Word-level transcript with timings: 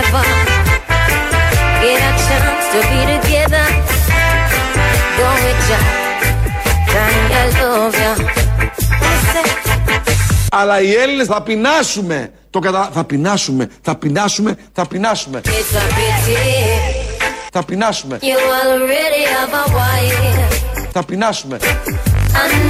never 0.00 0.24
get 1.82 2.00
a 2.08 2.12
chance 2.24 2.66
to 2.72 2.78
be 2.90 3.00
together. 3.14 3.66
Go 5.18 5.28
with 5.44 5.70
ya, 5.70 5.80
Tanya 6.92 7.42
love 7.60 7.98
ya. 8.04 8.12
Αλλά 10.52 10.80
οι 10.80 10.94
Έλληνες 10.94 11.26
θα 11.26 11.42
πεινάσουμε. 11.42 12.32
Το 12.50 12.58
κατα... 12.58 12.90
Θα 12.92 13.04
πεινάσουμε, 13.04 13.70
θα 13.82 13.96
πεινάσουμε, 13.96 14.56
θα 14.72 14.86
πεινάσουμε. 14.86 15.40
It's 15.44 15.48
a 15.48 15.82
pity 15.96 16.40
Θα 17.52 17.64
πεινάσουμε, 17.64 18.18
you 18.20 18.38
already 18.64 19.24
have 19.34 19.54
a 19.54 19.66
wife. 19.76 20.92
θα 20.92 21.04
πεινάσουμε. 21.04 21.58
And 22.32 22.60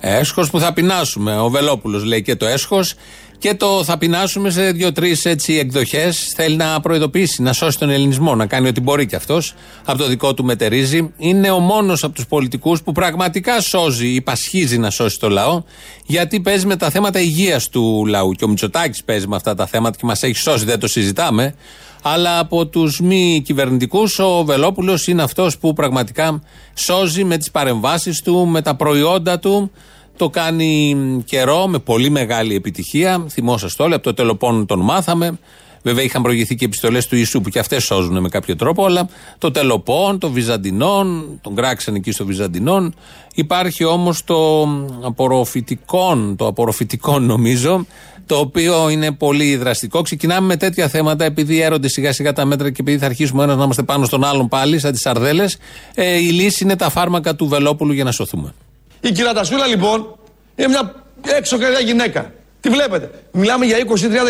Έσχος 0.00 0.50
που 0.50 0.60
θα 0.60 0.72
πεινάσουμε. 0.72 1.38
Ο 1.38 1.48
Βελόπουλος 1.48 2.04
λέει 2.04 2.22
και 2.22 2.36
το 2.36 2.46
έσχος. 2.46 2.94
Και 3.38 3.54
το 3.54 3.84
θα 3.84 3.98
πεινάσουμε 3.98 4.50
σε 4.50 4.70
δύο-τρεις 4.70 5.24
έτσι 5.24 5.54
εκδοχές. 5.54 6.32
Θέλει 6.36 6.56
να 6.56 6.80
προειδοποιήσει, 6.80 7.42
να 7.42 7.52
σώσει 7.52 7.78
τον 7.78 7.90
ελληνισμό, 7.90 8.34
να 8.34 8.46
κάνει 8.46 8.68
ό,τι 8.68 8.80
μπορεί 8.80 9.06
κι 9.06 9.14
αυτός. 9.14 9.54
Από 9.84 9.98
το 9.98 10.06
δικό 10.06 10.34
του 10.34 10.44
μετερίζει. 10.44 11.12
Είναι 11.16 11.50
ο 11.50 11.58
μόνος 11.58 12.04
από 12.04 12.14
τους 12.14 12.26
πολιτικούς 12.26 12.82
που 12.82 12.92
πραγματικά 12.92 13.60
σώζει 13.60 14.08
ή 14.08 14.20
πασχίζει 14.20 14.78
να 14.78 14.90
σώσει 14.90 15.18
το 15.18 15.28
λαό. 15.28 15.62
Γιατί 16.06 16.40
παίζει 16.40 16.66
με 16.66 16.76
τα 16.76 16.90
θέματα 16.90 17.20
υγείας 17.20 17.68
του 17.68 18.06
λαού. 18.06 18.32
Και 18.32 18.44
ο 18.44 18.48
Μητσοτάκης 18.48 19.04
παίζει 19.04 19.26
με 19.26 19.36
αυτά 19.36 19.54
τα 19.54 19.66
θέματα 19.66 19.96
και 19.98 20.06
μας 20.06 20.22
έχει 20.22 20.36
σώσει, 20.36 20.64
δεν 20.64 20.78
το 20.78 20.88
συζητάμε. 20.88 21.54
Αλλά 22.02 22.38
από 22.38 22.66
τους 22.66 23.00
μη 23.00 23.42
κυβερνητικούς, 23.44 24.18
ο 24.18 24.44
Βελόπουλος 24.44 25.06
είναι 25.06 25.22
αυτός 25.22 25.58
που 25.58 25.72
πραγματικά 25.72 26.42
σώζει 26.74 27.24
με 27.24 27.36
τις 27.36 27.50
παρεμβάσεις 27.50 28.22
του, 28.22 28.46
με 28.46 28.62
τα 28.62 28.74
προϊόντα 28.74 29.38
του. 29.38 29.70
Το 30.16 30.28
κάνει 30.28 30.96
καιρό 31.26 31.66
με 31.66 31.78
πολύ 31.78 32.10
μεγάλη 32.10 32.54
επιτυχία. 32.54 33.26
Θυμόσαστε 33.28 33.82
όλοι, 33.82 33.94
από 33.94 34.02
το 34.02 34.14
τελοπών 34.14 34.66
τον 34.66 34.80
μάθαμε. 34.80 35.38
Βέβαια 35.82 36.04
είχαν 36.04 36.22
προηγηθεί 36.22 36.54
και 36.54 36.64
επιστολές 36.64 37.06
του 37.06 37.16
Ιησού 37.16 37.40
που 37.40 37.48
και 37.48 37.58
αυτές 37.58 37.84
σώζουν 37.84 38.20
με 38.20 38.28
κάποιο 38.28 38.56
τρόπο, 38.56 38.84
αλλά 38.84 39.08
το 39.38 39.50
τελοπών, 39.50 40.18
το 40.18 40.30
Βυζαντινών, 40.30 41.38
τον 41.42 41.54
κράξαν 41.54 41.94
εκεί 41.94 42.12
στο 42.12 42.24
Βυζαντινών. 42.24 42.94
Υπάρχει 43.34 43.84
όμως 43.84 44.24
το 44.24 44.68
απορροφητικόν, 45.02 46.36
το 46.36 46.46
απορροφητικόν 46.46 47.24
νομίζω, 47.24 47.86
το 48.26 48.36
οποίο 48.36 48.88
είναι 48.88 49.12
πολύ 49.12 49.56
δραστικό. 49.56 50.02
Ξεκινάμε 50.02 50.46
με 50.46 50.56
τέτοια 50.56 50.88
θέματα, 50.88 51.24
επειδή 51.24 51.60
έρονται 51.60 51.88
σιγά 51.88 52.12
σιγά 52.12 52.32
τα 52.32 52.44
μέτρα 52.44 52.70
και 52.70 52.80
επειδή 52.80 52.98
θα 52.98 53.06
αρχίσουμε 53.06 53.42
ένας 53.42 53.56
να 53.56 53.64
είμαστε 53.64 53.82
πάνω 53.82 54.04
στον 54.04 54.24
άλλον 54.24 54.48
πάλι, 54.48 54.78
σαν 54.78 54.92
τις 54.92 55.00
σαρδέλες. 55.00 55.56
Ε, 55.94 56.16
η 56.16 56.30
λύση 56.30 56.64
είναι 56.64 56.76
τα 56.76 56.90
φάρμακα 56.90 57.34
του 57.34 57.48
Βελόπουλου 57.48 57.92
για 57.92 58.04
να 58.04 58.12
σωθούμε. 58.12 58.54
Η 59.00 59.12
κυρατασούλα 59.12 59.66
λοιπόν 59.66 60.18
είναι 60.56 60.68
μια 60.68 60.94
έξω 61.36 61.58
καρδιά 61.58 61.80
γυναίκα. 61.80 62.32
Τι 62.60 62.68
βλέπετε; 62.68 63.10
Μιλάμε 63.32 63.64
για 63.64 63.76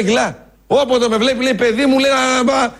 20-30 0.00 0.04
κιλά. 0.04 0.49
Όποτε 0.72 1.08
με 1.08 1.16
βλέπει 1.16 1.42
λέει 1.44 1.54
παιδί 1.54 1.86
μου 1.86 1.98
λέει 1.98 2.10
«Α, 2.10 2.64
α, 2.64 2.70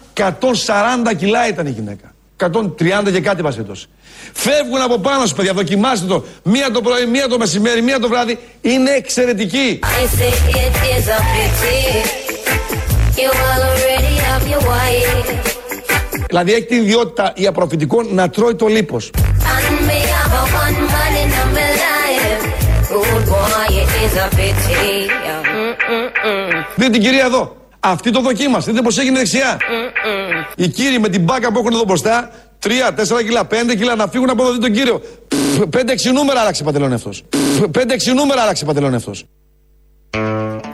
140 1.10 1.14
κιλά 1.16 1.48
ήταν 1.48 1.66
η 1.66 1.70
γυναίκα. 1.70 2.14
130 2.36 3.10
και 3.12 3.20
κάτι 3.20 3.42
πασέτος. 3.42 3.86
Φεύγουν 4.32 4.80
από 4.80 4.98
πάνω 4.98 5.26
σου 5.26 5.34
παιδιά, 5.34 5.52
δοκιμάστε 5.52 6.06
το. 6.06 6.24
Μία 6.42 6.70
το 6.70 6.80
πρωί, 6.80 7.06
μία 7.06 7.28
το 7.28 7.38
μεσημέρι, 7.38 7.82
μία 7.82 7.98
το 8.00 8.08
βράδυ. 8.08 8.38
Είναι 8.60 8.90
εξαιρετική. 8.90 9.78
I 9.82 9.86
say 9.86 10.32
it 10.64 10.74
is 10.96 11.06
a 11.08 11.20
pity. 11.32 11.78
You 13.20 13.30
already 13.30 14.14
have 14.28 14.44
your 14.52 14.62
wife. 14.70 15.34
Δηλαδή 16.28 16.52
έχει 16.52 16.64
την 16.64 16.76
ιδιότητα 16.82 17.32
η 17.36 17.46
απροφητικό 17.46 18.02
να 18.02 18.30
τρώει 18.30 18.54
το 18.54 18.66
λίπος. 18.66 19.10
And 19.14 19.88
me 19.88 20.00
have 20.14 20.32
a 20.32 20.44
one 20.64 20.80
man 20.92 21.12
in 21.22 21.30
my 21.56 21.70
life. 21.84 22.42
Good 22.90 23.24
boy, 23.32 23.74
it 23.82 23.90
is 24.04 24.14
a 24.24 24.28
pity. 24.36 25.10
Mm-mm-mm. 25.54 26.64
Δείτε 26.76 26.90
την 26.90 27.00
κυρία 27.00 27.24
εδώ. 27.24 27.58
Αυτή 27.80 28.10
το 28.10 28.20
δοκίμασε. 28.20 28.70
Δείτε 28.70 28.82
πως 28.82 28.98
έγινε 28.98 29.18
δεξιά. 29.18 29.58
Οι 30.56 30.68
κύριοι 30.68 30.98
με 30.98 31.08
την 31.08 31.22
μπάκα 31.22 31.52
που 31.52 31.58
έχουν 31.58 31.72
εδώ 31.72 31.84
μπροστά, 31.84 32.30
3, 32.58 32.90
4 32.90 33.22
κιλά, 33.22 33.46
5 33.46 33.74
κιλά 33.76 33.94
να 33.94 34.06
φύγουν 34.06 34.30
από 34.30 34.42
εδώ. 34.42 34.52
Δείτε 34.52 34.66
τον 34.66 34.76
κύριο. 34.76 35.02
5-6 35.70 36.12
νούμερα 36.12 36.40
άλλαξε 36.40 36.64
παντελόνι 36.64 36.94
αυτός. 36.94 37.22
5-6 37.72 38.14
νούμερα 38.14 38.42
άλλαξε 38.42 38.64
παντελόνι 38.64 38.94
αυτός. 38.94 39.24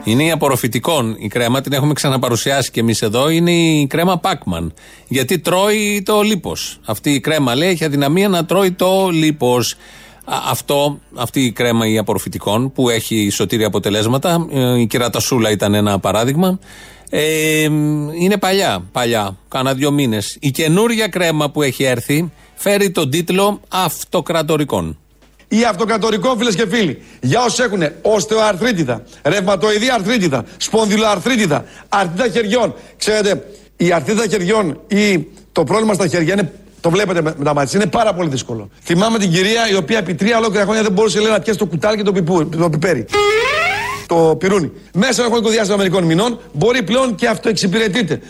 Είναι 0.03 0.23
η 0.23 0.31
απορροφητικών 0.31 1.15
η 1.19 1.27
κρέμα, 1.27 1.61
την 1.61 1.73
έχουμε 1.73 1.93
ξαναπαρουσιάσει 1.93 2.71
και 2.71 2.79
εμείς 2.79 3.01
εδώ. 3.01 3.29
Είναι 3.29 3.51
η 3.51 3.87
κρέμα 3.87 4.19
Pacman. 4.23 4.67
Γιατί 5.07 5.39
τρώει 5.39 6.01
το 6.05 6.21
λίπος. 6.21 6.79
Αυτή 6.85 7.11
η 7.11 7.19
κρέμα 7.19 7.55
λέει 7.55 7.69
έχει 7.69 7.85
αδυναμία 7.85 8.29
να 8.29 8.45
τρώει 8.45 8.71
το 8.71 9.09
λίπος. 9.09 9.75
Αυτό, 10.49 10.99
αυτή 11.15 11.41
η 11.41 11.51
κρέμα 11.51 11.87
η 11.87 11.97
απορροφητικών 11.97 12.71
που 12.71 12.89
έχει 12.89 13.29
σωτήρια 13.29 13.67
αποτελέσματα, 13.67 14.47
ε, 14.51 14.79
η 14.79 14.87
κυρατασούλα 14.87 15.51
ήταν 15.51 15.73
ένα 15.73 15.99
παράδειγμα. 15.99 16.59
Ε, 17.09 17.63
είναι 18.19 18.37
παλιά, 18.39 18.83
παλιά, 18.91 19.37
κάνα 19.47 19.73
δύο 19.73 19.91
μήνες. 19.91 20.37
Η 20.39 20.51
καινούρια 20.51 21.07
κρέμα 21.07 21.49
που 21.49 21.61
έχει 21.61 21.83
έρθει 21.83 22.31
φέρει 22.55 22.91
τον 22.91 23.09
τίτλο 23.09 23.59
Αυτοκρατορικών. 23.67 24.97
Ή 25.47 25.63
αυτοκατορικό 25.63 26.35
φίλε 26.37 26.51
και 26.51 26.67
φίλοι. 26.67 27.01
Για 27.21 27.43
όσους 27.43 27.59
έχουν 27.59 27.81
οστεοαρθρίτιδα, 28.01 29.03
ρευματοειδή 29.23 29.89
αρθρίτιδα, 29.89 30.45
σπονδυλοαρθρίτιδα, 30.57 31.65
αρθρίτιδα 31.89 32.29
χεριών. 32.29 32.75
Ξέρετε, 32.97 33.47
η 33.77 33.91
αρθρίτιδα 33.91 34.27
χεριών 34.27 34.79
ή 34.87 35.27
το 35.51 35.63
πρόβλημα 35.63 35.93
στα 35.93 36.07
χέρια 36.07 36.33
είναι. 36.33 36.51
Το 36.81 36.89
βλέπετε 36.89 37.21
με, 37.21 37.33
με 37.37 37.43
τα 37.43 37.53
μάτια, 37.53 37.79
είναι 37.79 37.89
πάρα 37.89 38.13
πολύ 38.13 38.29
δύσκολο. 38.29 38.69
Θυμάμαι 38.83 39.17
την 39.19 39.31
κυρία 39.31 39.69
η 39.71 39.75
οποία 39.75 39.97
επί 39.97 40.15
τρία 40.15 40.37
ολόκληρα 40.37 40.63
χρόνια 40.63 40.83
δεν 40.83 40.91
μπορούσε 40.91 41.19
λέει, 41.19 41.31
να 41.31 41.39
πιάσει 41.39 41.59
το 41.59 41.65
κουτάλι 41.65 41.97
και 41.97 42.03
το, 42.03 42.11
πιπού, 42.11 42.49
το 42.49 42.69
πιπέρι. 42.69 43.05
Το 44.07 44.35
πυρούνι. 44.39 44.71
Μέσα 44.93 45.13
σε 45.13 45.21
ένα 45.21 45.29
χρονικό 45.29 45.49
διάστημα 45.49 45.77
μερικών 45.77 46.03
μηνών 46.03 46.39
μπορεί 46.53 46.83
πλέον 46.83 47.15
και 47.15 47.27
αυτό 47.27 47.49
εξυπηρετείται. 47.49 48.21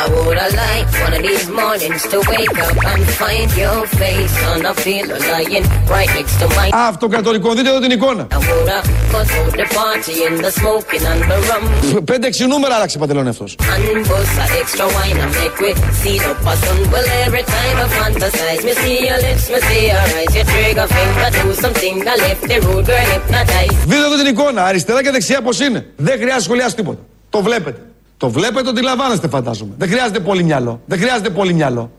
I 0.00 0.04
would 0.12 0.38
have 0.42 0.54
liked 0.54 0.94
one 1.04 1.14
of 1.18 1.22
these 1.28 1.46
mornings 1.60 2.02
to 2.12 2.18
wake 2.32 2.58
up 2.66 2.76
and 2.90 3.02
find 3.20 3.48
your 3.62 3.80
face 4.00 4.36
on 4.52 4.60
a 4.72 4.74
pillow 4.84 5.18
lying 5.32 5.64
right 5.94 6.10
next 6.18 6.34
to 6.40 6.46
my. 6.56 6.68
Αυτοκατορικό, 6.72 7.54
δείτε 7.54 7.68
εδώ 7.68 7.80
την 7.80 7.90
εικόνα. 7.90 8.26
I 8.32 8.36
would 8.36 8.68
have 8.68 8.86
cut 9.12 9.30
out 9.38 9.52
the 9.60 9.66
party 9.80 10.14
and 10.26 10.38
the 10.44 10.50
smoking 10.60 11.04
and 11.12 11.22
the 11.30 11.38
rum 11.48 11.64
5-6 12.44 12.48
νούμερα 12.48 12.74
άλλαξε 12.74 12.98
παντελόνι 12.98 13.28
αυτός. 13.28 13.56
and 13.60 14.06
bust 14.10 14.38
a 14.42 14.46
extra 14.60 14.86
wine 14.96 15.18
and 15.24 15.32
make 15.40 15.56
we 15.64 15.70
see 16.02 16.18
the 16.26 16.34
person. 16.46 16.76
Well, 16.92 17.06
every 17.26 17.44
time 17.56 17.76
I 17.84 17.86
fantasize, 17.98 18.60
me 18.68 18.72
see 18.82 18.98
your 19.08 19.18
lips, 19.26 19.44
me 19.52 19.58
see 19.68 19.82
your 19.90 20.00
eyes, 20.16 20.32
your 20.38 20.46
trigger 20.52 20.86
finger 20.96 21.28
do 21.38 21.46
something. 21.64 21.94
I 22.12 22.16
left 22.26 22.42
the 22.50 22.58
road 22.66 22.84
girl 22.88 23.06
hypnotized. 23.12 23.76
Δείτε 23.86 24.04
εδώ 24.04 24.16
την 24.16 24.26
εικόνα, 24.26 24.64
αριστερά 24.64 25.02
και 25.02 25.10
δεξιά 25.10 25.42
πώ 25.42 25.50
είναι. 25.66 25.86
Δεν 25.96 26.14
χρειάζεται 26.14 26.34
να 26.34 26.40
σχολιάσει 26.40 26.74
τίποτα. 26.76 27.00
Το 27.30 27.42
βλέπετε. 27.42 27.80
Το 28.18 28.30
βλέπετε, 28.30 28.62
το 28.62 28.70
αντιλαμβάνεστε 28.70 29.28
φαντάζομαι. 29.28 29.74
Δεν 29.78 29.88
χρειάζεται 29.88 30.20
πολύ 30.20 30.42
μυαλό. 30.42 30.80
Δεν 30.86 30.98
χρειάζεται 30.98 31.30
πολύ 31.30 31.52
μυαλό. 31.54 31.90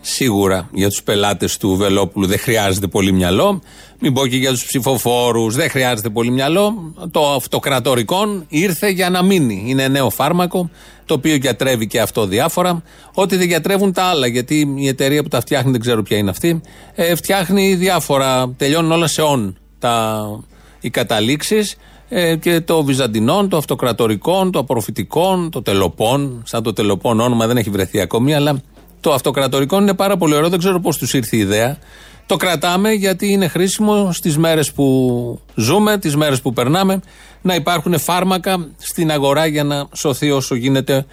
Σίγουρα 0.00 0.68
για 0.72 0.88
τους 0.88 1.02
πελάτες 1.02 1.56
του 1.56 1.76
Βελόπουλου 1.76 2.26
δεν 2.26 2.38
χρειάζεται 2.38 2.86
πολύ 2.86 3.12
μυαλό. 3.12 3.62
Μην 4.00 4.12
πω 4.12 4.26
και 4.26 4.36
για 4.36 4.50
τους 4.50 4.64
ψηφοφόρους 4.64 5.54
δεν 5.54 5.70
χρειάζεται 5.70 6.08
πολύ 6.08 6.30
μυαλό. 6.30 6.94
Το 7.10 7.32
αυτοκρατορικό 7.32 8.44
ήρθε 8.48 8.88
για 8.88 9.10
να 9.10 9.22
μείνει. 9.22 9.64
Είναι 9.66 9.88
νέο 9.88 10.10
φάρμακο 10.10 10.70
το 11.04 11.14
οποίο 11.14 11.34
γιατρεύει 11.34 11.86
και 11.86 12.00
αυτό 12.00 12.26
διάφορα. 12.26 12.82
Ό,τι 13.14 13.36
δεν 13.36 13.46
γιατρεύουν 13.46 13.92
τα 13.92 14.02
άλλα. 14.02 14.26
Γιατί 14.26 14.74
η 14.76 14.88
εταιρεία 14.88 15.22
που 15.22 15.28
τα 15.28 15.40
φτιάχνει, 15.40 15.70
δεν 15.70 15.80
ξέρω 15.80 16.02
ποια 16.02 16.16
είναι 16.16 16.30
αυτή, 16.30 16.60
ε, 16.94 17.14
φτιάχνει 17.14 17.74
διάφορα. 17.74 18.54
Τελειώνουν 18.56 18.92
όλα 18.92 19.06
σε 19.06 19.22
όν 19.22 19.58
τα, 19.78 20.24
οι 20.80 20.90
καταλήξεις. 20.90 21.76
Ε, 22.08 22.36
και 22.36 22.60
το 22.60 22.84
Βυζαντινών, 22.84 23.48
το 23.48 23.56
Αυτοκρατορικών, 23.56 24.50
το 24.50 24.58
Απορροφητικών, 24.58 25.50
το 25.50 25.62
Τελοπών. 25.62 26.42
Σαν 26.46 26.62
το 26.62 26.72
Τελοπών 26.72 27.20
όνομα 27.20 27.46
δεν 27.46 27.56
έχει 27.56 27.70
βρεθεί 27.70 28.00
ακόμη, 28.00 28.34
αλλά 28.34 28.60
το 29.00 29.12
Αυτοκρατορικό 29.12 29.80
είναι 29.80 29.94
πάρα 29.94 30.16
πολύ 30.16 30.34
ωραίο. 30.34 30.48
Δεν 30.48 30.58
ξέρω 30.58 30.80
πώς 30.80 30.96
τους 30.96 31.14
ήρθε 31.14 31.36
η 31.36 31.38
ιδέα. 31.38 31.78
Το 32.26 32.36
κρατάμε 32.36 32.92
γιατί 32.92 33.28
είναι 33.28 33.48
χρήσιμο 33.48 34.12
στις 34.12 34.38
μέρες 34.38 34.72
που 34.72 35.40
ζούμε, 35.54 35.98
τις 35.98 36.16
μέρες 36.16 36.40
που 36.40 36.52
περνάμε, 36.52 37.00
να 37.42 37.54
υπάρχουν 37.54 37.98
φάρμακα 37.98 38.68
στην 38.78 39.10
αγορά 39.10 39.46
για 39.46 39.64
να 39.64 39.86
σωθεί 39.94 40.30
όσο 40.30 40.54
γίνεται 40.54 41.06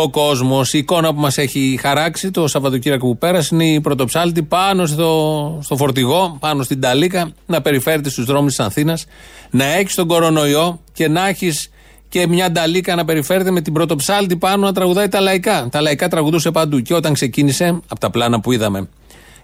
ο 0.00 0.10
κόσμος. 0.10 0.72
Η 0.72 0.78
εικόνα 0.78 1.14
που 1.14 1.20
μας 1.20 1.38
έχει 1.38 1.78
χαράξει 1.80 2.30
το 2.30 2.48
Σαββατοκύριακο 2.48 3.06
που 3.06 3.18
πέρασε 3.18 3.54
είναι 3.54 3.64
η 3.64 3.80
πρωτοψάλτη 3.80 4.42
πάνω 4.42 4.86
στο, 4.86 5.58
στο 5.62 5.76
φορτηγό, 5.76 6.36
πάνω 6.40 6.62
στην 6.62 6.80
Ταλίκα, 6.80 7.30
να 7.46 7.60
περιφέρεται 7.60 8.10
στου 8.10 8.24
δρόμους 8.24 8.54
της 8.54 8.64
Αθήνας, 8.64 9.06
να 9.50 9.64
έχεις 9.64 9.94
τον 9.94 10.06
κορονοϊό 10.06 10.80
και 10.92 11.08
να 11.08 11.28
έχεις 11.28 11.70
και 12.08 12.26
μια 12.26 12.50
νταλίκα 12.50 12.94
να 12.94 13.04
περιφέρεται 13.04 13.50
με 13.50 13.60
την 13.60 13.72
πρωτοψάλτη 13.72 14.36
πάνω 14.36 14.66
να 14.66 14.72
τραγουδάει 14.72 15.08
τα 15.08 15.20
λαϊκά. 15.20 15.68
Τα 15.70 15.80
λαϊκά 15.80 16.08
τραγουδούσε 16.08 16.50
παντού. 16.50 16.80
Και 16.80 16.94
όταν 16.94 17.12
ξεκίνησε, 17.12 17.66
από 17.88 18.00
τα 18.00 18.10
πλάνα 18.10 18.40
που 18.40 18.52
είδαμε 18.52 18.88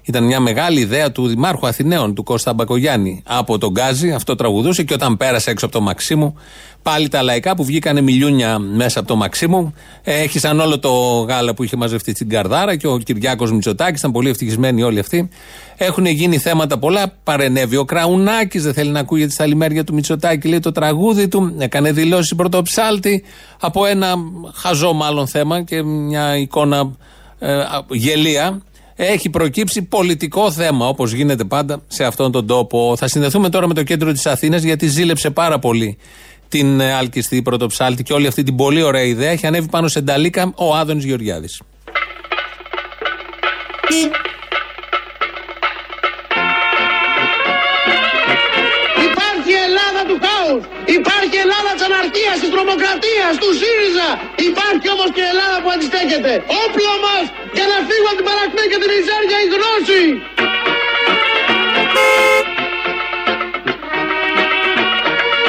Ήταν 0.06 0.24
μια 0.24 0.40
μεγάλη 0.40 0.80
ιδέα 0.80 1.12
του 1.12 1.26
Δημάρχου 1.26 1.66
Αθηναίων, 1.66 2.14
του 2.14 2.22
Κώστα 2.22 2.52
Μπακογιάννη. 2.52 3.22
Από 3.26 3.58
τον 3.58 3.70
Γκάζι, 3.70 4.10
αυτό 4.10 4.34
τραγουδούσε 4.34 4.82
και 4.82 4.94
όταν 4.94 5.16
πέρασε 5.16 5.50
έξω 5.50 5.64
από 5.64 5.74
το 5.74 5.80
Μαξίμου, 5.80 6.34
πάλι 6.82 7.08
τα 7.08 7.22
λαϊκά 7.22 7.54
που 7.54 7.64
βγήκανε 7.64 8.00
μιλιούνια 8.00 8.58
μέσα 8.58 8.98
από 8.98 9.08
το 9.08 9.16
Μαξίμου, 9.16 9.74
έχησαν 10.02 10.60
όλο 10.60 10.78
το 10.78 10.90
γάλα 11.28 11.54
που 11.54 11.62
είχε 11.62 11.76
μαζευτεί 11.76 12.10
στην 12.10 12.28
Καρδάρα 12.28 12.76
και 12.76 12.86
ο 12.86 12.98
Κυριάκος 12.98 13.52
Μητσοτάκης, 13.52 13.98
ήταν 13.98 14.12
πολύ 14.12 14.28
ευτυχισμένοι 14.28 14.82
όλοι 14.82 14.98
αυτοί. 14.98 15.28
Έχουν 15.76 16.06
γίνει 16.06 16.38
θέματα 16.38 16.78
πολλά. 16.78 17.12
Παρενέβη 17.24 17.76
ο 17.76 17.84
Κραουνάκης, 17.84 18.62
δεν 18.62 18.74
θέλει 18.74 18.90
να 18.90 19.00
ακούγεται 19.00 19.30
στα 19.30 19.46
λιμέρια 19.46 19.84
του 19.84 19.94
Μητσοτάκη, 19.94 20.48
λέει 20.48 20.60
το 20.60 20.72
τραγούδι 20.72 21.28
του. 21.28 21.54
Έκανε 21.58 21.92
δηλώσεις 21.92 22.34
πρωτοψάλτη 22.34 23.24
από 23.60 23.86
ένα 23.86 24.14
χαζό 24.54 24.92
μάλλον 24.92 25.26
θέμα 25.26 25.62
και 25.62 25.82
μια 25.82 26.36
εικόνα 26.36 26.90
ε, 27.38 27.62
γελία 27.88 28.62
έχει 28.96 29.30
προκύψει 29.30 29.82
πολιτικό 29.82 30.50
θέμα, 30.52 30.88
όπως 30.88 31.12
γίνεται 31.12 31.44
πάντα 31.44 31.82
σε 31.86 32.04
αυτόν 32.04 32.32
τον 32.32 32.46
τόπο. 32.46 32.94
Θα 32.96 33.08
συνδεθούμε 33.08 33.48
τώρα 33.48 33.66
με 33.66 33.74
το 33.74 33.82
κέντρο 33.82 34.12
της 34.12 34.26
Αθήνας, 34.26 34.62
γιατί 34.62 34.86
ζήλεψε 34.86 35.30
πάρα 35.30 35.58
πολύ 35.58 35.96
την 36.48 36.80
ε, 36.80 36.92
Αλκιστή 36.92 37.42
Πρωτοψάλτη 37.42 38.02
και 38.02 38.12
όλη 38.12 38.26
αυτή 38.26 38.42
την 38.42 38.56
πολύ 38.56 38.82
ωραία 38.82 39.02
ιδέα. 39.02 39.30
Έχει 39.30 39.46
ανέβει 39.46 39.68
πάνω 39.68 39.88
σε 39.88 40.00
νταλίκα 40.00 40.52
ο 40.56 40.74
Άδωνης 40.74 41.04
Γεωργιάδης. 41.04 41.60
Αναρχία, 52.54 52.92
τη 53.00 53.10
τρομοκρατίας, 53.14 53.32
του 53.42 53.50
ΣΥΡΙΖΑ. 53.60 54.08
Υπάρχει 54.50 54.88
όμως 54.94 55.08
και 55.16 55.22
Ελλάδα 55.32 55.56
που 55.62 55.70
αντιστέκεται. 55.74 56.32
Όπλο 56.64 56.92
μας 57.04 57.24
για 57.56 57.66
να 57.72 57.76
φύγουμε 57.88 58.10
από 58.12 58.18
την 58.20 58.26
παρακμή 58.30 58.64
και 58.70 58.78
την 58.82 58.90
Ιζέρια 58.98 59.38
η 59.44 59.48
γνώση. 59.54 60.02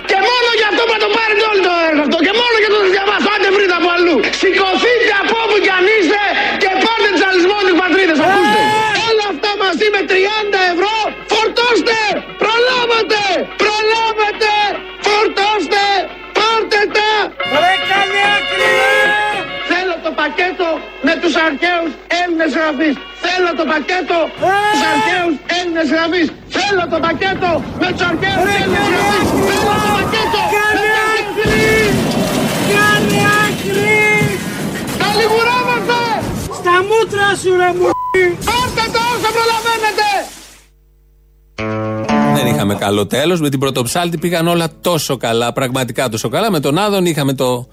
Και 0.09 0.17
μόνο 0.29 0.49
για 0.59 0.67
αυτό 0.71 0.81
που 0.87 0.95
το 1.03 1.09
πάρετε 1.15 1.43
όλοι 1.51 1.61
το 1.67 1.73
έργο 1.87 2.01
αυτό. 2.05 2.17
Και 2.25 2.33
μόνο 2.41 2.55
για 2.63 2.71
το 2.73 2.79
διαβάσω. 2.95 3.29
Άντε 3.35 3.49
βρείτε 3.55 3.75
από 3.79 3.89
αλλού. 3.95 4.15
Σηκωθείτε 4.39 5.13
από 5.21 5.35
όπου 5.43 5.57
κι 5.65 5.71
αν 5.77 5.85
είστε 5.95 6.23
και 6.61 6.69
πάρτε 6.83 7.09
τζαλισμό 7.17 7.59
του 7.67 7.75
πατρίδες. 7.81 8.17
Ακούστε. 8.25 8.61
Όλα 9.07 9.25
αυτά 9.33 9.51
μαζί 9.63 9.87
με 9.95 10.01
30 10.11 10.54
με 21.07 21.13
τους 21.21 21.33
αρχαίους 21.47 21.91
Έλληνες 22.21 22.51
γραφείς. 22.57 22.95
Θέλω 23.25 23.51
το 23.59 23.65
πακέτο 23.71 24.19
με 24.41 24.57
τους 24.71 24.83
αρχαίους 24.93 25.33
Έλληνες 25.57 25.87
γραφείς. 25.93 26.27
Θέλω 26.57 26.83
το 26.93 26.97
πακέτο 27.05 27.51
με 27.81 27.87
τους 27.93 28.03
αρχαίους 28.11 28.45
Έλληνες 28.57 28.87
γραφείς. 28.93 29.27
Θέλω 29.49 29.73
το 29.85 29.89
πακέτο 29.97 30.41
με 30.45 30.53
τους 30.53 30.63
αρχαίους 30.69 31.43
Κάνε 32.73 33.19
άκρη! 33.43 34.05
Τα 34.99 35.07
λιγουρεύετε! 35.19 36.01
Στα 36.59 36.75
μούτρα 36.89 37.27
σου 37.41 37.51
ρε 37.61 37.69
μου! 37.77 37.87
Πάρτε 38.47 38.85
τα 38.95 39.01
όσο 39.13 39.29
προλαβαίνετε! 39.37 40.07
Δεν 42.37 42.45
είχαμε 42.47 42.75
καλό 42.75 43.07
τέλος. 43.07 43.41
Με 43.41 43.49
την 43.49 43.59
πρωτοψάλτη 43.59 44.17
πήγαν 44.17 44.47
όλα 44.47 44.67
τόσο 44.81 45.17
καλά, 45.17 45.53
πραγματικά 45.53 46.09
τόσο 46.09 46.29
καλά. 46.29 46.51
Με 46.51 46.59
τον 46.59 46.77
Άδων 46.77 47.05
είχαμε 47.05 47.33
το 47.33 47.67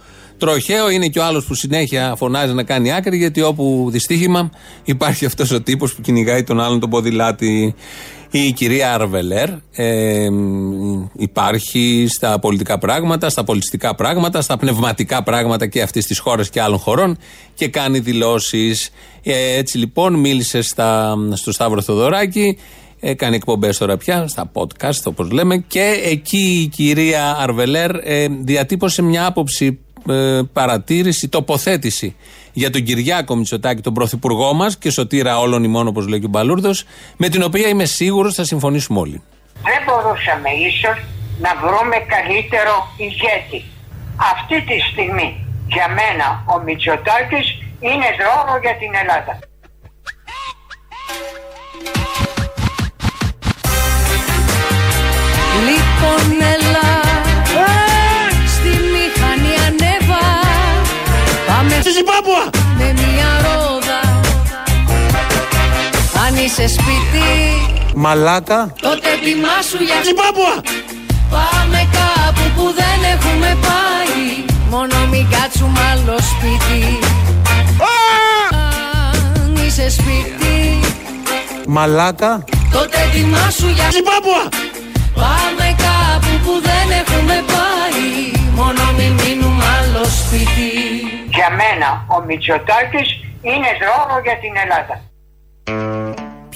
τροχαίο. 0.47 0.91
Είναι 0.91 1.07
και 1.07 1.19
ο 1.19 1.25
άλλος 1.25 1.45
που 1.45 1.55
συνέχεια 1.55 2.15
φωνάζει 2.17 2.53
να 2.53 2.63
κάνει 2.63 2.93
άκρη, 2.93 3.17
γιατί 3.17 3.43
όπου 3.43 3.89
δυστύχημα 3.91 4.51
υπάρχει 4.85 5.25
αυτός 5.25 5.51
ο 5.51 5.61
τύπος 5.61 5.95
που 5.95 6.01
κυνηγάει 6.01 6.43
τον 6.43 6.61
άλλον 6.61 6.81
τον 6.81 6.91
ποδηλάτη. 6.91 7.75
Η 8.31 8.53
κυρία 8.53 8.95
Αρβελέρ 8.95 9.49
ε, 9.73 10.29
υπάρχει 11.17 12.07
στα 12.09 12.39
πολιτικά 12.39 12.79
πράγματα, 12.79 13.31
στα 13.31 13.45
πολιτιστικά 13.45 13.95
πράγματα, 13.95 14.41
στα 14.41 14.57
πνευματικά 14.57 15.23
πράγματα 15.23 15.67
και 15.67 15.83
αυτής 15.83 16.07
της 16.07 16.19
χώρας 16.19 16.51
και 16.51 16.61
άλλων 16.61 16.79
χωρών 16.79 17.19
και 17.55 17.69
κάνει 17.69 17.99
δηλώσεις. 17.99 18.91
Ε, 19.23 19.57
έτσι 19.57 19.79
λοιπόν 19.79 20.15
μίλησε 20.15 20.63
στα, 20.63 21.17
στο 21.33 21.53
Σταύρο 21.53 21.83
Θοδωράκη 21.83 22.57
Έκανε 23.05 23.37
εκπομπές 23.37 23.79
τώρα 23.79 23.97
πια, 23.97 24.27
στα 24.29 24.53
podcast 24.53 25.03
όπως 25.05 25.31
λέμε. 25.31 25.57
Και 25.57 26.01
εκεί 26.05 26.61
η 26.63 26.67
κυρία 26.67 27.37
Αρβελέρ 27.39 27.91
ε, 28.03 28.27
διατύπωσε 28.29 29.03
μια 29.03 29.27
άποψη, 29.27 29.67
ε, 29.67 29.92
παρατήρηση, 30.53 31.29
τοποθέτηση 31.29 32.17
για 32.53 32.71
τον 32.71 32.83
Κυριάκο 32.83 33.37
Μητσοτάκη, 33.37 33.81
τον 33.81 33.95
πρωθυπουργό 33.95 34.55
μας 34.55 34.79
και 34.79 34.91
σωτήρα 34.91 35.39
όλων 35.39 35.65
ημών, 35.65 35.87
όπως 35.87 36.07
λέει 36.07 36.19
και 36.21 36.27
ο 36.27 36.29
Μπαλούρδος, 36.29 36.85
με 37.17 37.29
την 37.29 37.43
οποία 37.43 37.69
είμαι 37.69 37.85
σίγουρος 37.85 38.35
θα 38.35 38.45
συμφωνήσουμε 38.45 38.99
όλοι. 38.99 39.23
δεν 39.63 39.83
μπορούσαμε 39.87 40.49
ίσως 40.69 40.97
να 41.41 41.51
βρούμε 41.63 41.97
καλύτερο 42.15 42.73
ηγέτη. 42.97 43.65
Αυτή 44.33 44.57
τη 44.69 44.81
στιγμή 44.91 45.47
για 45.67 45.89
μένα 45.89 46.45
ο 46.55 46.63
Μητσοτάκης 46.65 47.47
είναι 47.81 48.09
δώρο 48.21 48.59
για 48.63 48.77
την 48.77 48.93
Ελλάδα. 49.03 49.39
Λοιπόν 55.67 56.27
έλα 56.55 57.12
Πάμε 61.83 61.95
Στη 61.95 62.01
Ζιμπάμπουα! 62.01 62.45
με 62.79 62.93
μια 62.93 63.31
ρόδα 63.45 64.01
Αν 66.27 66.37
είσαι 66.45 66.69
σπίτι 66.69 67.29
Μαλάκα. 67.95 68.73
Τότε 68.81 69.09
ετοιμάσου 69.09 69.83
για 69.89 69.99
Ζιμπάμπουα! 70.05 70.55
Πάμε 71.31 71.89
κάπου 71.99 72.45
που 72.57 72.75
δεν 72.81 72.99
έχουμε 73.15 73.57
πάει 73.67 74.45
Μόνο 74.71 75.07
μην 75.11 75.27
κάτσουμε 75.31 75.81
άλλο 75.93 76.19
σπίτι 76.31 76.99
Αν 79.45 79.67
είσαι 79.67 79.91
σπίτι 79.91 80.81
Μαλάκα. 81.67 82.45
Τότε 82.73 82.97
ετοιμάσου 83.07 83.69
για 83.69 83.89
Ζιμπάμπουα! 83.91 84.45
Πάμε 85.15 85.77
κάπου 85.87 86.33
που 86.45 86.53
δεν 86.63 86.87
έχουμε 87.01 87.43
πάει 87.47 87.52
Για 91.43 91.51
μένα 91.51 92.05
ο 92.09 92.25
Μητσοτάκης 92.25 93.09
είναι 93.43 93.69
δώρο 93.81 94.21
για 94.21 94.39
την 94.39 94.53
Ελλάδα. 94.57 95.01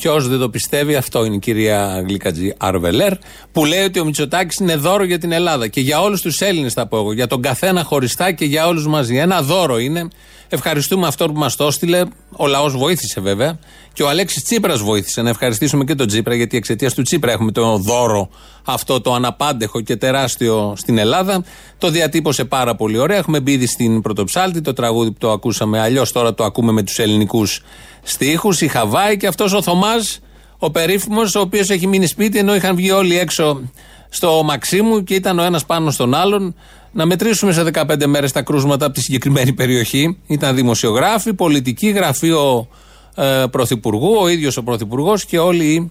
Ποιος 0.07 0.29
δεν 0.29 0.39
το 0.39 0.51
πιστεύει, 0.51 0.95
αυτό 0.95 1.25
είναι 1.25 1.35
η 1.35 1.39
κυρία 1.39 2.05
Γλυκατζή 2.07 2.55
Αρβελέρ, 2.57 3.13
που 3.53 3.65
λέει 3.65 3.85
ότι 3.85 4.01
ο 4.01 4.05
Μητσοτάκης 4.05 4.57
είναι 4.57 4.77
δώρο 4.77 5.05
για 5.05 5.19
την 5.19 5.33
Ελλάδα. 5.33 5.69
Και 5.69 5.81
για 5.81 6.01
όλους 6.01 6.21
τους 6.21 6.41
Έλληνες 6.41 6.73
θα 6.73 6.87
πω 6.87 6.97
εγώ. 6.97 7.13
Για 7.13 7.27
τον 7.27 7.43
καθένα 7.43 7.83
χωριστά 7.83 8.33
και 8.33 8.45
για 8.45 8.67
όλους 8.67 8.87
μαζί. 8.87 9.17
Ένα 9.17 9.43
δώρο 9.43 9.79
είναι. 9.79 10.09
Ευχαριστούμε 10.49 11.07
αυτό 11.07 11.27
που 11.27 11.39
μας 11.39 11.57
το 11.57 11.67
έστειλε. 11.67 12.03
Ο 12.37 12.47
λαός 12.47 12.77
βοήθησε 12.77 13.21
βέβαια. 13.21 13.59
Και 13.93 14.03
ο 14.03 14.09
Αλέξης 14.09 14.45
Τσίπρας 14.45 14.81
βοήθησε. 14.81 15.23
Να 15.23 15.31
ευχαριστήσουμε 15.31 15.85
και 15.85 15.95
τον 15.95 16.07
Τσίπρα, 16.07 16.35
γιατί 16.35 16.57
εξαιτίας 16.57 16.95
του 16.95 17.03
Τσίπρα 17.03 17.33
έχουμε 17.33 17.53
το 17.53 17.77
δώρο 17.77 18.29
αυτό 18.65 19.01
το 19.01 19.15
αναπάντεχο 19.15 19.81
και 19.81 19.97
τεράστιο 19.97 20.75
στην 20.77 20.99
Ελλάδα. 20.99 21.45
Το 21.79 21.91
διατύπωσε 21.91 22.45
πάρα 22.45 22.75
πολύ 22.75 22.99
ωραία. 22.99 23.17
Έχουμε 23.17 23.41
μπει 23.41 23.53
ήδη 23.53 23.67
στην 23.67 24.01
Πρωτοψάλτη, 24.01 24.61
το 24.61 24.73
τραγούδι 24.73 25.11
που 25.11 25.19
το 25.19 25.31
ακούσαμε. 25.31 25.81
Αλλιώς 25.81 26.13
τώρα 26.13 26.35
το 26.35 26.45
ακούμε 26.45 26.73
με 26.73 26.83
τους 26.83 26.99
ελληνικούς 26.99 27.63
στίχους. 28.07 28.61
Η 28.61 28.69
Χαβάη 28.69 29.17
και 29.17 29.27
αυτός 29.27 29.53
ο 29.53 29.63
Θωμάς, 29.63 30.21
ο 30.59 30.71
περίφημος, 30.71 31.35
ο 31.35 31.41
οποίος 31.41 31.71
έχει 31.71 31.87
μείνει 31.87 32.07
σπίτι 32.07 32.39
ενώ 32.39 32.55
είχαν 32.55 32.77
βγει 32.77 32.91
όλοι 32.91 33.19
έξω 33.19 33.61
στο 34.09 34.43
Μαξίμου 34.45 35.05
και 35.05 35.15
ήταν 35.15 35.39
ο 35.39 35.43
ένας 35.43 35.65
πάνω 35.65 35.91
στον 35.91 36.15
άλλον. 36.15 36.55
Να 36.93 37.07
μετρήσουμε 37.07 37.53
σε 37.53 37.63
15 37.63 38.07
μέρες 38.07 38.33
τα 38.33 38.43
κρούσματα 38.43 38.85
από 38.85 38.95
τη 38.95 39.01
συγκεκριμένη 39.01 39.53
περιοχή. 39.53 40.19
Ήταν 40.27 40.55
δημοσιογράφοι, 40.55 41.35
πολιτικοί, 41.35 41.89
γραφείο 41.89 42.69
ε, 43.15 43.45
πρωθυπουργού, 43.51 44.17
ο 44.21 44.29
ίδιος 44.29 44.57
ο 44.57 44.63
πρωθυπουργός 44.63 45.25
και 45.25 45.39
όλοι 45.39 45.65
οι 45.65 45.91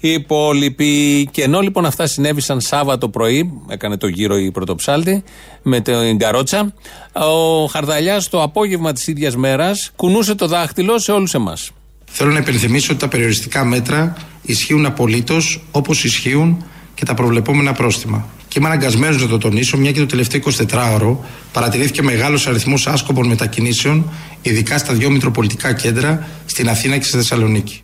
υπόλοιποι. 0.00 1.28
Και 1.30 1.42
ενώ 1.42 1.60
λοιπόν 1.60 1.86
αυτά 1.86 2.06
συνέβησαν 2.06 2.60
Σάββατο 2.60 3.08
πρωί, 3.08 3.52
έκανε 3.68 3.96
το 3.96 4.06
γύρο 4.06 4.38
η 4.38 4.50
πρωτοψάλτη 4.50 5.22
με 5.62 5.80
την 5.80 6.18
καρότσα, 6.18 6.74
ο 7.12 7.66
Χαρδαλιάς 7.66 8.28
το 8.28 8.42
απόγευμα 8.42 8.92
της 8.92 9.06
ίδιας 9.06 9.36
μέρας 9.36 9.90
κουνούσε 9.96 10.34
το 10.34 10.46
δάχτυλο 10.46 10.98
σε 10.98 11.12
όλους 11.12 11.34
εμάς. 11.34 11.70
Θέλω 12.04 12.32
να 12.32 12.38
υπενθυμίσω 12.38 12.92
ότι 12.92 13.00
τα 13.00 13.08
περιοριστικά 13.08 13.64
μέτρα 13.64 14.16
ισχύουν 14.42 14.86
απολύτως 14.86 15.62
όπως 15.70 16.04
ισχύουν 16.04 16.64
και 16.94 17.04
τα 17.04 17.14
προβλεπόμενα 17.14 17.72
πρόστιμα. 17.72 18.28
Και 18.48 18.58
είμαι 18.58 18.68
αναγκασμένος 18.68 19.22
να 19.22 19.28
το 19.28 19.38
τονίσω, 19.38 19.76
μια 19.76 19.92
και 19.92 19.98
το 19.98 20.06
τελευταίο 20.06 20.40
24ωρο 20.70 21.16
παρατηρήθηκε 21.52 22.02
μεγάλος 22.02 22.46
αριθμός 22.46 22.86
άσκοπων 22.86 23.26
μετακινήσεων, 23.26 24.10
ειδικά 24.42 24.78
στα 24.78 24.94
δύο 24.94 25.10
μητροπολιτικά 25.10 25.72
κέντρα, 25.72 26.28
στην 26.46 26.68
Αθήνα 26.68 26.96
και 26.98 27.04
στη 27.04 27.16
Θεσσαλονίκη. 27.16 27.82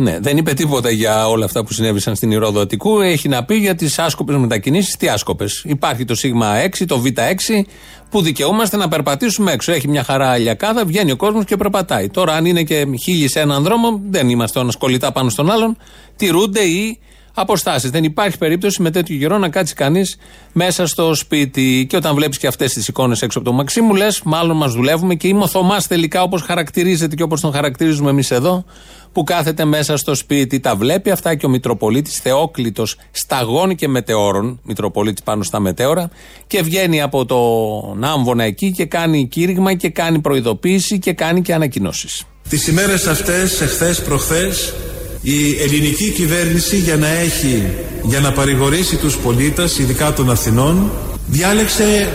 Ναι, 0.00 0.18
δεν 0.20 0.36
είπε 0.36 0.54
τίποτα 0.54 0.90
για 0.90 1.28
όλα 1.28 1.44
αυτά 1.44 1.64
που 1.64 1.72
συνέβησαν 1.72 2.14
στην 2.16 2.30
Ηρόδο 2.30 2.60
Αττικού. 2.60 3.00
Έχει 3.00 3.28
να 3.28 3.44
πει 3.44 3.54
για 3.54 3.74
τις 3.74 3.98
άσκοπες 3.98 4.36
μετακινήσεις. 4.36 4.96
Τι 4.96 5.08
άσκοπες; 5.08 5.62
Υπάρχει 5.66 6.04
το 6.04 6.14
σίγμα 6.14 6.54
6, 6.64 6.84
το 6.86 7.02
β6, 7.04 7.62
που 8.10 8.22
δικαιούμαστε 8.22 8.76
να 8.76 8.88
περπατήσουμε 8.88 9.52
έξω. 9.52 9.72
Έχει 9.72 9.88
μια 9.88 10.02
χαρά 10.02 10.36
ηλιακάδα, 10.36 10.84
βγαίνει 10.84 11.10
ο 11.10 11.16
κόσμος 11.16 11.44
και 11.44 11.56
περπατάει. 11.56 12.08
Τώρα, 12.08 12.34
αν 12.34 12.44
είναι 12.44 12.62
και 12.62 12.86
χίλιοι 13.02 13.28
σε 13.28 13.40
έναν 13.40 13.62
δρόμο, 13.62 14.00
δεν 14.10 14.28
είμαστε 14.28 14.58
ο 14.58 14.62
ένας 14.62 14.76
κολλητά 14.76 15.12
πάνω 15.12 15.28
στον 15.28 15.50
άλλον. 15.50 15.76
Τηρούνται 16.16 16.60
οι 16.60 16.98
αποστάσεις. 17.40 17.90
Δεν 17.90 18.04
υπάρχει 18.04 18.38
περίπτωση 18.38 18.82
με 18.82 18.90
τέτοιο 18.90 19.18
καιρό 19.18 19.38
να 19.38 19.48
κάτσει 19.48 19.74
κανείς 19.74 20.16
μέσα 20.52 20.86
στο 20.86 21.14
σπίτι. 21.14 21.86
Και 21.88 21.96
όταν 21.96 22.14
βλέπεις 22.14 22.38
και 22.38 22.46
αυτές 22.46 22.72
τις 22.72 22.88
εικόνες 22.88 23.22
έξω 23.22 23.38
από 23.38 23.48
το 23.48 23.54
Μαξίμου, 23.54 23.94
λες, 23.94 24.22
μάλλον 24.24 24.56
μας 24.56 24.72
δουλεύουμε 24.72 25.14
και 25.14 25.28
είμαι 25.28 25.42
ο 25.42 25.46
Θωμάς 25.46 25.86
τελικά 25.86 26.22
όπως 26.22 26.42
χαρακτηρίζεται 26.42 27.14
και 27.14 27.22
όπως 27.22 27.40
τον 27.40 27.52
χαρακτηρίζουμε 27.52 28.10
εμείς 28.10 28.30
εδώ, 28.30 28.64
που 29.12 29.24
κάθεται 29.24 29.64
μέσα 29.64 29.96
στο 29.96 30.14
σπίτι. 30.14 30.60
Τα 30.60 30.76
βλέπει 30.76 31.10
αυτά 31.10 31.34
και 31.34 31.46
ο 31.46 31.48
Μητροπολίτης 31.48 32.18
Θεόκλητος 32.18 32.96
σταγών 33.10 33.74
και 33.74 33.88
μετεώρων, 33.88 34.60
Μητροπολίτης 34.62 35.22
πάνω 35.22 35.42
στα 35.42 35.60
μετέωρα, 35.60 36.10
και 36.46 36.62
βγαίνει 36.62 37.02
από 37.02 37.24
τον 37.24 38.04
άμβονα 38.04 38.44
εκεί 38.44 38.70
και 38.72 38.84
κάνει 38.84 39.26
κήρυγμα 39.26 39.74
και 39.74 39.88
κάνει 39.88 40.20
προειδοποίηση 40.20 40.98
και 40.98 41.12
κάνει 41.12 41.42
και 41.42 41.54
ανακοινώσεις. 41.54 42.24
Τις 42.48 42.66
ημέρες 42.66 43.06
αυτές, 43.06 43.60
εχθές, 43.60 44.02
προχθές, 44.02 44.74
η 45.22 45.62
ελληνική 45.62 46.08
κυβέρνηση 46.08 46.76
για 46.76 46.96
να 46.96 47.08
έχει, 47.08 47.68
για 48.02 48.20
να 48.20 48.32
παρηγορήσει 48.32 48.96
τους 48.96 49.16
πολίτες, 49.16 49.78
ειδικά 49.78 50.12
των 50.12 50.30
Αθηνών, 50.30 50.90
διάλεξε 51.26 52.08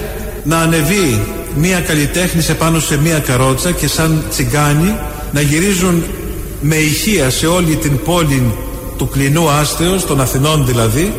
να 0.43 0.57
ανεβεί 0.57 1.21
μία 1.55 1.79
καλλιτέχνης 1.79 2.45
σε 2.45 2.53
πάνω 2.53 2.79
σε 2.79 2.97
μία 2.97 3.19
καρότσα 3.19 3.71
και 3.71 3.87
σαν 3.87 4.23
τσιγκάνι 4.29 4.95
να 5.31 5.41
γυρίζουν 5.41 6.03
με 6.61 6.75
ηχεία 6.75 7.29
σε 7.29 7.47
όλη 7.47 7.75
την 7.75 7.99
πόλη 8.03 8.53
του 8.97 9.09
κλινού 9.09 9.49
άστεως, 9.49 10.05
των 10.05 10.21
Αθηνών 10.21 10.65
δηλαδή, 10.65 11.13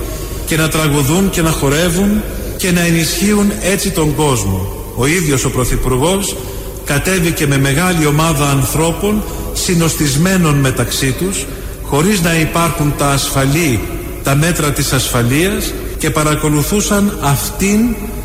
και 0.46 0.56
να 0.56 0.68
τραγουδούν 0.68 1.30
και 1.30 1.42
να 1.42 1.50
χορεύουν 1.50 2.22
και 2.56 2.70
να 2.70 2.80
ενισχύουν 2.80 3.52
έτσι 3.62 3.90
τον 3.90 4.14
κόσμο. 4.14 4.84
Ο 4.96 5.06
ίδιος 5.06 5.44
ο 5.44 5.50
Πρωθυπουργός 5.50 6.36
κατέβηκε 6.84 7.46
με 7.46 7.58
μεγάλη 7.58 8.06
ομάδα 8.06 8.48
ανθρώπων 8.48 9.22
συνοστισμένων 9.52 10.54
μεταξύ 10.54 11.12
τους 11.12 11.46
χωρίς 11.86 12.20
να 12.20 12.34
υπάρχουν 12.34 12.94
τα 12.98 13.08
ασφαλή, 13.08 13.80
τα 14.22 14.34
μέτρα 14.34 14.72
της 14.72 14.92
ασφαλείας 14.92 15.72
και 15.98 16.10
παρακολουθούσαν 16.10 17.18
αυτήν 17.22 17.80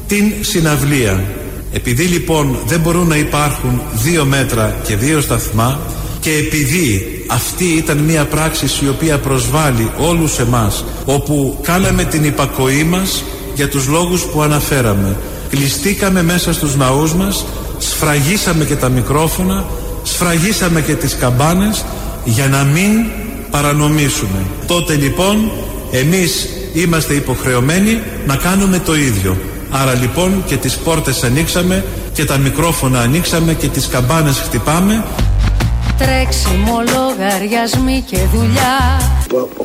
την 0.07 0.33
συναυλία. 0.41 1.23
Επειδή 1.73 2.03
λοιπόν 2.03 2.57
δεν 2.65 2.79
μπορούν 2.79 3.07
να 3.07 3.15
υπάρχουν 3.15 3.81
δύο 3.93 4.25
μέτρα 4.25 4.75
και 4.83 4.95
δύο 4.95 5.21
σταθμά 5.21 5.79
και 6.19 6.31
επειδή 6.31 7.05
αυτή 7.27 7.65
ήταν 7.65 7.97
μια 7.97 8.25
πράξη 8.25 8.65
η 8.83 8.87
οποία 8.87 9.19
προσβάλλει 9.19 9.91
όλους 9.97 10.39
εμάς 10.39 10.85
όπου 11.05 11.59
κάναμε 11.61 12.03
την 12.03 12.23
υπακοή 12.23 12.83
μας 12.83 13.23
για 13.55 13.69
τους 13.69 13.87
λόγους 13.87 14.21
που 14.21 14.41
αναφέραμε 14.41 15.15
κλειστήκαμε 15.51 16.23
μέσα 16.23 16.53
στους 16.53 16.75
ναούς 16.75 17.13
μας 17.13 17.45
σφραγίσαμε 17.77 18.65
και 18.65 18.75
τα 18.75 18.89
μικρόφωνα 18.89 19.65
σφραγίσαμε 20.03 20.81
και 20.81 20.93
τις 20.93 21.15
καμπάνες 21.15 21.85
για 22.25 22.47
να 22.47 22.63
μην 22.63 22.91
παρανομήσουμε. 23.51 24.45
Τότε 24.67 24.93
λοιπόν 24.93 25.51
εμείς 25.91 26.49
είμαστε 26.73 27.13
υποχρεωμένοι 27.13 28.01
να 28.25 28.35
κάνουμε 28.35 28.79
το 28.79 28.95
ίδιο. 28.95 29.37
Άρα 29.71 29.93
λοιπόν 29.93 30.43
και 30.45 30.57
τις 30.57 30.77
πόρτες 30.77 31.23
ανοίξαμε 31.23 31.85
και 32.13 32.25
τα 32.25 32.37
μικρόφωνα 32.37 32.99
ανοίξαμε 32.99 33.53
και 33.53 33.67
τις 33.67 33.87
καμπάνες 33.87 34.39
χτυπάμε. 34.39 35.03
Τρέξιμο, 35.97 36.83
λογαριασμοί 36.93 38.03
και 38.07 38.17
δουλειά 38.33 39.01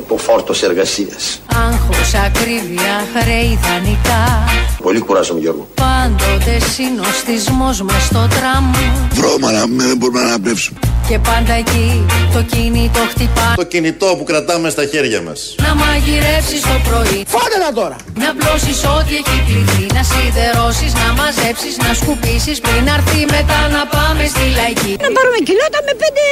από 0.07 0.17
φόρτος 0.17 0.63
εργασίας 0.63 1.41
Άγχος, 1.67 2.13
ακρίβεια, 2.13 3.05
χρέη 3.13 3.59
δανεικά 3.61 4.43
Πολύ 4.83 4.99
κουράζομαι 4.99 5.39
Γιώργο 5.39 5.67
Πάντοτε 5.73 6.59
συνοστισμός 6.59 7.81
μες 7.81 8.03
στο 8.03 8.27
τραμ 8.29 8.71
Βρώμα 9.11 9.51
να 9.51 9.59
δεν 9.59 9.97
μπορούμε 9.97 10.19
να 10.21 10.27
αναπνεύσουμε 10.27 10.79
Και 11.09 11.19
πάντα 11.19 11.53
εκεί 11.53 12.05
το 12.33 12.41
κινητό 12.41 12.99
χτυπά. 13.11 13.53
Το 13.55 13.63
κινητό 13.63 14.05
που 14.17 14.23
κρατάμε 14.23 14.69
στα 14.69 14.85
χέρια 14.85 15.21
μας. 15.21 15.55
Να 15.65 15.75
μαγειρεύσεις 15.75 16.61
το 16.61 16.77
πρωί. 16.87 17.19
Φάτε 17.33 17.57
τα 17.63 17.71
τώρα. 17.79 17.97
Να 18.23 18.29
πλώσεις 18.39 18.79
ό,τι 18.95 19.13
έχει 19.21 19.37
πληθεί 19.47 19.85
Να 19.97 20.03
σιδερώσεις, 20.09 20.93
να 21.01 21.07
μαζέψεις, 21.19 21.75
να 21.85 21.91
σκουπίσεις. 21.99 22.57
Πριν 22.65 22.83
αρθεί 22.95 23.21
μετά 23.35 23.59
να 23.75 23.81
πάμε 23.95 24.23
στη 24.33 24.45
λαϊκή. 24.59 24.93
Να 25.03 25.09
πάρουμε 25.15 25.39
κιλότα 25.47 25.79
με 25.87 25.93
πέντε 26.01 26.25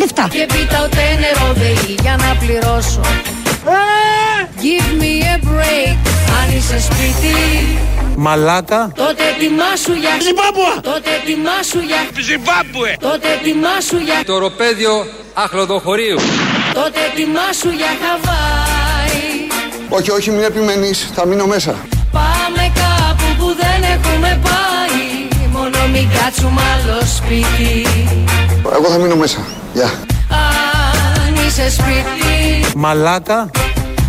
λεφτά. 0.00 0.24
Και 0.36 0.44
πίτα 0.54 0.78
ούτε 0.84 1.02
νερό 1.22 1.48
δεή 1.60 1.94
για 2.04 2.14
να 2.24 2.30
πληρώσω. 2.40 3.00
Give 4.64 4.90
me 5.02 5.14
a 5.34 5.36
break 5.48 5.98
Αν 6.38 6.46
είσαι 6.56 6.78
σπίτι 6.88 7.36
Μαλάκα 8.16 8.92
Τότε 8.94 9.22
ετοιμάσου 9.34 9.92
για 9.92 10.10
Ζιμπάμπουα. 10.22 10.80
Τότε 10.82 11.10
ετοιμάσου 11.22 11.80
για 11.90 12.00
Ζιμπάμπουε. 12.28 12.96
Τότε 13.00 13.28
ετοιμάσου 13.32 13.96
για 13.96 14.24
Το 14.26 14.34
οροπέδιο 14.34 14.92
αχλοδοχωρίου. 15.34 16.18
Τότε 16.74 16.98
ετοιμάσου 17.12 17.70
για 17.80 17.92
Χαβάη. 18.02 19.22
Όχι, 19.88 20.10
όχι, 20.10 20.30
μην 20.30 20.42
επιμένεις, 20.42 21.10
θα 21.14 21.26
μείνω 21.26 21.46
μέσα. 21.46 21.74
Πάμε 22.12 22.72
κάπου 22.82 23.28
που 23.38 23.46
δεν 23.62 23.90
έχουμε 23.94 24.40
πάει. 24.42 25.02
Μόνο 25.52 25.78
μην 25.92 26.08
κάτσουμε 26.16 26.62
άλλο 26.74 27.00
σπίτι. 27.16 27.86
Εγώ 28.72 28.88
θα 28.90 28.98
μείνω 28.98 29.16
μέσα, 29.16 29.46
γεια. 29.72 29.90
Αν 30.30 31.34
είσαι 31.46 31.70
σπίτι. 31.70 32.72
Μαλάκα 32.76 33.50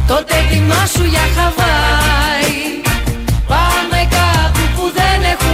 Τότε 0.08 0.34
ετοιμάσου 0.38 1.04
για 1.04 1.26
Χαβάη 1.36 2.01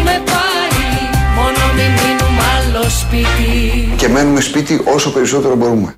έχουμε 0.08 0.24
πάει 0.26 1.10
Μόνο 1.36 1.74
μην 1.76 1.92
μείνουμε 1.92 2.44
άλλο 2.58 2.90
σπίτι 2.90 3.96
Και 3.98 4.08
μένουμε 4.08 4.42
σπίτι 4.42 4.82
όσο 4.86 5.12
περισσότερο 5.14 5.56
μπορούμε 5.56 5.96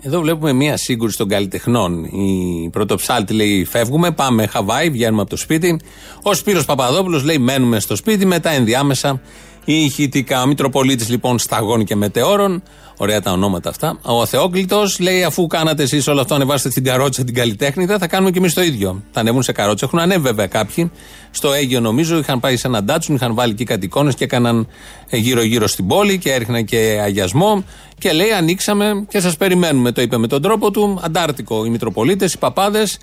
Εδώ 0.00 0.20
βλέπουμε 0.20 0.52
μία 0.52 0.76
σύγκρουση 0.76 1.16
των 1.16 1.28
καλλιτεχνών. 1.28 2.04
Η 2.04 2.68
πρωτοψάλτη 2.72 3.32
λέει: 3.32 3.64
Φεύγουμε, 3.64 4.10
πάμε 4.10 4.46
Χαβάη, 4.46 4.90
βγαίνουμε 4.90 5.20
από 5.20 5.30
το 5.30 5.36
σπίτι. 5.36 5.80
Ο 6.22 6.34
Σπύρος 6.34 6.64
Παπαδόπουλος 6.64 7.24
λέει: 7.24 7.38
Μένουμε 7.38 7.80
στο 7.80 7.96
σπίτι. 7.96 8.26
Μετά 8.26 8.50
ενδιάμεσα 8.50 9.20
η 9.64 9.84
ηχητικά. 9.84 10.42
Ο 10.42 10.46
Μητροπολίτης 10.46 11.08
λοιπόν 11.08 11.38
σταγών 11.38 11.84
και 11.84 11.96
μετεώρων. 11.96 12.62
Ωραία 13.02 13.20
τα 13.20 13.32
ονόματα 13.32 13.68
αυτά. 13.68 13.98
Ο 14.02 14.26
Θεόκλητο 14.26 14.82
λέει: 15.00 15.24
Αφού 15.24 15.46
κάνατε 15.46 15.82
εσείς 15.82 16.06
όλο 16.06 16.20
αυτό, 16.20 16.34
ανεβάστε 16.34 16.70
στην 16.70 16.84
καρότσα 16.84 17.24
την 17.24 17.34
καλλιτέχνητα, 17.34 17.98
θα 17.98 18.06
κάνουμε 18.06 18.30
και 18.30 18.38
εμείς 18.38 18.54
το 18.54 18.62
ίδιο. 18.62 19.02
Θα 19.10 19.20
ανέβουν 19.20 19.42
σε 19.42 19.52
καρότσα. 19.52 19.86
Έχουν 19.86 19.98
ανέβει 19.98 20.20
βέβαια 20.20 20.46
κάποιοι. 20.46 20.90
Στο 21.30 21.52
Αίγιο 21.52 21.80
νομίζω 21.80 22.18
είχαν 22.18 22.40
πάει 22.40 22.56
σε 22.56 22.66
έναν 22.66 22.86
τάτσουν, 22.86 23.14
είχαν 23.14 23.34
βάλει 23.34 23.52
εκεί 23.52 23.64
κάτι 23.64 23.84
εικόνε 23.84 24.12
και 24.12 24.24
έκαναν 24.24 24.68
γύρω-γύρω 25.10 25.66
στην 25.66 25.86
πόλη 25.86 26.18
και 26.18 26.32
έριχναν 26.32 26.64
και 26.64 27.00
αγιασμό. 27.02 27.64
Και 27.98 28.12
λέει: 28.12 28.30
Ανοίξαμε 28.30 29.06
και 29.08 29.20
σας 29.20 29.36
περιμένουμε. 29.36 29.92
Το 29.92 30.02
είπε 30.02 30.16
με 30.16 30.26
τον 30.26 30.42
τρόπο 30.42 30.70
του. 30.70 31.00
Αντάρτικο. 31.02 31.64
Οι 31.64 31.68
Μητροπολίτες, 31.68 32.32
οι 32.32 32.38
παπάδες 32.38 32.98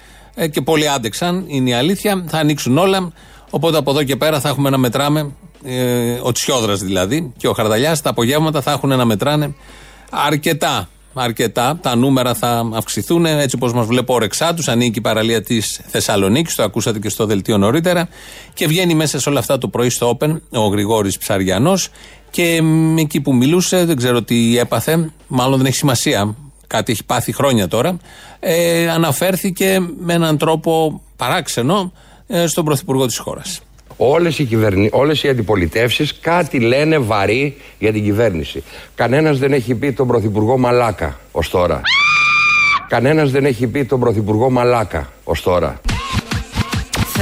και 0.51 0.61
πολλοί 0.61 0.89
άντεξαν. 0.89 1.43
Είναι 1.47 1.69
η 1.69 1.73
αλήθεια. 1.73 2.25
Θα 2.27 2.37
ανοίξουν 2.37 2.77
όλα. 2.77 3.11
Οπότε 3.49 3.77
από 3.77 3.91
εδώ 3.91 4.03
και 4.03 4.15
πέρα 4.15 4.39
θα 4.39 4.49
έχουμε 4.49 4.69
να 4.69 4.77
μετράμε. 4.77 5.31
Ε, 5.63 6.19
ο 6.21 6.31
Τσιόδρας 6.31 6.79
δηλαδή 6.79 7.33
και 7.37 7.47
ο 7.47 7.53
Χαρδαλιάς 7.53 8.01
τα 8.01 8.09
απογεύματα 8.09 8.61
θα 8.61 8.71
έχουν 8.71 8.89
να 8.89 9.05
μετράνε 9.05 9.53
αρκετά. 10.09 10.89
Αρκετά. 11.13 11.79
Τα 11.81 11.95
νούμερα 11.95 12.33
θα 12.33 12.69
αυξηθούν 12.73 13.25
έτσι 13.25 13.55
όπως 13.55 13.73
μας 13.73 13.85
βλέπω 13.85 14.13
όρεξά 14.13 14.53
τους. 14.53 14.67
Ανήκει 14.67 14.97
η 14.97 15.01
παραλία 15.01 15.41
της 15.41 15.81
Θεσσαλονίκης, 15.87 16.55
το 16.55 16.63
ακούσατε 16.63 16.99
και 16.99 17.09
στο 17.09 17.25
δελτίο 17.25 17.57
νωρίτερα. 17.57 18.09
Και 18.53 18.67
βγαίνει 18.67 18.93
μέσα 18.93 19.19
σε 19.19 19.29
όλα 19.29 19.39
αυτά 19.39 19.57
το 19.57 19.67
πρωί 19.67 19.89
στο 19.89 20.17
Open 20.19 20.39
ο 20.49 20.67
Γρηγόρης 20.67 21.17
Ψαριανός. 21.17 21.89
Και 22.29 22.61
μ, 22.61 22.97
εκεί 22.97 23.21
που 23.21 23.35
μιλούσε, 23.35 23.85
δεν 23.85 23.95
ξέρω 23.95 24.21
τι 24.21 24.57
έπαθε, 24.57 25.11
μάλλον 25.27 25.57
δεν 25.57 25.65
έχει 25.65 25.75
σημασία. 25.75 26.35
Κάτι 26.67 26.91
έχει 26.91 27.03
πάθει 27.03 27.31
χρόνια 27.31 27.67
τώρα. 27.67 27.97
Ε, 28.39 28.89
αναφέρθηκε 28.89 29.79
με 29.99 30.13
έναν 30.13 30.37
τρόπο 30.37 31.01
παράξενο 31.15 31.91
ε, 32.27 32.47
στον 32.47 32.65
Πρωθυπουργό 32.65 33.05
της 33.05 33.17
χώρας. 33.17 33.61
Όλες 34.01 34.39
οι, 34.39 34.43
κυβερνη... 34.43 34.89
Όλες 34.91 35.23
οι 35.23 35.29
αντιπολιτεύσεις 35.29 36.19
κάτι 36.21 36.59
λένε 36.59 36.97
βαρύ 36.97 37.57
για 37.79 37.91
την 37.91 38.03
κυβέρνηση. 38.03 38.63
Κανένας 38.95 39.39
δεν 39.39 39.53
έχει 39.53 39.75
πει 39.75 39.91
τον 39.91 40.07
Πρωθυπουργό 40.07 40.57
Μαλάκα 40.57 41.19
ως 41.31 41.49
τώρα. 41.49 41.81
Κανένας 42.87 43.31
δεν 43.31 43.45
έχει 43.45 43.67
πει 43.67 43.85
τον 43.85 43.99
Πρωθυπουργό 43.99 44.49
Μαλάκα 44.49 45.09
ως 45.23 45.41
τώρα. 45.41 45.79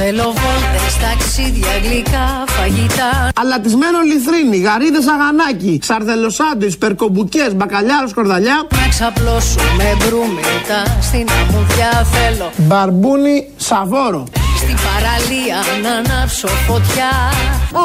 Θέλω 0.00 0.22
βόλτες, 0.22 0.96
ταξίδια, 1.00 1.68
γλυκά, 1.82 2.44
φαγητά 2.46 3.28
Αλατισμένο 3.34 3.98
λιθρίνι, 4.00 4.56
γαρίδες 4.56 5.06
αγανάκι, 5.06 5.80
σαρδελοσάντουις, 5.82 6.78
περκομπουκές, 6.78 7.54
μπακαλιάρος 7.54 8.14
κορδαλιά. 8.14 8.66
Να 8.70 8.88
ξαπλώσουμε 8.88 9.96
μπρούμετα 9.98 10.98
στην 11.00 11.26
αμμουδιά 11.40 12.04
θέλω 12.04 12.50
Μπαρμπούνι 12.56 13.48
σαβόρο. 13.56 14.24
Στην 14.68 14.80
παραλία 14.88 15.58
να 15.82 15.92
ανάψω 16.00 16.48
φωτιά. 16.48 17.12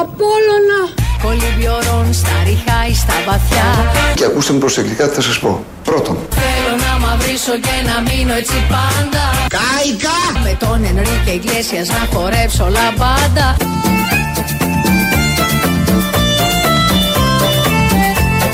Απόλλωνα. 0.02 0.82
Κολυμπιορών 1.24 2.14
στα 2.14 2.36
ριχά 2.46 2.80
ή 2.92 2.94
στα 3.04 3.14
βαθιά. 3.28 3.68
Και 4.16 4.26
ακούστε 4.26 4.54
με 4.54 4.60
προσεκτικά 4.60 5.10
τι 5.10 5.16
θα 5.16 5.22
σας 5.22 5.40
πω. 5.40 5.66
Πρώτον, 5.84 6.18
Θέλω 6.30 6.74
να 6.86 7.08
μαυρίσω 7.08 7.54
και 7.66 7.76
να 7.90 7.96
μείνω 8.08 8.34
έτσι 8.34 8.58
πάντα. 8.74 9.24
Κάικα! 9.58 10.20
Με 10.44 10.56
τον 10.60 10.84
Ενρίκε 10.84 11.32
Ιγκλέσιας 11.32 11.88
να 11.88 12.02
χορέψω 12.14 12.66
λαμπάντα. 12.78 13.48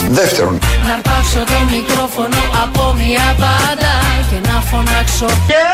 Δεύτερον, 0.09 0.59
Να 0.85 0.93
αρπάξω 0.93 1.41
το 1.51 1.59
μικρόφωνο 1.75 2.41
από 2.63 2.93
μια 2.93 3.35
μπάντα 3.39 3.95
Και 4.29 4.49
να 4.49 4.61
φωνάξω. 4.61 5.27
Θε 5.47 5.69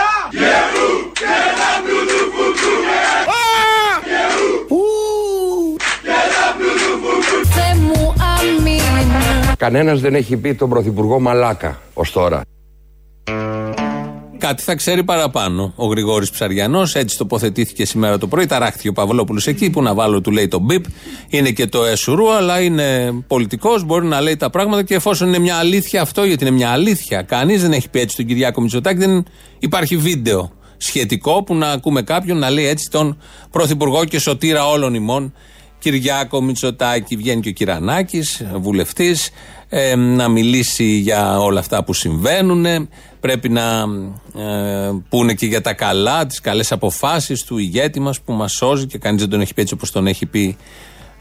Κανένας 9.57 9.99
δεν 9.99 10.15
έχει 10.15 10.37
πει 10.37 10.53
τον 10.53 10.69
Πρωθυπουργό 10.69 11.19
Μαλάκα 11.19 11.81
ως 11.93 12.11
τώρα. 12.11 12.41
Κάτι 14.37 14.63
θα 14.63 14.75
ξέρει 14.75 15.03
παραπάνω 15.03 15.73
ο 15.75 15.85
Γρηγόρης 15.85 16.29
Ψαριανός. 16.29 16.95
Έτσι 16.95 17.17
τοποθετήθηκε 17.17 17.85
σήμερα 17.85 18.17
το 18.17 18.27
πρωί. 18.27 18.45
Ταράχτηκε 18.45 18.89
ο 18.89 18.93
Παυλόπουλος 18.93 19.47
εκεί 19.47 19.69
που 19.69 19.81
να 19.81 19.93
βάλω 19.93 20.21
του 20.21 20.31
λέει 20.31 20.47
το 20.47 20.59
μπιπ. 20.59 20.85
Είναι 21.27 21.51
και 21.51 21.67
το 21.67 21.85
έσουρου, 21.85 22.31
αλλά 22.31 22.61
είναι 22.61 23.11
πολιτικός. 23.27 23.83
Μπορεί 23.83 24.05
να 24.05 24.21
λέει 24.21 24.35
τα 24.35 24.49
πράγματα 24.49 24.83
και 24.83 24.95
εφόσον 24.95 25.27
είναι 25.27 25.39
μια 25.39 25.55
αλήθεια 25.55 26.01
αυτό, 26.01 26.23
γιατί 26.23 26.45
είναι 26.45 26.55
μια 26.55 26.69
αλήθεια. 26.69 27.21
Κανείς 27.21 27.61
δεν 27.61 27.71
έχει 27.71 27.89
πει 27.89 27.99
έτσι 27.99 28.15
τον 28.15 28.25
Κυριάκο 28.25 28.61
Μητσοτάκη. 28.61 28.97
Δεν 28.97 29.25
υπάρχει 29.59 29.97
βίντεο 29.97 30.51
σχετικό 30.77 31.43
που 31.43 31.55
να 31.55 31.71
ακούμε 31.71 32.01
κάποιον 32.01 32.37
να 32.37 32.49
λέει 32.49 32.67
έτσι 32.67 32.89
τον 32.91 33.17
Πρωθυπουργό 33.51 34.05
και 34.05 34.19
σωτήρα 34.19 34.67
όλων 34.67 34.93
ημών. 34.93 35.33
Κυριάκο 35.91 36.41
Μητσοτάκη 36.41 37.15
βγαίνει 37.15 37.41
και 37.41 37.49
ο 37.49 37.51
Κυρανάκης, 37.51 38.45
βουλευτής, 38.55 39.29
να 39.97 40.27
μιλήσει 40.27 40.83
για 40.83 41.39
όλα 41.39 41.59
αυτά 41.59 41.83
που 41.83 41.93
συμβαίνουν. 41.93 42.89
Πρέπει 43.19 43.49
να 43.49 43.85
ε, 44.37 44.91
πούνε 45.09 45.33
και 45.33 45.45
για 45.45 45.61
τα 45.61 45.73
καλά, 45.73 46.25
τις 46.25 46.41
καλές 46.41 46.71
αποφάσεις 46.71 47.43
του 47.43 47.57
ηγέτη 47.57 47.99
μας 47.99 48.21
που 48.21 48.33
μας 48.33 48.51
σώζει 48.51 48.85
και 48.85 48.97
κανείς 48.97 49.21
δεν 49.21 49.29
τον 49.29 49.41
έχει 49.41 49.53
πει 49.53 49.61
έτσι 49.61 49.73
όπως 49.73 49.91
τον 49.91 50.07
έχει 50.07 50.25
πει, 50.25 50.57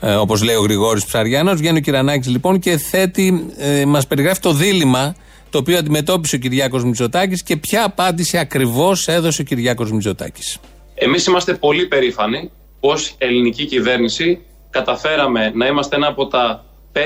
ε, 0.01 0.15
όπως 0.15 0.43
λέει 0.43 0.55
ο 0.55 0.61
Γρηγόρης 0.61 1.05
Ψαριάνο. 1.05 1.55
Βγαίνει 1.55 1.79
ο 1.79 1.81
Κυρανάκης 1.81 2.29
λοιπόν 2.29 2.59
και 2.59 2.77
θέτει, 2.77 3.47
ε, 3.57 3.85
μας 3.85 4.07
περιγράφει 4.07 4.41
το 4.41 4.53
δίλημα 4.53 5.15
το 5.51 5.59
οποίο 5.59 5.79
αντιμετώπισε 5.79 6.37
ο 6.37 6.39
Κυριάκος 6.39 6.85
Μητσοτάκης 6.85 7.43
και 7.43 7.57
ποια 7.57 7.85
απάντηση 7.85 8.39
ακριβώς 8.39 9.09
έδωσε 9.09 9.41
ο 9.41 9.45
Κυριάκος 9.45 9.93
Μητσοτάκης. 9.93 10.59
Εμείς 10.95 11.27
είμαστε 11.27 11.55
πολύ 11.55 11.87
περήφανοι 11.87 12.51
πως 12.81 13.15
ελληνική 13.19 13.65
κυβέρνηση 13.67 14.41
καταφέραμε 14.75 15.53
να 15.55 15.67
είμαστε 15.67 15.97
ένα 15.97 16.07
από 16.07 16.27
τα 16.27 16.65
5-6 16.95 16.99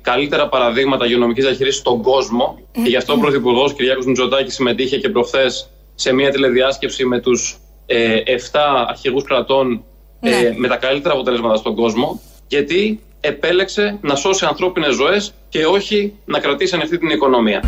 καλύτερα 0.00 0.48
παραδείγματα 0.48 1.04
υγειονομικής 1.04 1.44
διαχείρισης 1.44 1.80
στον 1.80 2.02
κόσμο. 2.02 2.58
Και 2.72 2.88
γι' 2.88 2.96
αυτό 2.96 3.12
ο 3.12 3.18
Πρωθυπουργός 3.18 3.74
Κυριάκος 3.74 4.06
Μητσοτάκης 4.06 4.54
συμμετείχε 4.54 4.98
και 4.98 5.08
προχθές 5.08 5.70
σε 5.94 6.12
μια 6.12 6.30
τηλεδιάσκεψη 6.30 7.04
με 7.04 7.20
τους 7.20 7.58
ε, 7.86 8.16
7 8.52 8.58
αρχηγούς 8.88 9.24
κρατών 9.24 9.84
ε, 10.20 10.52
με 10.56 10.68
τα 10.68 10.76
καλύτερα 10.76 11.14
αποτελέσματα 11.14 11.56
στον 11.56 11.74
κόσμο 11.74 12.20
γιατί 12.48 13.00
επέλεξε 13.20 13.98
να 14.00 14.14
σώσει 14.14 14.44
ανθρώπινες 14.44 14.94
ζωές 14.94 15.34
και 15.48 15.66
όχι 15.66 16.14
να 16.24 16.38
κρατήσει 16.38 16.74
ανοιχτή 16.74 16.98
την 16.98 17.10
οικονομία. 17.10 17.62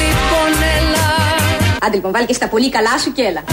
Λοιπόν 0.00 0.52
έλα. 0.78 1.06
Άντε 1.80 1.94
λοιπόν, 1.96 2.12
βάλει 2.12 2.26
και 2.26 2.32
στα 2.32 2.48
πολύ 2.48 2.70
καλά 2.70 2.98
σου 2.98 3.12
και 3.12 3.22
έλα. 3.22 3.44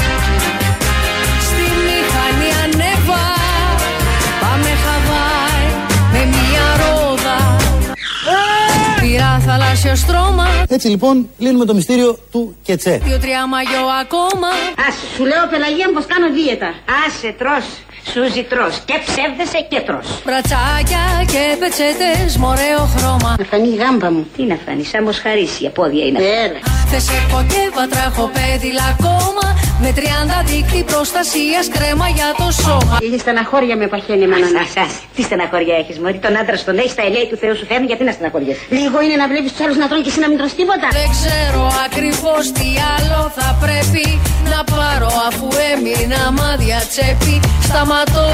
Θαλάσσιος 9.50 10.00
στρώμα 10.00 10.46
Έτσι 10.68 10.88
λοιπόν 10.88 11.30
λύνουμε 11.38 11.66
το 11.66 11.74
μυστήριο 11.74 12.18
του 12.32 12.56
Κετσέ. 12.64 13.02
Δύο-τρία 13.04 13.48
μαγιό 13.48 13.86
ακόμα 14.02 14.50
Άσε, 14.88 15.06
σου 15.16 15.24
λέω 15.32 15.44
Πελαγία 15.52 15.86
μου 15.88 15.94
πως 15.94 16.06
κάνω 16.06 16.28
δίαιτα. 16.36 16.70
Άσε, 17.06 17.30
τρως. 17.42 17.66
Σούζι 18.12 18.44
τρως. 18.52 18.74
Και 18.90 18.96
ψεύδεσαι 19.06 19.60
και 19.72 19.80
τρως. 19.88 20.08
Μπρατσάκια 20.26 21.04
και 21.32 21.44
πετσέτες 21.62 22.38
με 22.42 22.48
ωραίο 22.54 22.82
χρώμα 22.96 23.30
Να 23.40 23.46
φανεί 23.52 23.70
η 23.76 23.78
γάμπα 23.82 24.10
μου. 24.16 24.24
Τι 24.36 24.44
να 24.52 24.58
φανεί, 24.66 24.84
σαν 24.92 25.04
μοσχαρίσι, 25.04 25.58
για 25.64 25.72
πόδια 25.78 26.06
είναι. 26.06 26.20
Έλα. 26.44 26.60
Θες 26.92 27.08
έχω 27.20 27.40
και 27.52 27.62
βατραχοπέδιλα 27.78 28.86
ακόμα 28.96 29.46
Με 29.82 29.94
30 29.96 30.00
δίκτυ 30.46 30.84
προστασίας 30.84 31.66
κρέμα 31.76 32.08
για 32.18 32.30
το 32.38 32.48
σώμα 32.64 32.98
Λίγη 33.02 33.18
στεναχώρια 33.18 33.76
με 33.82 33.88
παχαίνει 33.88 34.24
εμένα. 34.24 34.46
Ας, 34.64 34.76
ας, 34.86 34.94
Τι 35.16 35.22
στεναχώρια 35.22 35.76
έχεις, 35.82 36.00
Μωρή; 36.00 36.20
Τον 36.26 36.38
άντρα 36.38 36.58
στον 36.64 36.78
έχει, 36.78 36.96
τα 37.00 37.04
ελέη 37.10 37.28
του 37.30 37.38
Θεού 37.42 37.56
σου 37.60 37.66
φέρνει, 37.70 37.86
γιατί 37.86 38.04
να 38.04 38.12
στεναχωριέσαι; 38.12 38.62
Λίγο 38.70 38.98
είναι 39.04 39.16
να 39.22 39.28
βλέπεις 39.32 39.52
τους 39.52 39.62
άλλους 39.64 39.78
να 39.82 39.88
τρώνε 39.88 40.04
και 40.06 40.12
εσύ 40.14 40.20
να 40.20 40.28
μην 40.30 40.38
τρως 40.38 40.54
τίποτα. 40.60 40.88
Δεν 41.00 41.08
ξέρω 41.16 41.64
ακριβώς 41.88 42.44
τι 42.58 42.70
άλλο 42.94 43.20
θα 43.38 43.48
πρέπει 43.64 44.06
να 44.54 44.60
πάρω 44.74 45.10
αφού 45.28 45.48
έμεινα 45.72 46.22
μάδια 46.40 46.80
τσέπη 46.92 47.36
Σταματώ 47.68 48.28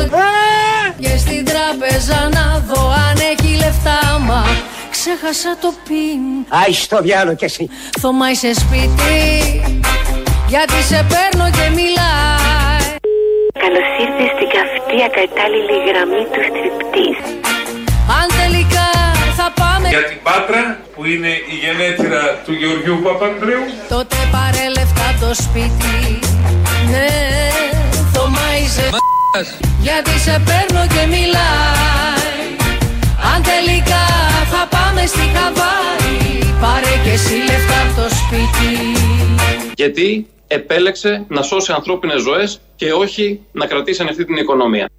και 1.03 1.13
στην 1.23 1.41
τράπεζα 1.51 2.19
να 2.37 2.45
δω 2.67 2.83
αν 3.07 3.17
έχει 3.31 3.51
λεφτά 3.63 4.19
μα 4.27 4.43
Ξέχασα 4.91 5.51
το 5.61 5.73
πιν 5.87 6.21
Άι 6.49 6.73
στο 6.73 7.01
διάλογο 7.01 7.35
κι 7.35 7.45
εσύ. 7.45 7.69
Θωμά 7.99 8.29
είσαι 8.31 8.53
σπίτι 8.53 9.72
γιατί 10.47 10.79
σε 10.89 10.99
παίρνω 11.11 11.47
και 11.57 11.65
μιλάει. 11.79 12.85
Καλώς 13.63 13.87
ήρθες 14.03 14.29
στην 14.35 14.49
καυτή 14.55 14.97
ακατάλληλη 15.07 15.77
γραμμή 15.87 16.23
του 16.31 16.41
στριπτής. 16.49 17.17
Αν 18.19 18.27
τελικά 18.39 18.87
θα 19.39 19.47
πάμε 19.59 19.87
Για 19.93 20.03
την 20.09 20.19
Πάτρα 20.27 20.63
που 20.93 21.01
είναι 21.11 21.31
η 21.53 21.55
γενέτειρα 21.63 22.23
του 22.45 22.53
Γεωργιού 22.59 22.97
Παπανδρέου. 23.05 23.65
Τότε 23.93 24.17
πάρε 24.33 24.63
λεφτά 24.77 25.05
από 25.11 25.19
το 25.25 25.31
σπίτι. 25.43 25.95
Ναι, 26.91 27.11
Θωμά 28.13 28.47
είσαι 28.61 28.85
Γιατί 29.85 30.15
σε 30.25 30.35
παίρνω 30.47 30.83
και 30.93 31.03
μιλάει. 31.13 32.13
Αν 33.31 33.39
τελικά 33.51 34.03
θα 34.53 34.61
πάμε 34.75 35.01
στη 35.05 35.25
Χαβάη 35.35 36.13
Πάρε 36.61 36.93
και 37.03 37.13
εσύ 37.17 37.35
λεφτά 37.49 37.77
από 37.85 37.93
το 38.01 38.07
σπίτι 38.19 38.71
Γιατί 39.75 40.27
επέλεξε 40.47 41.25
να 41.27 41.41
σώσει 41.41 41.71
ανθρώπινες 41.71 42.21
ζωές 42.21 42.61
και 42.75 42.91
όχι 42.91 43.39
να 43.51 43.65
κρατήσει 43.65 44.01
ανοιχτή 44.01 44.25
την 44.25 44.35
οικονομία. 44.35 44.89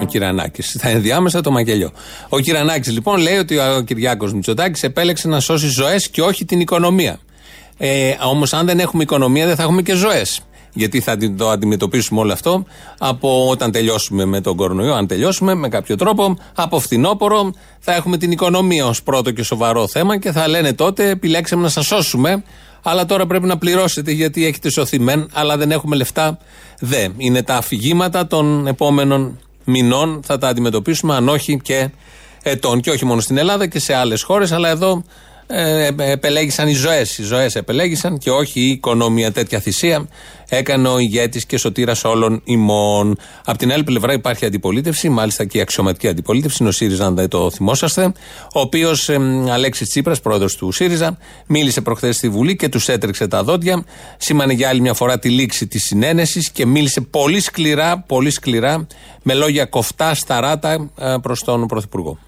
Ο 0.00 0.04
Κυρανάκης. 0.06 0.76
Θα 0.80 0.88
ενδιάμεσα 0.88 1.40
το 1.40 1.50
μακελιό. 1.50 1.92
Ο 2.28 2.38
Κυρανάκης 2.38 2.92
λοιπόν 2.92 3.20
λέει 3.20 3.36
ότι 3.36 3.58
ο 3.58 3.82
Κυριάκος 3.86 4.32
Μητσοτάκης 4.32 4.82
επέλεξε 4.82 5.28
να 5.28 5.40
σώσει 5.40 5.68
ζωές 5.68 6.08
και 6.08 6.22
όχι 6.22 6.44
την 6.44 6.60
οικονομία. 6.60 7.18
Ε, 7.78 8.14
Όμως, 8.22 8.52
αν 8.52 8.66
δεν 8.66 8.78
έχουμε 8.78 9.02
οικονομία, 9.02 9.46
δεν 9.46 9.56
θα 9.56 9.62
έχουμε 9.62 9.82
και 9.82 9.94
ζωές. 9.94 10.40
Γιατί 10.72 11.00
θα 11.00 11.16
το 11.36 11.48
αντιμετωπίσουμε 11.48 12.20
όλο 12.20 12.32
αυτό 12.32 12.64
από 12.98 13.48
όταν 13.48 13.72
τελειώσουμε 13.72 14.24
με 14.24 14.40
τον 14.40 14.56
κορονοϊό, 14.56 14.94
αν 14.94 15.06
τελειώσουμε 15.06 15.54
με 15.54 15.68
κάποιο 15.68 15.96
τρόπο, 15.96 16.36
από 16.54 16.80
φθινόπωρο 16.80 17.52
θα 17.78 17.94
έχουμε 17.94 18.16
την 18.16 18.30
οικονομία 18.30 18.86
ως 18.86 19.02
πρώτο 19.02 19.30
και 19.30 19.42
σοβαρό 19.42 19.88
θέμα 19.88 20.18
και 20.18 20.32
θα 20.32 20.48
λένε 20.48 20.72
τότε 20.72 21.08
επιλέξαμε 21.08 21.62
να 21.62 21.68
σας 21.68 21.86
σώσουμε. 21.86 22.44
Αλλά 22.90 23.06
τώρα 23.06 23.26
πρέπει 23.26 23.46
να 23.46 23.58
πληρώσετε 23.58 24.10
γιατί 24.10 24.46
έχετε 24.46 24.70
σωθεί 24.70 24.98
μεν, 25.00 25.28
αλλά 25.32 25.56
δεν 25.56 25.70
έχουμε 25.70 25.96
λεφτά. 25.96 26.38
Δε. 26.80 27.08
Είναι 27.16 27.42
τα 27.42 27.56
αφηγήματα 27.56 28.26
των 28.26 28.66
επόμενων 28.66 29.38
μηνών. 29.64 30.20
Θα 30.24 30.38
τα 30.38 30.48
αντιμετωπίσουμε, 30.48 31.14
αν 31.14 31.28
όχι 31.28 31.60
και 31.62 31.90
ετών. 32.42 32.80
Και 32.80 32.90
όχι 32.90 33.04
μόνο 33.04 33.20
στην 33.20 33.36
Ελλάδα 33.36 33.66
και 33.66 33.78
σε 33.78 33.94
άλλες 33.94 34.22
χώρες, 34.22 34.52
αλλά 34.52 34.68
εδώ 34.68 35.04
ε, 35.50 35.90
επελέγησαν 35.96 36.68
οι 36.68 36.72
ζωές. 36.72 37.18
Οι 37.18 37.22
ζωές 37.22 37.54
επελέγησαν 37.54 38.18
και 38.18 38.30
όχι 38.30 38.60
η 38.60 38.68
οικονομία. 38.68 39.32
Τέτοια 39.32 39.60
θυσία 39.60 40.08
έκανε 40.48 40.88
ο 40.88 40.98
ηγέτης 40.98 41.46
και 41.46 41.58
σωτήρας 41.58 42.04
όλων 42.04 42.40
ημών. 42.44 43.18
Απ' 43.44 43.56
την 43.56 43.72
άλλη 43.72 43.84
πλευρά 43.84 44.12
υπάρχει 44.12 44.44
αντιπολίτευση, 44.44 45.08
μάλιστα 45.08 45.44
και 45.44 45.58
η 45.58 45.60
αξιωματική 45.60 46.08
αντιπολίτευση, 46.08 46.56
είναι 46.60 46.68
ο 46.68 46.72
ΣΥΡΙΖΑ, 46.72 47.06
αν 47.06 47.14
δεν 47.14 47.28
το 47.28 47.50
θυμόσαστε. 47.50 48.12
Ο 48.54 48.60
οποίος 48.60 49.08
Αλέξης 49.50 49.88
Τσίπρας, 49.88 50.20
πρόεδρος 50.20 50.56
του 50.56 50.72
ΣΥΡΙΖΑ, 50.72 51.18
μίλησε 51.46 51.80
προχθές 51.80 52.16
στη 52.16 52.28
Βουλή 52.28 52.56
και 52.56 52.68
τους 52.68 52.88
έτρεξε 52.88 53.28
τα 53.28 53.42
δόντια. 53.42 53.84
Σήμανε 54.16 54.52
για 54.52 54.68
άλλη 54.68 54.80
μια 54.80 54.94
φορά 54.94 55.18
τη 55.18 55.28
λήξη 55.28 55.66
της 55.66 55.82
συνένεσης 55.82 56.50
και 56.50 56.66
μίλησε 56.66 57.00
πολύ 57.00 57.40
σκληρά, 57.40 58.04
πολύ 58.06 58.30
σκληρά, 58.30 58.86
με 59.22 59.34
λόγια 59.34 59.64
κοφτά, 59.64 60.14
σταράτα 60.14 60.90
προς 61.22 61.44
τον 61.44 61.66
Πρωθυπουργό. 61.66 62.18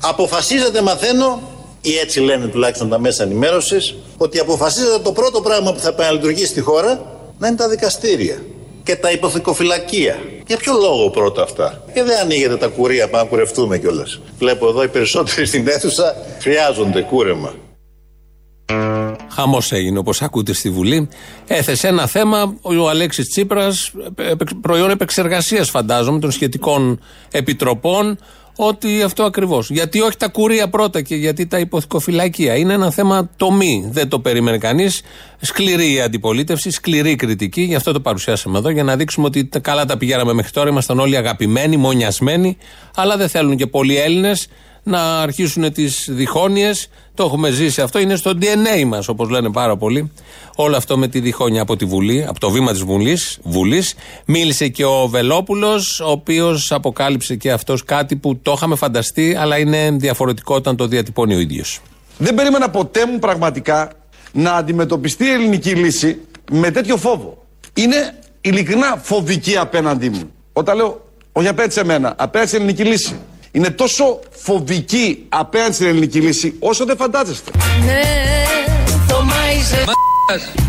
Αποφασίζετε, 0.00 0.82
μαθαίνω, 0.82 1.40
ή 1.80 1.96
έτσι 1.98 2.20
λένε 2.20 2.46
τουλάχιστον 2.46 2.88
τα 2.88 2.98
μέσα 2.98 3.22
ενημέρωσης, 3.22 3.94
ότι 4.16 4.38
αποφασίζετε 4.38 4.98
το 4.98 5.12
πρώτο 5.12 5.40
πράγμα 5.40 5.72
που 5.72 5.78
θα 5.78 5.88
επαναλειτουργήσει 5.88 6.46
στη 6.46 6.60
χώρα 6.60 7.16
να 7.38 7.46
είναι 7.46 7.56
τα 7.56 7.68
δικαστήρια 7.68 8.42
και 8.82 8.96
τα 8.96 9.10
υποθηκοφυλακεία. 9.10 10.18
Για 10.46 10.56
ποιο 10.56 10.72
λόγο 10.72 11.10
πρώτα 11.10 11.42
αυτά; 11.42 11.82
Και 11.94 12.02
δεν 12.02 12.18
ανοίγετε 12.18 12.56
τα 12.56 12.66
κουρία, 12.66 13.08
πάμε 13.08 13.22
να 13.22 13.28
κουρευτούμε 13.28 13.78
κιόλας. 13.78 14.20
Βλέπω 14.38 14.68
εδώ 14.68 14.82
οι 14.82 14.88
περισσότεροι 14.88 15.46
στην 15.46 15.68
αίθουσα 15.68 16.16
χρειάζονται 16.40 17.00
κούρεμα. 17.00 17.54
Χαμός 19.30 19.72
έγινε 19.72 19.98
όπως 19.98 20.22
ακούτε 20.22 20.52
στη 20.52 20.70
Βουλή. 20.70 21.08
Έθεσε 21.46 21.88
ένα 21.88 22.06
θέμα 22.06 22.54
ο 22.62 22.88
Αλέξης 22.88 23.28
Τσίπρας, 23.28 23.92
προϊόν 24.60 24.90
επεξεργασίας 24.90 25.70
φαντάζομαι 25.70 26.18
των 26.18 26.30
σχετικών 26.30 27.00
επιτροπών, 27.30 28.18
ότι 28.60 29.02
αυτό 29.02 29.22
ακριβώς. 29.22 29.70
Γιατί 29.70 30.00
όχι 30.00 30.16
τα 30.16 30.28
κουρία 30.28 30.68
πρώτα 30.68 31.02
και 31.02 31.14
γιατί 31.14 31.46
τα 31.46 31.58
υποθηκοφυλακία. 31.58 32.56
Είναι 32.56 32.72
ένα 32.72 32.90
θέμα 32.90 33.30
τομή. 33.36 33.88
Δεν 33.92 34.08
το 34.08 34.20
περίμενε 34.20 34.58
κανείς. 34.58 35.00
Σκληρή 35.40 35.92
η 35.92 36.00
αντιπολίτευση, 36.00 36.70
σκληρή 36.70 37.10
η 37.10 37.16
κριτική. 37.16 37.62
Γι' 37.62 37.74
αυτό 37.74 37.92
το 37.92 38.00
παρουσιάσαμε 38.00 38.58
εδώ 38.58 38.68
για 38.70 38.82
να 38.84 38.96
δείξουμε 38.96 39.26
ότι 39.26 39.44
τα- 39.44 39.58
καλά 39.58 39.84
τα 39.84 39.96
πηγαίναμε 39.96 40.32
μέχρι 40.32 40.50
τώρα. 40.52 40.68
Ήμασταν 40.68 40.98
όλοι 40.98 41.16
αγαπημένοι, 41.16 41.76
μονιασμένοι. 41.76 42.56
Αλλά 42.94 43.16
δεν 43.16 43.28
θέλουν 43.28 43.56
και 43.56 43.66
πολλοί 43.66 43.96
Έλληνες 43.96 44.48
να 44.88 45.20
αρχίσουν 45.20 45.72
τις 45.72 46.08
διχόνοιες. 46.10 46.88
Το 47.14 47.24
έχουμε 47.24 47.50
ζήσει 47.50 47.80
αυτό. 47.80 47.98
Είναι 47.98 48.16
στο 48.16 48.32
DNA 48.40 48.84
μας, 48.86 49.08
όπως 49.08 49.28
λένε 49.28 49.50
πάρα 49.50 49.76
πολλοί. 49.76 50.12
Όλο 50.56 50.76
αυτό 50.76 50.98
με 50.98 51.08
τη 51.08 51.20
διχόνοια 51.20 51.62
από 51.62 51.76
τη 51.76 51.84
Βουλή, 51.84 52.26
από 52.28 52.40
το 52.40 52.50
βήμα 52.50 52.72
της 52.72 52.82
Βουλής, 52.82 53.38
Βουλής. 53.42 53.94
Μίλησε 54.24 54.68
και 54.68 54.84
ο 54.84 55.08
Βελόπουλος, 55.08 56.00
ο 56.00 56.10
οποίος 56.10 56.72
αποκάλυψε 56.72 57.36
και 57.36 57.52
αυτός 57.52 57.84
κάτι 57.84 58.16
που 58.16 58.38
το 58.42 58.52
είχαμε 58.56 58.76
φανταστεί, 58.76 59.34
αλλά 59.38 59.58
είναι 59.58 59.90
διαφορετικό 59.90 60.54
όταν 60.54 60.76
το 60.76 60.86
διατυπώνει 60.86 61.34
ο 61.34 61.38
ίδιος. 61.38 61.80
Δεν 62.18 62.34
περίμενα 62.34 62.70
ποτέ 62.70 63.06
μου 63.06 63.18
πραγματικά 63.18 63.92
να 64.32 64.52
αντιμετωπιστεί 64.52 65.24
η 65.24 65.30
ελληνική 65.30 65.70
λύση 65.70 66.18
με 66.52 66.70
τέτοιο 66.70 66.96
φόβο. 66.96 67.46
Είναι 67.74 68.18
ειλικρινά 68.40 69.00
φοβική 69.02 69.56
απέναντί 69.56 70.08
μου. 70.08 70.30
Όταν 70.52 70.76
λέω, 70.76 71.06
όχι 71.32 71.48
απέναντι 71.48 71.72
σε 71.72 71.84
μένα, 71.84 72.14
απέναντι 72.18 72.50
στην 72.50 72.60
ελληνική 72.60 72.84
λύση. 72.84 73.16
Είναι 73.58 73.70
τόσο 73.70 74.20
φοβική 74.30 75.26
απέναντι 75.28 75.74
στην 75.74 75.86
ελληνική 75.86 76.20
λύση 76.20 76.54
όσο 76.58 76.84
δεν 76.84 76.96
φαντάζεστε. 76.96 77.50
Ναι, 77.84 78.02
Θωμάιζε 79.08 79.84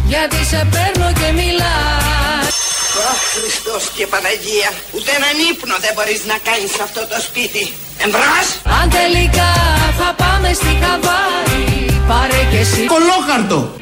Γιατί 0.08 0.36
σε 0.36 0.68
παίρνω 0.72 1.12
και 1.20 1.32
μιλάς 1.32 2.54
Αχ, 3.12 3.20
Χριστός 3.36 3.92
και 3.96 4.08
Παναγία, 4.08 4.70
ούτε 4.96 5.10
έναν 5.20 5.36
ύπνο 5.52 5.76
δεν 5.80 5.92
μπορείς 5.96 6.22
να 6.32 6.38
κάνεις 6.48 6.72
σε 6.76 6.82
αυτό 6.84 7.02
το 7.12 7.18
σπίτι. 7.28 7.64
Εμπρός! 8.04 8.48
Αν 8.80 8.90
τελικά 8.90 9.52
θα 10.00 10.10
πάμε 10.22 10.54
στη 10.54 10.72
Χαβάη 10.82 11.64
Πάρε 12.08 12.42
και 12.52 12.58
εσύ 12.58 12.86
Κολόχαρτο. 12.86 13.79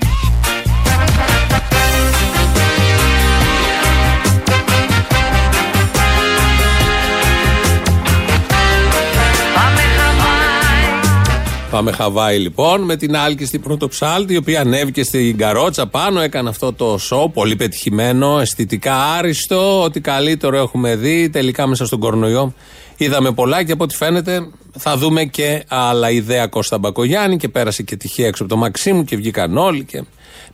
Πάμε 11.69 11.91
Χαβάη 11.91 12.37
λοιπόν 12.37 12.81
με 12.81 12.95
την 12.95 13.17
άλκηστη 13.17 13.59
πρωτοψάλτη 13.59 14.33
η 14.33 14.37
οποία 14.37 14.61
ανέβηκε 14.61 15.03
στην 15.03 15.37
καρότσα 15.37 15.87
πάνω, 15.87 16.21
έκανε 16.21 16.49
αυτό 16.49 16.73
το 16.73 16.97
σοου 16.97 17.31
πολύ 17.33 17.55
πετυχημένο, 17.55 18.39
αισθητικά 18.39 18.95
άριστο, 18.95 19.83
ό,τι 19.83 20.01
καλύτερο 20.01 20.57
έχουμε 20.57 20.95
δει. 20.95 21.29
Τελικά 21.29 21.67
μέσα 21.67 21.85
στον 21.85 21.99
κορονοϊό 21.99 22.53
είδαμε 22.97 23.31
πολλά 23.31 23.63
και 23.63 23.71
από 23.71 23.83
ό,τι 23.83 23.95
φαίνεται 23.95 24.47
θα 24.77 24.97
δούμε 24.97 25.23
και 25.23 25.63
άλλα 25.67 26.11
ιδέα 26.11 26.47
Κώστα 26.47 26.77
Μπακογιάννη 26.77 27.37
και 27.37 27.49
πέρασε 27.49 27.83
και 27.83 27.95
τυχαία 27.95 28.27
έξω 28.27 28.43
από 28.43 28.53
το 28.53 28.59
Μαξίμου 28.59 29.03
και 29.03 29.15
βγήκαν 29.15 29.57
όλοι 29.57 29.83
και 29.83 30.03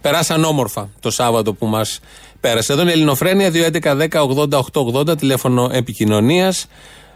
περάσαν 0.02 0.43
όμορφα 0.43 0.89
το 0.99 1.12
Σάββατο 1.12 1.54
που 1.54 1.65
μας 1.65 1.99
πέρασε. 2.39 2.73
Εδώ 2.73 2.82
είναι 2.82 2.91
η 2.91 2.93
Ελληνοφρένεια 2.93 3.52
2.11.10.80.880 3.54 5.17
τηλέφωνο 5.17 5.69
επικοινωνίας 5.73 6.67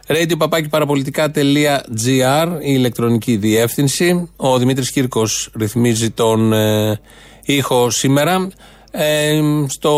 radio.parapolitica.gr 0.07 2.47
η 2.59 2.71
ηλεκτρονική 2.73 3.35
διεύθυνση. 3.35 4.29
Ο 4.35 4.57
Δημήτρης 4.57 4.91
Κύρκος 4.91 5.49
ρυθμίζει 5.55 6.11
τον 6.11 6.53
ε, 6.53 6.99
ήχο 7.45 7.89
σήμερα. 7.89 8.47
Ε, 8.91 9.39
στο, 9.67 9.91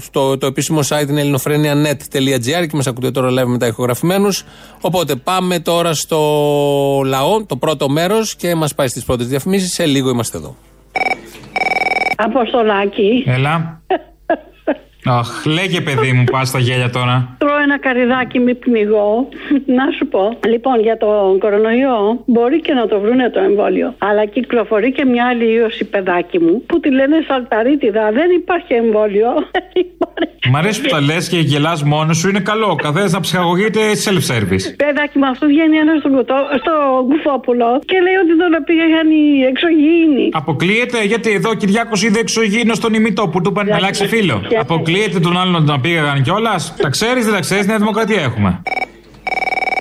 στο 0.00 0.38
το 0.38 0.46
επίσημο 0.46 0.80
site 0.88 1.08
είναι 1.08 1.20
ελληνοφρένια.net.gr 1.20 2.66
και 2.68 2.76
μας 2.76 2.86
ακούτε 2.86 3.10
τώρα 3.10 3.28
live 3.28 3.46
μετά 3.46 3.66
ηχογραφημένους. 3.66 4.44
Οπότε 4.80 5.16
πάμε 5.16 5.58
τώρα 5.58 5.94
στο 5.94 6.20
λαό, 7.04 7.44
το 7.44 7.56
πρώτο 7.56 7.88
μέρος 7.88 8.36
και 8.36 8.54
μας 8.54 8.74
πάει 8.74 8.88
στις 8.88 9.04
πρώτες 9.04 9.26
διαφημίσεις. 9.26 9.72
Σε 9.72 9.86
λίγο 9.86 10.10
είμαστε 10.10 10.36
εδώ. 10.36 10.56
Αποστολάκι. 12.16 13.24
Έλα. 13.26 13.80
Αχ, 15.08 15.44
λέγε 15.44 15.80
παιδί 15.80 16.12
μου, 16.12 16.24
πας 16.24 16.48
στα 16.48 16.58
γέλια 16.58 16.90
τώρα. 16.90 17.36
Τρώω 17.38 17.58
ένα 17.62 17.78
καριδάκι, 17.78 18.38
μη 18.38 18.54
πνιγώ. 18.54 19.28
Να 19.66 19.84
σου 19.96 20.06
πω. 20.06 20.38
Λοιπόν, 20.48 20.80
για 20.80 20.96
τον 20.96 21.38
κορονοϊό 21.38 22.22
μπορεί 22.26 22.60
και 22.60 22.72
να 22.72 22.86
το 22.86 23.00
βρούνε 23.00 23.30
το 23.30 23.40
εμβόλιο. 23.40 23.94
Αλλά 23.98 24.24
κυκλοφορεί 24.24 24.92
και 24.92 25.04
μια 25.04 25.26
άλλη 25.26 25.52
ίωση, 25.52 25.84
παιδάκι 25.84 26.38
μου, 26.40 26.62
που 26.66 26.80
τη 26.80 26.90
λένε 26.90 27.16
σαλταρίτιδα. 27.28 28.10
Δεν 28.12 28.30
υπάρχει 28.30 28.72
εμβόλιο. 28.74 29.28
Μ' 30.50 30.56
αρέσει 30.56 30.80
που 30.80 30.88
τα 30.88 31.00
λες 31.00 31.28
και 31.28 31.38
γελάς 31.38 31.82
μόνος 31.82 32.16
σου, 32.18 32.28
είναι 32.28 32.40
καλό. 32.40 32.68
Ο 32.70 32.74
καθένας 32.74 33.12
να 33.12 33.20
ψυχαγωγείται 33.20 33.80
self-service. 34.04 34.64
Παιδάκι 34.76 35.18
μου, 35.18 35.26
αυτό 35.26 35.46
βγαίνει 35.46 35.76
ένας 35.76 35.98
στο, 35.98 36.08
κουτό, 36.08 36.34
στο 36.60 36.72
κουφόπουλο 37.08 37.80
και 37.84 37.96
λέει 38.00 38.16
ότι 38.22 38.36
τον 38.38 38.64
πήγαν 38.64 39.10
οι 39.10 39.42
εξωγήινοι. 39.50 40.28
Αποκλείεται 40.32 41.04
γιατί 41.04 41.30
εδώ 41.30 41.50
ο 41.50 41.54
Κυριάκος 41.54 42.02
είδε 42.02 42.18
εξωγήινος 42.18 42.76
στον 42.76 42.94
ημιτό 42.94 43.28
που 43.28 43.40
του 43.40 43.50
είπαν 43.50 43.66
να 43.66 43.76
αλλάξει 43.76 44.06
φίλο. 44.06 44.42
Αποκλείεται 44.58 44.95
τον 45.22 45.36
άλλον 45.38 45.52
να 45.52 45.64
τον 45.64 45.80
πήγαν 45.80 46.22
κιόλας. 46.22 46.74
Τα 46.76 46.88
ξέρεις, 46.88 47.24
δεν 47.24 47.34
τα 47.34 47.40
ξέρεις, 47.40 47.66
Νέα 47.66 47.78
Δημοκρατία 47.78 48.22
έχουμε. 48.22 48.62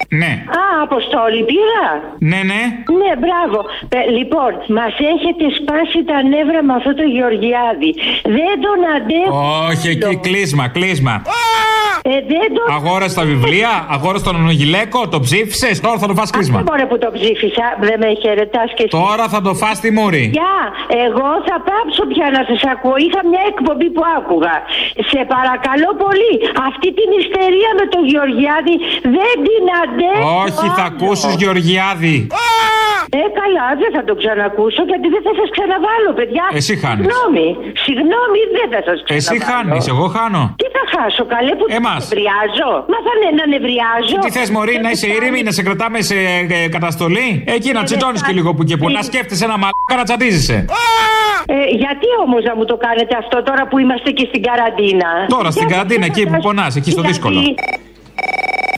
Ναι. 0.10 0.44
Α, 0.48 0.75
Αποστόλη, 0.88 1.42
πήρα. 1.52 1.90
Ναι, 2.32 2.42
ναι. 2.52 2.62
Ναι, 3.02 3.12
μπράβο. 3.24 3.58
Ε, 3.98 4.00
λοιπόν, 4.18 4.52
μας 4.78 4.94
έχετε 5.14 5.46
σπάσει 5.60 6.00
τα 6.10 6.18
νεύρα 6.34 6.60
με 6.68 6.74
αυτό 6.80 6.92
το 7.00 7.06
Γεωργιάδη. 7.16 7.92
Δεν 8.38 8.54
τον 8.66 8.80
αντέχω. 8.96 9.38
Όχι, 9.70 9.88
εκεί 9.96 10.16
κλείσμα, 10.26 10.66
κλείσμα. 10.76 11.16
Ε, 12.14 12.18
δεν 12.34 12.48
τον. 12.56 12.66
Αγόρασε 12.80 13.16
τα 13.22 13.26
βιβλία, 13.32 13.72
αγόρασε 13.96 14.24
τον 14.30 14.36
Ονογιλέκο, 14.44 15.00
το 15.16 15.20
ψήφισες, 15.26 15.76
τώρα 15.86 15.98
θα 16.02 16.08
το 16.10 16.16
φας 16.20 16.30
κλείσμα. 16.36 16.58
Δεν 16.60 16.68
μπορεί 16.70 16.86
που 16.92 16.98
το 17.06 17.10
ψήφισα, 17.18 17.66
δεν 17.88 17.98
με 18.04 18.10
χαιρετάς 18.22 18.70
και 18.76 18.84
εσύ. 18.86 18.94
Τώρα 19.04 19.26
θα 19.34 19.40
το 19.48 19.52
φας 19.62 19.76
στη 19.82 19.90
μούρη. 19.98 20.24
Γεια, 20.38 20.58
εγώ 21.06 21.30
θα 21.48 21.56
πάψω 21.68 22.04
πια 22.12 22.28
να 22.38 22.42
σας 22.50 22.62
ακούω. 22.74 22.98
Είχα 23.06 23.22
μια 23.32 23.44
εκπομπή 23.52 23.88
που 23.96 24.04
άκουγα. 24.18 24.56
Σε 25.12 25.20
παρακαλώ 25.36 25.90
πολύ, 26.04 26.34
αυτή 26.70 26.90
την 27.00 27.10
ιστερία 27.22 27.70
με 27.80 27.86
τον 27.94 28.04
Γεωργιάδη 28.12 28.76
δεν 29.18 29.36
την 29.48 29.64
αντέχω. 29.82 30.28
Όχι, 30.46 30.65
θα 30.78 30.84
ακούσεις 30.92 31.34
Γεωργιάδη; 31.42 32.18
Ε, 33.22 33.24
καλά, 33.42 33.68
δεν 33.82 33.92
θα 33.96 34.04
το 34.10 34.14
ξανακούσω 34.22 34.82
γιατί 34.92 35.08
δεν 35.16 35.22
θα 35.28 35.34
σας 35.40 35.50
ξαναβάλω, 35.56 36.10
παιδιά. 36.20 36.46
Εσύ 36.60 36.74
χάνεις. 36.84 37.04
Συγγνώμη, 37.06 37.48
συγγνώμη, 37.86 38.40
δεν 38.58 38.68
θα 38.74 38.82
σας 38.88 38.98
ξαναβάλω. 39.06 39.24
Εσύ 39.24 39.36
χάνεις, 39.50 39.84
εγώ 39.94 40.06
χάνω. 40.16 40.44
Τι 40.62 40.68
θα 40.76 40.84
χάσω, 40.94 41.24
καλέ 41.34 41.54
που 41.60 41.66
Εμάς. 41.80 42.00
νευριάζω; 42.04 42.72
Μα 42.92 42.98
θα 43.06 43.14
ναι, 43.22 43.30
να 43.40 43.46
νευριάζω. 43.54 44.18
Τι 44.26 44.30
θες, 44.38 44.50
Μωρή, 44.56 44.76
να 44.86 44.90
είσαι 44.94 45.08
ήρεμη, 45.18 45.40
να 45.48 45.52
σε 45.58 45.62
κρατάμε 45.68 46.00
σε 46.10 46.18
ε, 46.58 46.68
καταστολή; 46.76 47.30
Εκεί 47.56 47.70
να 47.78 47.82
τσιτώνεις 47.88 48.22
και 48.26 48.34
λίγο 48.38 48.50
που 48.56 48.64
και 48.70 48.76
που. 48.80 48.86
Να 48.98 49.02
σκέφτεσαι 49.10 49.44
ένα 49.50 49.58
μαλάκα 49.64 49.96
να 50.02 50.06
τσαντίζεσαι. 50.08 50.58
Ε, 51.56 51.58
γιατί 51.84 52.08
όμως 52.26 52.42
να 52.50 52.54
μου 52.58 52.66
το 52.72 52.76
κάνετε 52.86 53.14
αυτό 53.24 53.38
τώρα 53.48 53.64
που 53.70 53.78
είμαστε 53.84 54.10
και 54.18 54.26
στην 54.30 54.42
καραντίνα; 54.48 55.10
Τώρα 55.36 55.50
στην 55.56 55.68
καραντίνα, 55.72 56.06
εκεί 56.12 56.24
που 56.30 56.38
πονάς, 56.46 56.72
εκεί 56.80 56.92
στο 56.96 57.02
δύσκολο. 57.10 57.40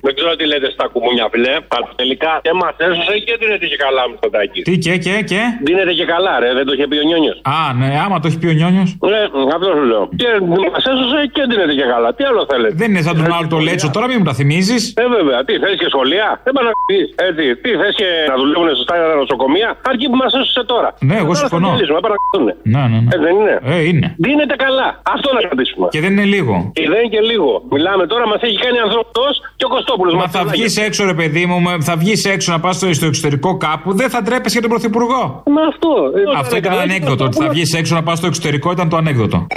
Δεν 0.06 0.12
ξέρω 0.18 0.30
τι 0.40 0.46
λέτε 0.52 0.70
στα 0.76 0.86
κουμούνια, 0.94 1.26
φιλέ. 1.34 1.56
Αλλά 1.76 1.88
τελικά 2.02 2.32
και 2.46 2.54
μας 2.62 2.74
έσωσε 2.88 3.14
και 3.26 3.34
δίνεται 3.42 3.66
και 3.72 3.78
καλά 3.86 4.04
με 4.10 4.16
το 4.24 4.28
τάκι. 4.36 4.60
Τι 4.68 4.74
και, 4.86 4.94
και, 5.06 5.16
και; 5.30 5.42
Δίνεται 5.68 5.94
και 6.00 6.06
καλά, 6.14 6.34
ρε. 6.44 6.50
Δεν 6.58 6.66
το 6.68 6.72
είχε 6.76 6.86
πει 6.90 6.98
ο 7.04 7.06
Νιόνιος. 7.10 7.38
Α, 7.58 7.60
ναι, 7.80 7.90
άμα 8.06 8.16
το 8.22 8.26
έχει 8.30 8.40
πει 8.42 8.48
ο 8.54 8.56
Νιόνιος. 8.60 8.90
Ναι, 9.12 9.22
αυτό 9.58 9.68
σου 9.78 9.86
λέω. 9.92 10.04
Και 10.22 10.30
μας 10.74 10.84
έσωσε 10.92 11.20
και 11.36 11.42
δίνεται 11.50 11.74
και 11.80 11.88
καλά. 11.94 12.10
Τι 12.18 12.24
άλλο 12.30 12.42
θέλετε; 12.52 12.74
Δεν 12.82 12.88
είναι 12.92 13.04
σαν 13.08 13.14
τον 13.20 13.28
άλλο 13.36 13.48
το 13.56 13.60
λέτσο, 13.68 13.88
τώρα 13.96 14.06
μην 14.10 14.18
μου 14.20 14.28
τα 14.30 14.34
θυμίζεις. 14.40 14.82
Ε, 15.04 15.06
βέβαια. 15.18 15.38
Τι 15.48 15.54
θες 15.62 15.76
και 15.82 15.88
σχολεία; 15.94 16.28
Δεν 16.46 16.52
πάνε 16.56 16.68
να 16.72 16.76
πεις. 16.90 17.06
Έτσι. 17.30 17.46
Τι 17.64 17.70
θες 17.80 17.94
και 18.00 18.08
να 18.32 18.36
δουλεύουν 18.42 18.68
σωστά 18.80 18.94
τα 19.12 19.16
νοσοκομεία; 19.24 19.70
Αρκεί 19.90 20.06
που 20.12 20.18
μας 20.24 20.32
έσωσε 20.40 20.64
τώρα. 20.74 20.90
Ναι, 21.10 21.16
εγώ 21.24 21.32
Τώρα 21.32 21.40
θα 21.44 21.48
συμφωνώ. 21.48 21.68
μιλήσουμε, 21.74 22.00
πάνε 22.04 22.14
να 22.16 22.20
κρατούνε. 22.24 22.54
Ναι, 22.74 22.82
ναι, 22.92 22.98
ναι. 23.06 23.12
Ε, 23.16 23.18
δεν 23.26 23.34
είναι. 23.40 23.56
Ε, 23.74 23.78
είναι. 23.90 24.08
Δίνεται 24.26 24.56
καλά. 24.66 24.88
Αυτό 25.16 25.28
να 25.38 25.42
κρατήσουμε. 25.46 25.86
Και 25.94 26.02
δεν 26.04 26.12
είναι 26.16 26.28
λίγο. 26.36 26.54
Και 26.78 26.86
δεν 26.92 26.98
είναι 27.02 27.12
και 27.16 27.22
λίγο. 27.32 27.52
Μιλάμε 27.76 28.04
τώρα, 28.12 28.24
μας 28.32 28.42
έχει 28.48 28.58
κάνει 28.66 28.78
ανθρώπο 28.88 29.24
και 29.60 29.66
ο 29.70 29.72
Κωστόπουλο. 29.88 30.15
Μα 30.15 30.28
θα 30.28 30.43
βγεις 30.45 30.78
έξω, 30.78 31.06
ρε 31.06 31.13
παιδί 31.13 31.45
μου, 31.45 31.62
με- 31.62 31.78
θα 31.82 31.95
βγεις 31.95 32.26
έξω 32.26 32.52
να 32.52 32.60
πας 32.60 32.76
στο, 32.76 32.93
στο 32.93 33.06
εξωτερικό 33.06 33.58
κάπου, 33.58 33.93
δεν 33.95 34.10
θα 34.10 34.21
τρέπεσαι 34.21 34.60
για 34.60 34.62
τον 34.62 34.69
Πρωθυπουργό. 34.69 35.43
Μα 35.45 35.62
αυτό. 35.71 35.89
ε, 36.36 36.39
Αυτό 36.39 36.58
ήταν 36.58 36.71
καλά, 36.71 36.82
ανέκδοτο. 36.84 37.23
Ότι 37.23 37.38
θα 37.38 37.50
βγεις 37.50 37.73
έξω 37.73 37.95
να 37.95 38.04
πας 38.04 38.17
στο 38.17 38.28
εξωτερικό 38.28 38.71
ήταν 38.71 38.89
το 38.89 38.97
ανέκδοτο. 38.97 39.47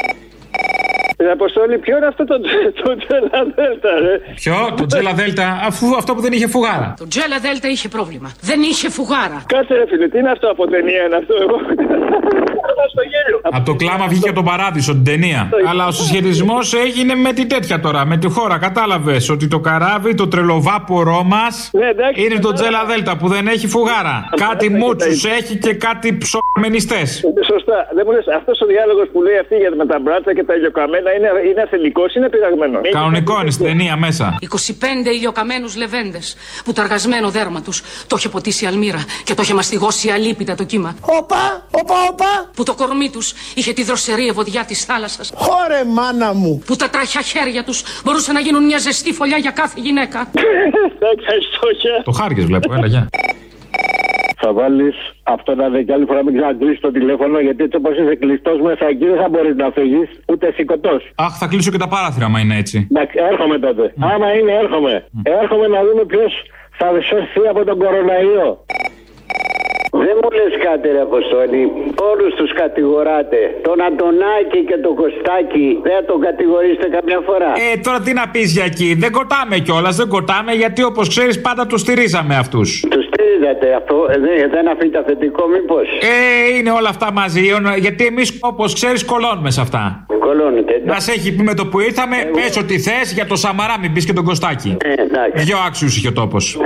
Ε, 1.23 1.31
Αποστόλη, 1.31 1.79
ποιο 1.79 1.97
είναι 1.97 2.07
αυτό 2.07 2.25
το, 2.25 2.37
το 2.83 2.97
Τζέλα 2.97 3.41
Δέλτα, 3.57 3.93
ρε; 4.05 4.15
Ποιο, 4.35 4.55
το 4.77 4.87
Τζέλα 4.87 5.13
Δέλτα, 5.13 5.61
αφού 5.69 5.97
αυτό 5.97 6.15
που 6.15 6.21
δεν 6.21 6.33
είχε 6.33 6.47
φουγάρα. 6.47 6.95
Το 6.99 7.07
Τζέλα 7.09 7.39
Δέλτα 7.39 7.69
είχε 7.69 7.89
πρόβλημα. 7.89 8.29
Δεν 8.41 8.61
είχε 8.63 8.89
φουγάρα. 8.91 9.39
Κάτσε 9.47 9.75
ρε 9.75 9.87
φίλε, 9.89 10.09
τι 10.09 10.19
είναι 10.19 10.31
αυτό 10.31 10.51
από 10.51 10.67
ταινία 10.67 11.03
είναι 11.07 11.17
αυτό; 11.17 11.35
Εγώ. 11.45 11.57
στο 12.95 13.03
γέλιο. 13.13 13.41
Από 13.43 13.65
το 13.65 13.75
κλάμα 13.75 14.07
βγήκε 14.07 14.29
από 14.29 14.39
τον 14.43 14.45
παράδεισο 14.45 14.93
την 14.93 15.05
ταινία. 15.05 15.51
Αλλά 15.71 15.87
ο 15.87 15.91
συσχετισμός 15.91 16.75
έγινε 16.75 17.15
με 17.15 17.33
την 17.33 17.49
τέτοια 17.49 17.81
τώρα, 17.81 18.07
με 18.07 18.17
τη 18.17 18.29
χώρα. 18.29 18.59
Κατάλαβες 18.59 19.29
ότι 19.31 19.49
το 19.49 19.61
καράβι, 19.61 20.15
το 20.15 20.29
τρελοβάπορό 20.29 21.23
μας 21.25 21.71
είναι 22.15 22.39
το 22.41 22.53
Τζέλα 22.53 22.85
Δέλτα 22.85 23.17
που 23.17 23.29
δεν 23.29 23.47
έχει 23.47 23.67
φουγάρα. 23.67 24.17
Κάτι 24.47 24.71
μούτσους 24.71 25.25
έχει 25.25 25.59
και 25.59 25.75
κάτι 25.75 26.19
ψωμενιστές. 26.23 27.09
Σωστά. 27.53 27.79
Δεν 27.95 28.05
μου 28.07 28.13
λες, 28.13 28.27
αυτός 28.41 28.61
ο 28.61 28.67
διάλογος 28.67 29.09
που 29.13 29.23
λέει 29.23 29.39
αυτή 29.39 29.57
για 29.57 29.71
με 29.77 29.87
τα 29.87 29.99
μπράτσα 30.03 30.35
και 30.35 30.45
τα 30.45 30.55
ηλιοκαμένα 30.55 31.10
αλλά 31.11 31.31
είναι, 31.31 31.49
είναι 31.49 31.63
ασθενικό 31.63 32.05
ή 32.05 32.13
είναι 32.17 32.29
πειραγμένος. 32.29 32.81
Κανονικό 32.93 33.41
είναι 33.41 33.51
στην 33.51 33.67
ταινία 33.67 33.97
μέσα. 33.97 34.39
25 34.51 35.07
ηλιοκαμένους 35.15 35.77
λεβέντες 35.77 36.37
που 36.65 36.73
το 36.73 36.83
αργασμένο 36.83 37.31
δέρμα 37.31 37.63
τους 37.63 37.83
το 38.07 38.17
είχε 38.19 38.29
ποτίσει 38.29 38.65
η 38.65 38.67
αλμύρα 38.67 39.05
και 39.25 39.35
το 39.35 39.43
είχε 39.43 39.55
μαστιγώσει 39.55 40.11
αλίπητα 40.11 40.55
το 40.55 40.65
κύμα. 40.65 40.97
Όπα, 41.01 41.67
όπα, 41.71 41.95
όπα. 42.11 42.51
Που 42.57 42.63
το 42.63 42.75
κορμί 42.75 43.11
τους 43.11 43.33
είχε 43.55 43.73
τη 43.73 43.83
δροσερή 43.83 44.27
ευωδιά 44.27 44.65
της 44.65 44.85
θάλασσας. 44.85 45.33
Χωρε 45.35 45.85
μάνα 45.85 46.35
μου. 46.35 46.63
Που 46.67 46.77
τα 46.77 46.89
τραχιά 46.89 47.21
χέρια 47.21 47.65
τους 47.65 47.83
μπορούσαν 48.05 48.35
να 48.35 48.41
γίνουν 48.41 48.65
μια 48.65 48.79
ζεστή 48.79 49.13
φωλιά 49.13 49.37
για 49.37 49.51
κάθε 49.51 49.81
γυναίκα. 49.81 50.31
Το 52.05 52.11
χάρηκε 52.11 52.41
βλέπω, 52.41 52.75
έλα 52.75 52.87
γεια. 52.87 53.09
Θα 54.43 54.53
βάλεις 54.53 54.97
αυτό 55.23 55.55
να 55.55 55.69
δεν 55.69 55.87
και 55.87 55.93
άλλη 55.93 56.05
φορά 56.05 56.25
μην 56.25 56.35
ξανακλείσεις 56.37 56.81
το 56.81 56.91
τηλέφωνο 56.91 57.39
γιατί 57.41 57.63
έτσι 57.65 57.77
όπως 57.77 57.93
είσαι 57.99 58.15
κλειστός 58.15 58.61
μέσα 58.61 58.85
εκεί 58.87 59.07
δεν 59.07 59.19
θα 59.23 59.29
μπορείς 59.29 59.57
να 59.57 59.71
φύγεις 59.71 60.09
ούτε 60.31 60.53
σηκωτός. 60.57 61.03
Αχ, 61.15 61.33
θα 61.41 61.47
κλείσω 61.47 61.71
και 61.71 61.79
τα 61.85 61.89
παράθυρα, 61.89 62.29
μα 62.29 62.41
είναι 62.41 62.57
έτσι. 62.57 62.89
Εντάξει, 62.91 63.17
έρχομαι 63.31 63.59
τότε. 63.59 63.95
Άμα 64.13 64.29
είναι, 64.37 64.53
έρχομαι. 64.53 65.05
Έρχομαι 65.23 65.67
να 65.67 65.81
δούμε 65.87 66.05
ποιος 66.05 66.33
θα 66.79 66.87
σωθεί 67.09 67.49
από 67.53 67.65
τον 67.65 67.79
κοροναϊό. 67.79 68.49
Δεν 69.93 70.17
μου 70.23 70.31
λες 70.39 70.55
κάτι 70.67 70.89
ρε 70.95 71.01
Αποστόλη, 71.01 71.63
όλους 72.11 72.35
τους 72.39 72.53
κατηγοράτε. 72.63 73.41
Τον 73.63 73.83
Αντωνάκη 73.87 74.61
και 74.69 74.77
τον 74.85 74.95
Κωστάκη 75.01 75.69
δεν 75.83 75.93
θα 75.99 76.05
τον 76.11 76.21
κατηγορήσετε 76.21 76.89
καμιά 76.97 77.21
φορά. 77.29 77.51
Ε, 77.73 77.77
τώρα 77.87 78.01
τι 78.01 78.13
να 78.13 78.29
πεις 78.29 78.53
για 78.53 78.65
εκεί. 78.65 78.89
Δεν 79.03 79.11
κοτάμε 79.19 79.57
κιόλας, 79.59 79.97
δεν 79.97 80.09
κοτάμε 80.09 80.53
γιατί 80.53 80.83
όπως 80.83 81.09
ξέρεις 81.09 81.41
πάντα 81.41 81.67
τους 81.67 81.81
στηρίζαμε 81.81 82.35
αυτούς. 82.37 82.69
Τους 82.91 83.07
στηρίζατε 83.31 83.75
αυτό, 83.75 84.07
ε, 84.11 84.19
δεν, 84.19 84.51
δεν 84.51 84.69
αφήνετε 84.69 84.99
αφεντικό 84.99 85.47
μήπως. 85.47 85.87
Ε, 86.01 86.57
είναι 86.57 86.71
όλα 86.71 86.89
αυτά 86.89 87.13
μαζί. 87.13 87.43
Γιατί 87.79 88.07
εμείς 88.07 88.39
όπως 88.41 88.75
ξέρεις 88.75 89.05
κολώνουμε 89.05 89.51
σε 89.51 89.61
αυτά. 89.61 90.07
Κολώνετε. 90.19 90.83
Να 90.85 91.01
σε 91.01 91.13
έχει 91.13 91.35
πει 91.35 91.43
με 91.43 91.55
το 91.55 91.67
που 91.67 91.81
ήρθαμε, 91.81 92.17
Εγώ... 92.17 92.31
πες 92.31 92.57
ό,τι 92.57 92.79
θες 92.79 93.13
για 93.13 93.27
το 93.27 93.37
Σαμαρά, 93.37 93.77
μην 93.81 93.93
πεις 93.93 94.05
και 94.05 94.13
τον 94.13 94.25
Κωστάκη. 94.25 94.77
Ε, 94.85 94.93
εντάξει. 94.93 95.45
Δυο 95.45 95.57
άξιους 95.67 95.97
είχε 95.97 96.09
ο 96.09 96.13
τόπος. 96.13 96.45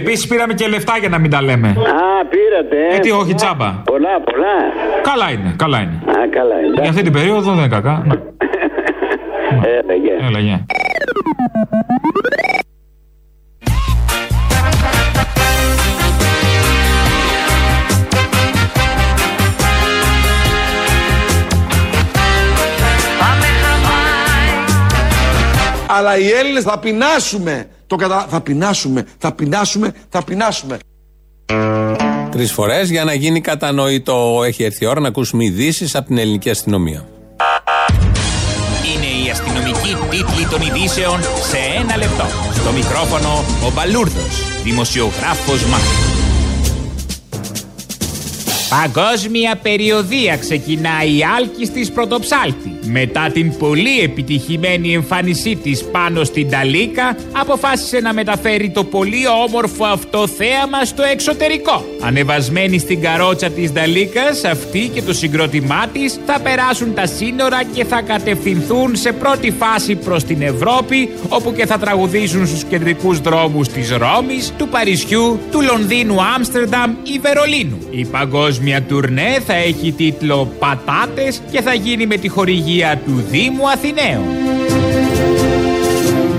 Επίσης 0.00 0.26
πήραμε 0.26 0.54
και 0.54 0.66
λεφτά 0.66 0.96
για 1.00 1.08
να 1.08 1.18
μην 1.18 1.30
τα 1.30 1.42
λέμε. 1.42 1.68
Α, 1.68 2.26
πήρατε. 2.26 2.96
Ε, 2.96 2.98
τι, 2.98 3.10
όχι 3.10 3.34
τσάμπα. 3.34 3.82
Πολλά, 3.84 4.20
πολλά. 4.24 4.54
Καλά 5.02 5.30
είναι, 5.30 5.54
καλά 5.56 5.78
είναι. 5.80 6.02
Α, 6.06 6.28
καλά 6.30 6.60
είναι. 6.60 6.80
Για 6.80 6.90
αυτή 6.90 7.02
την 7.02 7.12
περίοδο 7.12 7.40
δεν 7.40 7.54
είναι 7.54 7.68
κακά. 7.68 8.04
Ναι. 8.06 8.14
Έλα, 9.78 9.94
γεια. 9.94 10.26
Έλα, 10.26 10.38
γεια. 10.38 10.66
Αλλά 25.96 26.18
οι 26.18 26.30
Έλληνες 26.30 26.62
θα 26.62 26.78
πεινάσουμε. 26.78 27.68
Το 27.86 27.96
κατα... 27.96 28.26
Θα 28.30 28.40
πεινάσουμε, 28.40 29.06
θα 29.18 29.32
πεινάσουμε, 29.32 29.92
θα 30.08 30.24
πεινάσουμε. 30.24 30.78
Τρεις 32.30 32.52
φορές 32.52 32.90
για 32.90 33.04
να 33.04 33.14
γίνει 33.14 33.40
κατανοητό. 33.40 34.42
Έχει 34.46 34.64
έρθει 34.64 34.84
η 34.84 34.86
ώρα 34.86 35.00
να 35.00 35.08
ακούσουμε 35.08 35.44
ειδήσεις 35.44 35.94
από 35.94 36.06
την 36.06 36.18
ελληνική 36.18 36.50
αστυνομία. 36.50 37.08
Είναι 38.94 39.26
η 39.26 39.30
αστυνομική 39.30 39.96
τίτλη 40.10 40.46
των 40.50 40.60
ειδήσεων 40.60 41.20
σε 41.22 41.58
ένα 41.80 41.96
λεπτό. 41.96 42.26
Στο 42.54 42.72
μικρόφωνο 42.72 43.44
ο 43.66 43.70
Μπαλούρδος, 43.74 44.62
δημοσιογράφος 44.62 45.64
Μάρκος. 45.64 46.11
Παγκόσμια 48.80 49.58
περιοδία 49.62 50.36
ξεκινάει 50.36 51.16
η 51.16 51.20
Άλκης 51.36 51.72
της 51.72 51.92
Πρωτοψάλτη. 51.92 52.78
Μετά 52.82 53.30
την 53.32 53.56
πολύ 53.56 54.00
επιτυχημένη 54.00 54.94
εμφάνισή 54.94 55.56
της 55.56 55.84
πάνω 55.84 56.24
στην 56.24 56.50
Ταλίκα, 56.50 57.16
αποφάσισε 57.32 58.00
να 58.00 58.12
μεταφέρει 58.12 58.70
το 58.70 58.84
πολύ 58.84 59.22
όμορφο 59.44 59.84
αυτό 59.84 60.26
θέαμα 60.26 60.84
στο 60.84 61.02
εξωτερικό. 61.02 61.84
Ανεβασμένη 62.00 62.78
στην 62.78 63.00
καρότσα 63.00 63.50
της 63.50 63.72
Ταλίκας, 63.72 64.44
αυτή 64.44 64.90
και 64.94 65.02
το 65.02 65.12
συγκρότημά 65.12 65.86
της 65.92 66.18
θα 66.26 66.40
περάσουν 66.40 66.94
τα 66.94 67.06
σύνορα 67.06 67.62
και 67.74 67.84
θα 67.84 68.00
κατευθυνθούν 68.00 68.96
σε 68.96 69.12
πρώτη 69.12 69.50
φάση 69.50 69.94
προς 69.94 70.24
την 70.24 70.42
Ευρώπη, 70.42 71.08
όπου 71.28 71.52
και 71.52 71.66
θα 71.66 71.78
τραγουδήσουν 71.78 72.46
στους 72.46 72.64
κεντρικούς 72.64 73.20
δρόμους 73.20 73.68
της 73.68 73.90
Ρώμης, 73.90 74.52
του 74.58 74.68
Παρισιού, 74.68 75.38
του 75.50 75.60
Λονδίνου, 75.60 76.22
Άμστερνταμ 76.36 76.90
ή 77.02 77.18
Βερολίνου. 77.18 77.78
Η 77.90 78.04
παγκόσμια 78.04 78.60
τουρνέ 78.88 79.38
θα 79.46 79.54
έχει 79.54 79.92
τίτλο 79.92 80.52
«Πατάτες» 80.58 81.42
και 81.50 81.60
θα 81.60 81.74
γίνει 81.74 82.06
με 82.06 82.16
τη 82.16 82.28
χορηγία 82.28 83.00
του 83.04 83.24
Δήμου 83.30 83.68
Αθηναίων. 83.68 84.24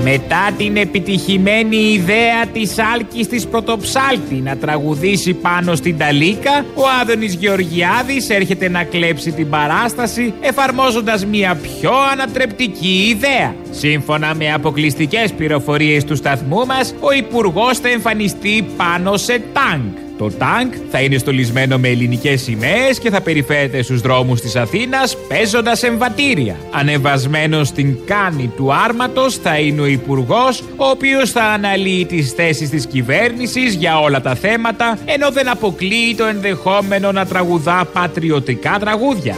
Μετά 0.03 0.51
την 0.57 0.77
επιτυχημένη 0.77 1.75
ιδέα 1.75 2.45
της 2.53 2.79
Άλκης 2.93 3.27
της 3.27 3.47
Πρωτοψάλτη 3.47 4.35
να 4.35 4.57
τραγουδήσει 4.57 5.33
πάνω 5.33 5.75
στην 5.75 5.97
Ταλίκα, 5.97 6.65
ο 6.73 6.81
Άδωνης 7.01 7.33
Γεωργιάδης 7.33 8.29
έρχεται 8.29 8.69
να 8.69 8.83
κλέψει 8.83 9.31
την 9.31 9.49
παράσταση 9.49 10.33
εφαρμόζοντας 10.41 11.25
μια 11.25 11.55
πιο 11.55 11.91
ανατρεπτική 12.11 13.07
ιδέα. 13.09 13.55
Σύμφωνα 13.71 14.35
με 14.35 14.53
αποκλειστικές 14.53 15.31
πληροφορίες 15.33 16.03
του 16.03 16.15
σταθμού 16.15 16.65
μας, 16.65 16.95
ο 16.99 17.11
Υπουργός 17.11 17.77
θα 17.77 17.89
εμφανιστεί 17.89 18.65
πάνω 18.77 19.17
σε 19.17 19.41
τάγκ. 19.53 19.81
Το 20.23 20.31
τάγκ 20.31 20.71
θα 20.91 21.01
είναι 21.01 21.17
στολισμένο 21.17 21.77
με 21.77 21.87
ελληνικές 21.87 22.41
σημαίες 22.41 22.99
και 22.99 23.09
θα 23.09 23.21
περιφέρεται 23.21 23.81
στους 23.81 24.01
δρόμους 24.01 24.41
της 24.41 24.55
Αθήνας 24.55 25.17
παίζοντας 25.27 25.83
εμβατήρια. 25.83 26.55
Ανεβασμένος 26.71 27.67
στην 27.67 27.97
κάνη 28.05 28.51
του 28.55 28.73
άρματος 28.73 29.37
θα 29.37 29.57
είναι 29.57 29.81
ο 29.81 29.85
υπουργός, 29.85 30.61
ο 30.61 30.85
οποίος 30.85 31.31
θα 31.31 31.43
αναλύει 31.43 32.05
τις 32.05 32.31
θέσεις 32.31 32.69
της 32.69 32.85
κυβέρνησης 32.85 33.73
για 33.73 33.99
όλα 33.99 34.21
τα 34.21 34.35
θέματα, 34.35 34.97
ενώ 35.05 35.31
δεν 35.31 35.49
αποκλείει 35.49 36.15
το 36.15 36.25
ενδεχόμενο 36.25 37.11
να 37.11 37.25
τραγουδά 37.25 37.87
πατριωτικά 37.93 38.77
τραγούδια. 38.79 39.35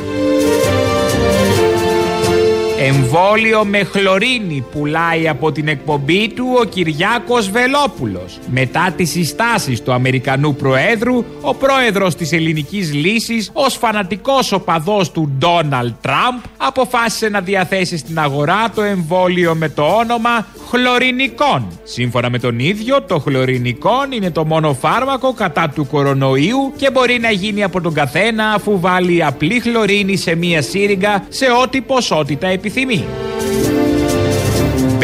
Εμβόλιο 2.87 3.65
με 3.65 3.83
χλωρίνη 3.83 4.65
πουλάει 4.71 5.27
από 5.27 5.51
την 5.51 5.67
εκπομπή 5.67 6.29
του 6.29 6.45
ο 6.61 6.63
Κυριάκος 6.63 7.49
Βελόπουλος. 7.49 8.39
Μετά 8.47 8.93
τις 8.97 9.09
συστάσεις 9.09 9.81
του 9.81 9.93
Αμερικανού 9.93 10.55
Προέδρου, 10.55 11.23
ο 11.41 11.55
πρόεδρος 11.55 12.15
της 12.15 12.31
ελληνικής 12.31 12.93
λύσης, 12.93 13.49
ως 13.53 13.75
φανατικός 13.75 14.51
οπαδός 14.51 15.11
του 15.11 15.31
Ντόναλτ 15.37 15.93
Τραμπ, 16.01 16.41
αποφάσισε 16.57 17.29
να 17.29 17.41
διαθέσει 17.41 17.97
στην 17.97 18.19
αγορά 18.19 18.69
το 18.75 18.81
εμβόλιο 18.81 19.55
με 19.55 19.69
το 19.69 19.83
όνομα 19.83 20.47
χλωρινικών. 20.69 21.67
Σύμφωνα 21.83 22.29
με 22.29 22.39
τον 22.39 22.59
ίδιο, 22.59 23.01
το 23.01 23.19
χλωρινικών 23.19 24.11
είναι 24.11 24.31
το 24.31 24.45
μόνο 24.45 24.73
φάρμακο 24.73 25.33
κατά 25.33 25.71
του 25.75 25.87
κορονοϊού 25.87 26.73
και 26.75 26.91
μπορεί 26.91 27.19
να 27.19 27.31
γίνει 27.31 27.63
από 27.63 27.81
τον 27.81 27.93
καθένα 27.93 28.51
αφού 28.51 28.79
βάλει 28.79 29.23
απλή 29.23 29.59
χλωρίνη 29.59 30.17
σε 30.17 30.35
μία 30.35 30.61
σύριγγα 30.61 31.25
σε 31.29 31.45
ό,τι 31.63 31.81
ποσότητα 31.81 32.47
επιθυμεί. 32.47 32.73
Kissimmee. 32.75 33.34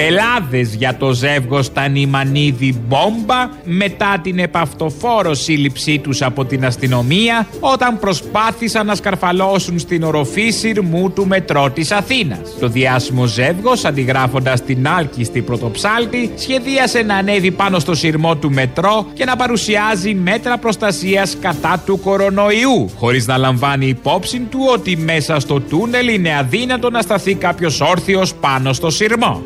Μπελάδες 0.02 0.76
για 0.76 0.98
το 0.98 1.14
ζεύγος 1.14 1.74
Τανιμανίδη 1.74 2.82
Μπόμπα 2.88 3.50
μετά 3.64 4.20
την 4.24 4.40
επαυτοφόρο 4.40 5.34
σύλληψή 5.34 6.00
τους 6.00 6.22
από 6.22 6.46
την 6.46 6.66
αστυνομία 6.66 7.48
όταν 7.60 8.00
προσπάθησαν 8.00 8.86
να 8.86 8.96
σκαρφαλώσουν 8.96 9.80
στην 9.80 10.04
οροφή 10.04 10.50
σειρμού 10.50 11.12
του 11.12 11.28
μετρό 11.28 11.70
της 11.70 11.92
Αθήνας. 11.92 12.40
Το 12.60 12.68
διάσημο 12.68 13.26
ζεύγος 13.26 13.86
αντιγράφοντας 13.86 14.64
την 14.64 14.88
άλκιστη 14.88 15.42
πρωτοψάλτη 15.42 16.32
σχεδίασε 16.36 17.02
να 17.02 17.16
ανέβει 17.16 17.52
πάνω 17.52 17.80
στο 17.80 17.96
σειρμό 17.96 18.36
του 18.36 18.52
μετρό 18.52 19.06
και 19.14 19.26
να 19.26 19.36
παρουσιάζει 19.36 20.14
μέτρα 20.14 20.58
προστασίας 20.58 21.38
κατά 21.42 21.84
του 21.86 22.00
κορονοϊού 22.00 22.90
χωρίς 22.98 23.28
να 23.28 23.38
λαμβάνει 23.38 23.88
υπόψη 23.88 24.40
του 24.40 24.60
ότι 24.74 24.98
μέσα 24.98 25.40
στο 25.40 25.60
τούνελ 25.60 26.08
είναι 26.08 26.38
αδύνατο 26.38 26.90
να 26.90 27.02
σταθεί 27.02 27.34
κάποιος 27.34 27.82
όρθιος 27.82 28.34
πάνω 28.34 28.74
στο 28.74 28.90
σειρμό. 28.90 29.42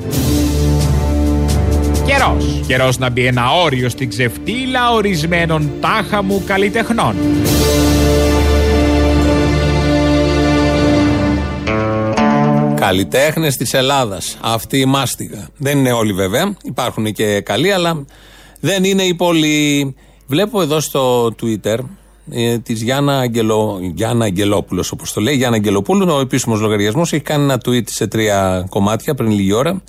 Καιρός. 2.05 2.61
Καιρός 2.67 2.97
να 2.97 3.09
μπει 3.09 3.25
ένα 3.25 3.51
όριο 3.51 3.89
στην 3.89 4.09
ξεφτύλα 4.09 4.91
ορισμένων 4.91 5.71
τάχα 5.81 6.23
μου 6.23 6.43
καλλιτεχνών. 6.45 7.15
Καλλιτέχνες 12.75 13.57
της 13.57 13.73
Ελλάδας. 13.73 14.37
Αυτή 14.41 14.79
η 14.79 14.85
μάστιγα. 14.85 15.47
Δεν 15.57 15.77
είναι 15.77 15.91
όλοι 15.91 16.13
βέβαια. 16.13 16.57
Υπάρχουν 16.63 17.13
και 17.13 17.41
καλοί, 17.41 17.71
αλλά 17.71 18.05
δεν 18.59 18.83
είναι 18.83 19.03
οι 19.03 19.13
πολλοί. 19.13 19.95
Βλέπω 20.27 20.61
εδώ 20.61 20.79
στο 20.79 21.25
Twitter 21.41 21.77
ε, 22.31 22.57
της 22.57 22.81
Γιάννα, 22.81 23.19
Αγγελο... 23.19 23.79
Γιάννα 23.93 24.25
Αγγελόπουλος, 24.25 24.91
όπως 24.91 25.13
το 25.13 25.21
λέει. 25.21 25.35
Γιάννα 25.35 25.55
Αγγελοπούλου, 25.55 26.07
ο 26.09 26.19
επίσημος 26.19 26.59
λογαριασμός, 26.59 27.13
έχει 27.13 27.23
κάνει 27.23 27.43
ένα 27.43 27.61
tweet 27.65 27.89
σε 27.89 28.07
τρία 28.07 28.65
κομμάτια 28.69 29.15
πριν 29.15 29.31
λίγη 29.31 29.53
ώρα 29.53 29.81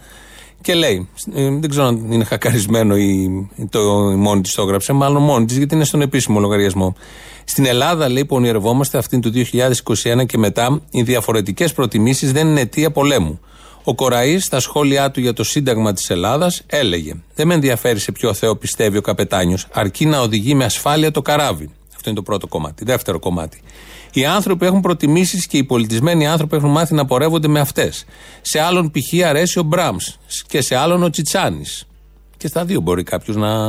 Και 0.61 0.75
λέει, 0.75 1.09
ε, 1.35 1.43
δεν 1.51 1.71
ξέρω 1.71 1.87
αν 1.87 2.13
είναι 2.13 2.25
χακαρισμένο 2.25 2.97
ή 2.97 3.31
το, 3.71 4.11
η 4.11 4.15
μόνη 4.15 4.41
της 4.41 4.55
το 4.55 4.63
έγραψε, 4.63 4.93
μάλλον 4.93 5.23
μόνη 5.23 5.45
της, 5.45 5.57
γιατί 5.57 5.75
είναι 5.75 5.85
στον 5.85 6.01
επίσημο 6.01 6.41
λογαριασμό. 6.41 6.97
Στην 7.45 7.67
Ελλάδα, 7.67 8.09
λέει, 8.09 8.25
που 8.25 8.37
ονειρευόμαστε 8.37 8.99
αυτήν 8.99 9.21
του 9.21 9.33
2021 9.33 10.27
και 10.27 10.39
μετά, 10.39 10.83
οι 10.91 11.03
διαφορετικές 11.03 11.73
προτιμήσεις 11.73 12.33
δεν 12.33 12.47
είναι 12.47 12.61
αιτία 12.61 12.91
πολέμου. 12.91 13.41
Ο 13.85 13.95
Κοραής, 13.95 14.45
στα 14.45 14.61
σχόλιά 14.61 15.11
του 15.11 15.21
για 15.21 15.33
το 15.33 15.45
Σύνταγμα 15.45 15.93
της 15.93 16.11
Ελλάδας, 16.11 16.63
έλεγε: 16.67 17.15
Δεν 17.35 17.47
με 17.47 17.55
ενδιαφέρει 17.55 17.99
σε 17.99 18.13
ποιο 18.13 18.33
Θεό 18.35 18.57
πιστεύει 18.57 18.97
ο 18.97 19.01
καπετάνιος, 19.01 19.67
αρκεί 19.73 20.07
να 20.07 20.21
οδηγεί 20.21 20.55
με 20.55 20.65
ασφάλεια 20.65 21.11
το 21.11 21.23
καράβι. 21.23 21.71
Αυτό 21.97 22.11
είναι 22.11 22.19
το 22.19 22.23
πρώτο 22.23 22.47
κομμάτι. 22.47 22.85
Δεύτερο 22.85 23.19
κομμάτι. 23.19 23.63
Οι 24.13 24.25
άνθρωποι 24.25 24.67
έχουν 24.67 24.81
προτιμήσεις 24.81 25.47
και 25.47 25.57
οι 25.57 25.65
πολιτισμένοι 25.65 26.27
άνθρωποι 26.27 26.57
έχουν 26.57 26.71
μάθει 26.71 26.95
να 26.95 27.05
πορεύονται 27.05 27.49
με 27.49 27.61
αυτές. 27.61 28.05
Σε 28.43 28.61
άλλον 28.61 28.91
π.χ. 28.91 29.27
αρέσει 29.27 29.59
ο 29.59 29.63
Μπραμ 29.63 29.97
και 30.49 30.61
σε 30.61 30.77
άλλον 30.77 31.03
ο 31.03 31.11
Τσιτσάνης. 31.11 31.87
Και 32.37 32.49
στα 32.49 32.65
δύο 32.65 32.81
μπορεί 32.81 33.03
κάποιος 33.03 33.37
να, 33.37 33.69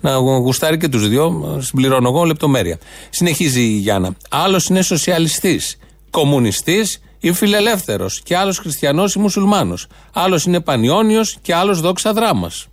να 0.00 0.14
γουστάρει 0.16 0.78
και 0.78 0.88
τους 0.88 1.08
δύο. 1.08 1.58
Συμπληρώνω 1.60 2.08
εγώ 2.08 2.24
λεπτομέρεια. 2.24 2.78
Συνεχίζει 3.10 3.62
η 3.62 3.76
Γιάννα. 3.76 4.16
Άλλος 4.30 4.66
είναι 4.66 4.82
σοσιαλιστής, 4.82 5.78
κομμουνιστής 6.10 7.00
ή 7.20 7.32
φιλελεύθερος. 7.32 8.20
Και 8.24 8.36
άλλος 8.36 8.58
χριστιανός 8.58 9.14
ή 9.14 9.18
μουσουλμάνος. 9.18 9.86
Άλλος 10.12 10.44
είναι 10.44 10.60
πανιόνιος 10.60 11.38
και 11.42 11.54
άλλος 11.54 11.80
δόξα 11.80 12.12
δράμας. 12.12 12.66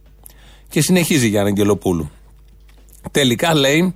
Και 0.70 0.82
συνεχίζει 0.82 1.26
η 1.26 1.30
Γιάννα 1.30 1.50
Αγγελοπούλου. 1.50 2.10
Τελικά 3.12 3.56
λέει, 3.56 3.96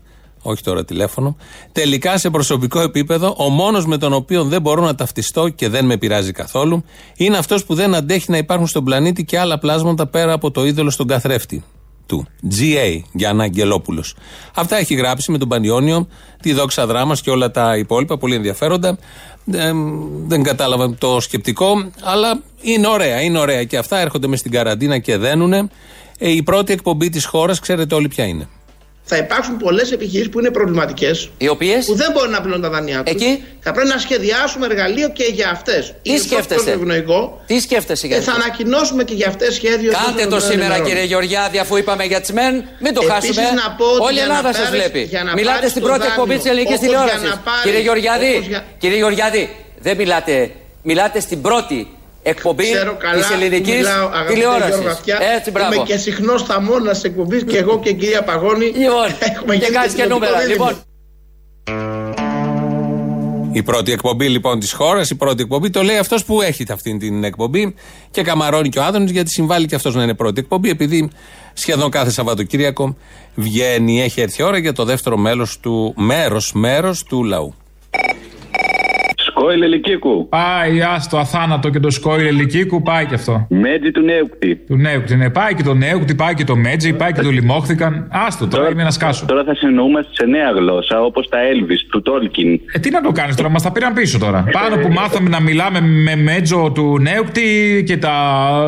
όχι 0.49 0.63
τώρα 0.63 0.85
τηλέφωνο, 0.85 1.35
τελικά 1.71 2.17
σε 2.17 2.29
προσωπικό 2.29 2.79
επίπεδο, 2.79 3.35
ο 3.37 3.49
μόνος 3.49 3.85
με 3.85 3.97
τον 3.97 4.13
οποίο 4.13 4.43
δεν 4.43 4.61
μπορώ 4.61 4.81
να 4.83 4.95
ταυτιστώ 4.95 5.49
και 5.49 5.69
δεν 5.69 5.85
με 5.85 5.97
πειράζει 5.97 6.31
καθόλου, 6.31 6.83
είναι 7.17 7.37
αυτός 7.37 7.65
που 7.65 7.73
δεν 7.73 7.95
αντέχει 7.95 8.31
να 8.31 8.37
υπάρχουν 8.37 8.67
στον 8.67 8.83
πλανήτη 8.83 9.25
και 9.25 9.39
άλλα 9.39 9.59
πλάσματα 9.59 10.07
πέρα 10.07 10.33
από 10.33 10.51
το 10.51 10.65
είδωλο 10.65 10.89
στον 10.89 11.07
καθρέφτη 11.07 11.63
του. 12.05 12.27
GA, 12.59 13.01
Γιάννα 13.11 13.43
Αγγελόπουλος. 13.43 14.15
Αυτά 14.55 14.77
έχει 14.77 14.95
γράψει 14.95 15.31
με 15.31 15.37
τον 15.37 15.47
Πανιόνιο, 15.47 16.07
τη 16.41 16.53
δόξα 16.53 16.85
δράμας 16.85 17.21
και 17.21 17.29
όλα 17.29 17.51
τα 17.51 17.77
υπόλοιπα, 17.77 18.17
πολύ 18.17 18.35
ενδιαφέροντα. 18.35 18.97
Ε, 19.51 19.71
δεν 20.27 20.43
κατάλαβα 20.43 20.95
το 20.95 21.19
σκεπτικό, 21.19 21.91
αλλά 22.03 22.41
είναι 22.61 22.87
ωραία, 22.87 23.21
είναι 23.21 23.39
ωραία 23.39 23.63
και 23.63 23.77
αυτά 23.77 23.97
έρχονται 23.97 24.27
μες 24.27 24.39
στην 24.39 24.51
καραντίνα 24.51 24.97
και 24.99 25.17
δένουνε. 25.17 25.69
Ε, 26.17 26.29
η 26.29 26.43
πρώτη 26.43 26.73
εκπομπή 26.73 27.09
της 27.09 27.25
χώρας, 27.25 27.59
ξέρετε 27.59 27.95
όλοι 27.95 28.07
ποια 28.07 28.25
είναι. 28.25 28.47
Θα 29.09 29.17
υπάρξουν 29.17 29.57
πολλές 29.57 29.91
επιχειρήσεις 29.91 30.29
που 30.29 30.39
είναι 30.39 30.51
προβληματικές. 30.51 31.29
Οι 31.37 31.47
οποίες; 31.47 31.85
Που 31.85 31.95
δεν 31.95 32.11
μπορούν 32.11 32.31
να 32.31 32.39
πληρώνουν 32.41 32.61
τα 32.63 32.69
δάνειά 32.69 33.03
τους. 33.03 33.13
Εκεί; 33.13 33.43
Θα 33.59 33.71
πρέπει 33.71 33.87
να 33.89 33.97
σχεδιάσουμε 33.97 34.65
εργαλείο 34.65 35.09
και 35.09 35.23
για 35.33 35.49
αυτές. 35.49 35.93
Τι 36.01 36.17
σκέφτεσαι; 36.17 36.71
ευνοϊκό. 36.71 37.41
Τι 37.45 37.59
σκέφτεσαι 37.59 38.07
για 38.07 38.17
Και 38.17 38.23
θα 38.23 38.31
ανακοινώσουμε 38.31 39.03
και 39.03 39.13
για 39.13 39.27
αυτές 39.27 39.53
σχέδιο. 39.53 39.91
Κάντε 40.05 40.25
το 40.27 40.39
σήμερα 40.39 40.79
κύριε 40.79 41.03
Γεωργιάδη, 41.03 41.57
αφού 41.57 41.77
είπαμε 41.77 42.03
για 42.03 42.21
τις 42.21 42.31
ΜΕΝ. 42.31 42.53
Μην 42.79 42.93
το 42.93 43.01
Επίσης, 43.09 43.35
χάσουμε. 43.37 43.61
να 43.61 43.71
πω 43.77 43.85
ότι 43.85 44.01
Όλη 44.03 44.11
η 44.11 44.13
για 44.13 44.23
Ελλάδα 44.23 44.47
να 44.47 44.53
σας 44.53 44.63
πάρεις- 44.63 44.79
βλέπει. 44.89 45.01
για 45.09 45.23
να 45.23 45.33
Μιλάτε 45.33 45.55
πάρεις 45.55 45.69
στην 45.69 45.81
το 45.81 45.87
πρώτη 45.87 46.01
δάνειο, 46.03 46.21
εκπομπή 46.21 46.37
της 46.39 46.49
ελληνικής 46.51 46.75
όπως 46.75 46.87
για 46.87 46.97
τηλεόρασης. 46.99 47.29
να 47.29 47.37
πάρεις- 47.37 47.63
Κύριε 47.63 47.79
Γεωργιάδη, 47.79 48.31
όπως 48.35 48.47
για- 48.47 48.63
κύριε 48.77 48.97
Γεωργιάδη, 48.97 49.55
δεν 49.79 49.95
μιλάτε. 49.97 50.51
Μιλάτε 50.83 51.19
στην 51.19 51.41
πρώτη 51.41 51.87
εκπομπή 52.23 52.71
Ξέρω 52.71 52.95
καλά 52.97 53.27
τη 53.27 53.33
ελληνικής 53.33 53.71
που 53.73 53.77
μιλάω, 53.77 54.07
αγαπητέ 54.07 54.33
τηλεόρασης. 54.33 54.69
Γιώργο 54.69 54.89
Αυτιά. 54.89 55.17
Έτσι, 55.35 55.51
μπράβο. 55.51 55.73
Είμαι 55.73 55.83
και 55.83 55.97
συχνός 55.97 56.41
σταμόνα 56.41 56.91
της 56.91 57.03
εκπομπής 57.03 57.43
και 57.43 57.57
εγώ 57.57 57.79
και 57.79 57.89
η 57.89 57.93
κυρία 57.93 58.23
Παγώνη. 58.23 58.65
Λοιπόν, 58.65 59.05
έχουμε 59.35 59.55
και 59.55 59.63
γίνει 59.65 59.75
κάνεις 59.75 59.93
και 59.93 60.01
τηλεοπτικό 60.01 60.31
νούμερα. 60.31 60.45
δίδυμο. 60.45 60.65
Λοιπόν, 60.65 60.85
Η 63.51 63.63
πρώτη 63.63 63.91
εκπομπή 63.91 64.29
λοιπόν 64.29 64.59
της 64.59 64.71
χώρας, 64.73 65.09
η 65.09 65.15
πρώτη 65.15 65.41
εκπομπή, 65.41 65.69
το 65.69 65.81
λέει 65.83 65.97
αυτός 65.97 66.25
που 66.25 66.41
έχει 66.41 66.65
αυτή 66.71 66.97
την 66.97 67.23
εκπομπή 67.23 67.75
και 68.11 68.21
καμαρώνει 68.21 68.69
και 68.69 68.79
ο 68.79 68.83
Άδωνης 68.83 69.11
γιατί 69.11 69.29
συμβάλλει 69.29 69.65
και 69.65 69.75
αυτός 69.75 69.95
να 69.95 70.03
είναι 70.03 70.13
πρώτη 70.13 70.39
εκπομπή, 70.39 70.69
επειδή 70.69 71.09
σχεδόν 71.53 71.89
κάθε 71.89 72.11
Σαββατοκύριακο 72.11 72.95
βγαίνει. 73.35 74.01
Έχει 74.01 74.21
έρθει 74.21 74.41
η 74.41 74.45
ώρα 74.45 74.57
για 74.57 74.73
το 74.73 74.83
δεύτερο 74.83 75.17
μέλος 75.17 75.59
του 75.59 75.93
μέρος 75.97 76.51
μέρος 76.53 77.03
του 77.03 77.23
λαού. 77.23 77.53
Σκόιλ 79.47 79.61
Ελικίκου. 79.61 80.27
Πάει, 80.29 80.81
άστο, 80.95 81.17
αθάνατο 81.17 81.69
και 81.69 81.79
το 81.79 81.89
σκόιλ 81.89 82.25
ελικίκου, 82.25 82.81
πάει 82.81 83.05
και 83.05 83.15
αυτό. 83.15 83.47
Μέτζι 83.49 83.91
του 83.91 84.01
Νέουκτη. 84.01 84.55
Του 84.55 84.75
Νέουκτη, 84.75 85.15
ναι, 85.15 85.29
πάει 85.29 85.53
και 85.53 85.63
το 85.63 85.73
Νέουκτη, 85.73 86.15
πάει 86.15 86.33
και 86.33 86.43
το 86.43 86.55
Μέτζι, 86.55 86.93
πάει 86.93 87.11
και 87.11 87.21
το 87.21 87.29
Λιμόχθηκαν. 87.29 88.07
Άστο, 88.11 88.47
τώρα 88.47 88.69
είμαι 88.69 88.81
ένας 88.81 88.93
σκάσο. 88.93 89.25
Τώρα 89.25 89.43
θα 89.43 89.55
συνεννοούμαστε 89.55 90.11
σε 90.13 90.25
νέα 90.25 90.51
γλώσσα 90.51 91.01
όπως 91.01 91.29
τα 91.29 91.37
Elvis 91.37 91.77
του 91.89 92.01
Τόλκιν. 92.01 92.59
Ε, 92.71 92.79
τι 92.79 92.89
να 92.89 93.01
το 93.01 93.11
κάνεις 93.11 93.35
τώρα, 93.35 93.49
μας 93.49 93.61
τα 93.63 93.71
πήραν 93.71 93.93
πίσω 93.93 94.19
τώρα. 94.19 94.43
Πάνω 94.51 94.75
που 94.81 94.87
μάθαμε 94.93 95.29
να 95.29 95.39
μιλάμε 95.41 95.81
με 95.81 96.15
μέτζο 96.15 96.71
του 96.75 96.97
Νέουκτη 97.01 97.83
και 97.87 97.97
τα 97.97 98.15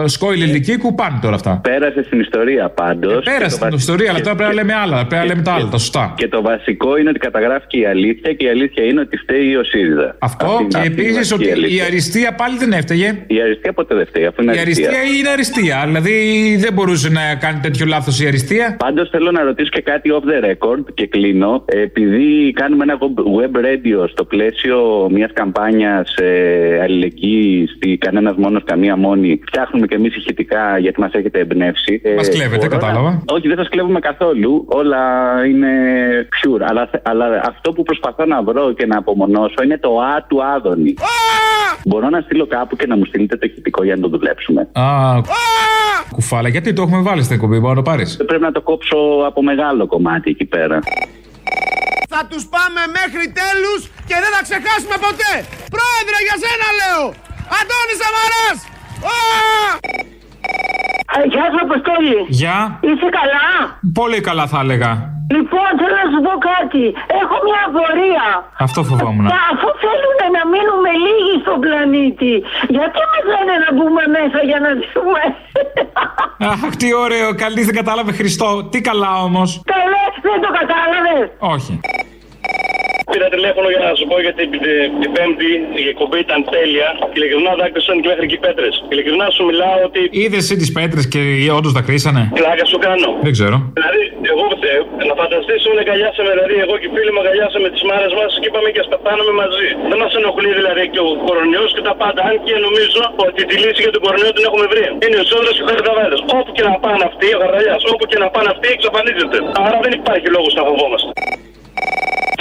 σκόιλ 0.05 0.41
ελικίκου, 0.41 0.95
πάνε 0.95 1.19
τώρα 1.21 1.35
αυτά. 1.35 1.59
Πέρασε 1.63 2.03
στην 2.03 2.19
ιστορία 2.19 2.69
πάντως. 2.69 3.23
Πέρασε 3.23 3.59
την 3.59 3.75
ιστορία, 3.77 4.09
αλλά 4.09 4.21
τώρα 4.21 4.35
πρέπει 4.35 4.55
να 4.55 4.61
λέμε 4.61 4.73
άλλα. 4.73 4.95
Πρέπει 4.95 5.15
να 5.15 5.25
λέμε 5.25 5.41
τα 5.41 5.53
άλλα, 5.53 5.67
τα 5.67 5.77
σωστά. 5.77 6.13
Και 6.17 6.27
το 6.27 6.41
βασικό 6.41 6.97
είναι 6.97 7.09
ότι 7.09 7.19
καταγράφηκε 7.19 7.77
η 7.79 7.85
αλήθεια 7.85 8.33
και 8.33 8.45
η 8.45 8.49
αλήθεια 8.49 8.83
είναι 8.83 8.99
ότι 8.99 9.17
φταίει 9.17 9.55
ο 9.55 9.63
ΣΥΡΙΖΑ. 9.63 10.15
Αυτό; 10.19 10.45
Αυτή 10.45 10.63
είναι- 10.63 10.68
και 10.69 10.77
αυτή 10.77 10.91
είναι 10.91 11.01
επίσης 11.01 11.15
βασική 11.17 11.33
ότι 11.33 11.47
η 11.47 11.51
αλήθεια. 11.51 11.85
αριστεία 11.85 12.33
πάλι 12.35 12.57
δεν 12.57 12.71
έφταιγε. 12.71 13.23
Η 13.27 13.41
αριστεία 13.41 13.73
ποτέ 13.73 13.95
δεν 13.95 14.05
φταίει, 14.05 14.25
αφού 14.25 14.41
είναι 14.41 14.53
Η 14.55 14.59
αριστεία 14.59 14.89
είναι 15.19 15.29
αριστεία. 15.29 15.83
Δηλαδή 15.85 16.15
δεν 16.59 16.73
μπορούσε 16.73 17.09
να 17.09 17.35
κάνει 17.35 17.59
τέτοιο 17.59 17.85
λάθος 17.85 18.19
η 18.21 18.27
αριστεία. 18.27 18.75
Πάντως 18.79 19.09
θέλω 19.09 19.31
να 19.31 19.43
ρωτήσω 19.43 19.69
και 19.69 19.81
κάτι 19.81 20.09
off 20.13 20.25
the 20.29 20.49
record 20.49 20.83
και 20.93 21.07
κλείνω. 21.07 21.63
Επειδή 21.65 22.51
κάνουμε 22.55 22.83
ένα 22.83 22.97
web 23.39 23.55
radio 23.57 24.09
στο 24.09 24.23
πλαίσιο 24.25 25.07
μιας 25.11 25.31
καμπάνιας 25.33 26.15
ε, 26.15 26.79
αλληλεγγύης, 26.83 27.77
κανένας 27.97 28.35
μόνος, 28.35 28.63
καμία 28.65 28.95
μόνη, 28.95 29.39
φτιάχνουμε 29.45 29.87
και 29.87 29.95
εμείς 29.95 30.15
ηχητικά 30.15 30.77
γιατί 30.79 30.99
μας 30.99 31.11
έχετε 31.13 31.39
εμπνεύσει. 31.39 32.01
Ε, 32.03 32.13
Μας 32.13 32.29
κλέβετε, 32.29 32.55
μπορώ 32.57 32.69
να- 32.69 32.77
κατάλαβα. 32.77 33.23
Όχι, 33.31 33.47
δεν 33.47 33.57
σας 33.57 33.69
κλέβουμε 33.69 33.99
καθόλου. 33.99 34.65
Όλα 34.67 34.99
είναι 35.49 35.67
pure. 36.41 36.61
Αλλά, 36.69 36.89
αλλά 37.03 37.41
αυτό 37.47 37.73
που 37.73 37.83
προσπαθώ 37.83 38.25
να 38.25 38.43
βρω 38.43 38.73
και 38.73 38.85
να 38.85 38.97
απομονώσω 38.97 39.55
είναι 39.63 39.77
το 39.77 39.99
Α 39.99 40.25
του 40.29 40.43
Άδωνη. 40.59 40.93
Μπορώ 41.85 42.09
να 42.09 42.19
στείλω 42.21 42.45
κάπου 42.47 42.75
και 42.75 42.87
να 42.87 42.95
μου 42.97 43.05
στείλετε 43.05 43.35
το 43.37 43.45
ηχητικό 43.49 43.83
για 43.83 43.95
να 43.95 44.01
το 44.01 44.07
δουλέψουμε. 44.07 44.61
Α, 44.71 44.85
κουφάλα, 46.11 46.49
γιατί 46.49 46.73
το 46.73 46.81
έχουμε 46.81 47.01
βάλει 47.01 47.23
στην 47.23 47.35
εκπομπή, 47.35 47.57
μπορεί 47.59 47.75
να 47.75 47.81
το 47.83 47.89
πάρεις; 47.89 48.09
Πρέπει 48.29 48.45
να 48.49 48.51
το 48.51 48.61
κόψω 48.61 48.97
από 49.29 49.39
μεγάλο 49.43 49.87
κομμάτι 49.87 50.29
εκεί 50.29 50.45
πέρα. 50.45 50.79
Θα 52.13 52.21
τους 52.29 52.43
πάμε 52.55 52.81
μέχρι 52.99 53.25
τέλους 53.41 53.81
και 54.09 54.15
δεν 54.23 54.31
θα 54.35 54.41
ξεχάσουμε 54.47 54.97
ποτέ. 55.07 55.33
Πρόεδρε, 55.75 56.17
για 56.27 56.37
σένα 56.43 56.69
λέω. 56.79 57.03
Αντώνης 57.57 57.97
Σαμαράς. 58.01 58.59
Γεια 61.33 61.45
σου, 61.51 61.59
Αποστόλη. 61.67 62.17
Γεια. 62.41 62.57
Είσαι 62.89 63.07
καλά; 63.19 63.45
Πολύ 63.99 64.19
καλά 64.27 64.45
θα 64.53 64.59
έλεγα. 64.65 64.91
Λοιπόν, 65.35 65.69
θέλω 65.79 65.95
να 66.03 66.07
σου 66.13 66.19
πω 66.27 66.33
κάτι. 66.53 66.83
Έχω 67.21 67.35
μια 67.47 67.59
απορία. 67.69 68.25
Αυτό 68.65 68.79
φοβόμουν. 68.89 69.25
Τα- 69.33 69.43
Αφού 69.53 69.67
θέλουν 69.83 70.17
να 70.37 70.41
μείνουμε 70.53 70.91
λίγοι 71.05 71.33
στον 71.43 71.57
πλανήτη, 71.65 72.33
γιατί 72.75 72.99
μας 73.11 73.23
λένε 73.33 73.53
να 73.63 73.69
μπούμε 73.75 74.03
μέσα 74.17 74.39
για 74.49 74.59
να 74.65 74.69
ζούμε; 74.91 75.23
Αχ, 76.51 76.61
τι 76.81 76.87
ωραίο. 77.05 77.27
Καλή 77.43 77.61
δεν 77.67 77.75
κατάλαβε 77.81 78.11
Χριστό. 78.19 78.47
Τι 78.71 78.79
καλά 78.89 79.11
όμως. 79.27 79.49
Καλέ, 79.75 80.03
δεν 80.27 80.37
το 80.45 80.49
κατάλαβες. 80.59 81.25
Όχι. 81.55 81.73
Πήρα 83.11 83.27
τηλέφωνο 83.35 83.67
για 83.73 83.81
να 83.87 83.91
σου 83.99 84.05
πω 84.09 84.15
γιατί 84.25 84.43
την, 84.53 84.61
την 85.01 85.09
Πέμπτη 85.15 85.51
η 85.83 85.85
εκπομπή 85.93 86.19
ήταν 86.27 86.39
τέλεια. 86.55 86.87
Ειλικρινά 87.15 87.51
δάκρυσαν 87.59 87.95
και 88.01 88.07
μέχρι 88.11 88.25
και 88.29 88.37
οι 88.39 88.41
πέτρες. 88.45 88.73
Ειλικρινά 88.91 89.27
σου 89.35 89.43
μιλάω 89.49 89.77
ότι. 89.89 90.01
Είδες 90.23 90.43
εσύ 90.43 90.53
τις 90.61 90.71
πέτρες 90.77 91.03
και 91.13 91.21
όντως 91.57 91.73
τα 91.77 91.81
κρίσανε. 91.87 92.21
Πλάκα 92.39 92.65
σου 92.71 92.77
κάνω. 92.87 93.09
Δεν 93.25 93.33
ξέρω. 93.37 93.57
Δηλαδή, 93.77 94.01
εγώ 94.31 94.45
ε, 94.71 94.73
να 95.09 95.13
φανταστείς 95.21 95.61
όλοι 95.69 95.79
αγκαλιάσαμε, 95.85 96.29
δηλαδή 96.35 96.55
εγώ 96.65 96.73
και 96.79 96.87
οι 96.89 96.91
φίλοι 96.95 97.11
μου 97.13 97.21
αγκαλιάσαμε 97.23 97.67
τις 97.73 97.83
μάρες 97.89 98.13
μας 98.19 98.29
και 98.41 98.47
είπαμε 98.49 98.69
και 98.73 98.81
ας 98.83 98.89
πεθάνουμε 98.93 99.33
μαζί. 99.41 99.67
Δεν 99.89 99.97
μας 100.03 100.11
ενοχλεί 100.19 100.51
δηλαδή 100.59 100.83
και 100.93 101.01
ο 101.07 101.09
κορονοϊός 101.25 101.69
και 101.75 101.83
τα 101.89 101.93
πάντα. 102.01 102.19
Αν 102.29 102.35
και 102.45 102.55
νομίζω 102.67 103.01
ότι 103.25 103.41
τη 103.49 103.55
λύση 103.63 103.81
για 103.85 103.93
τον 103.95 104.01
κορονοϊό 104.05 104.31
την 104.37 104.43
έχουμε 104.49 104.65
βρει. 104.71 104.85
Είναι 105.03 105.17
ο 105.23 105.25
Σόδρα 105.29 105.51
και 105.55 105.63
ο 105.65 105.67
Χαρδαβάδε. 105.69 106.17
Όπου 106.37 106.49
και 106.57 106.63
να 106.69 106.73
πάνε 106.83 107.03
αυτοί, 107.09 107.27
ο 107.37 107.39
Χαρδαλιά, 107.43 107.75
όπου 107.91 108.03
και 108.11 108.17
να 108.23 108.27
πάνε 108.33 108.49
αυτοί, 108.53 108.67
εξαφανίζεται. 108.77 109.37
Άρα 109.65 109.77
δεν 109.85 109.91
υπάρχει 109.99 110.27
λόγος 110.35 110.51
να 110.59 110.63
φοβόμαστε. 110.69 111.09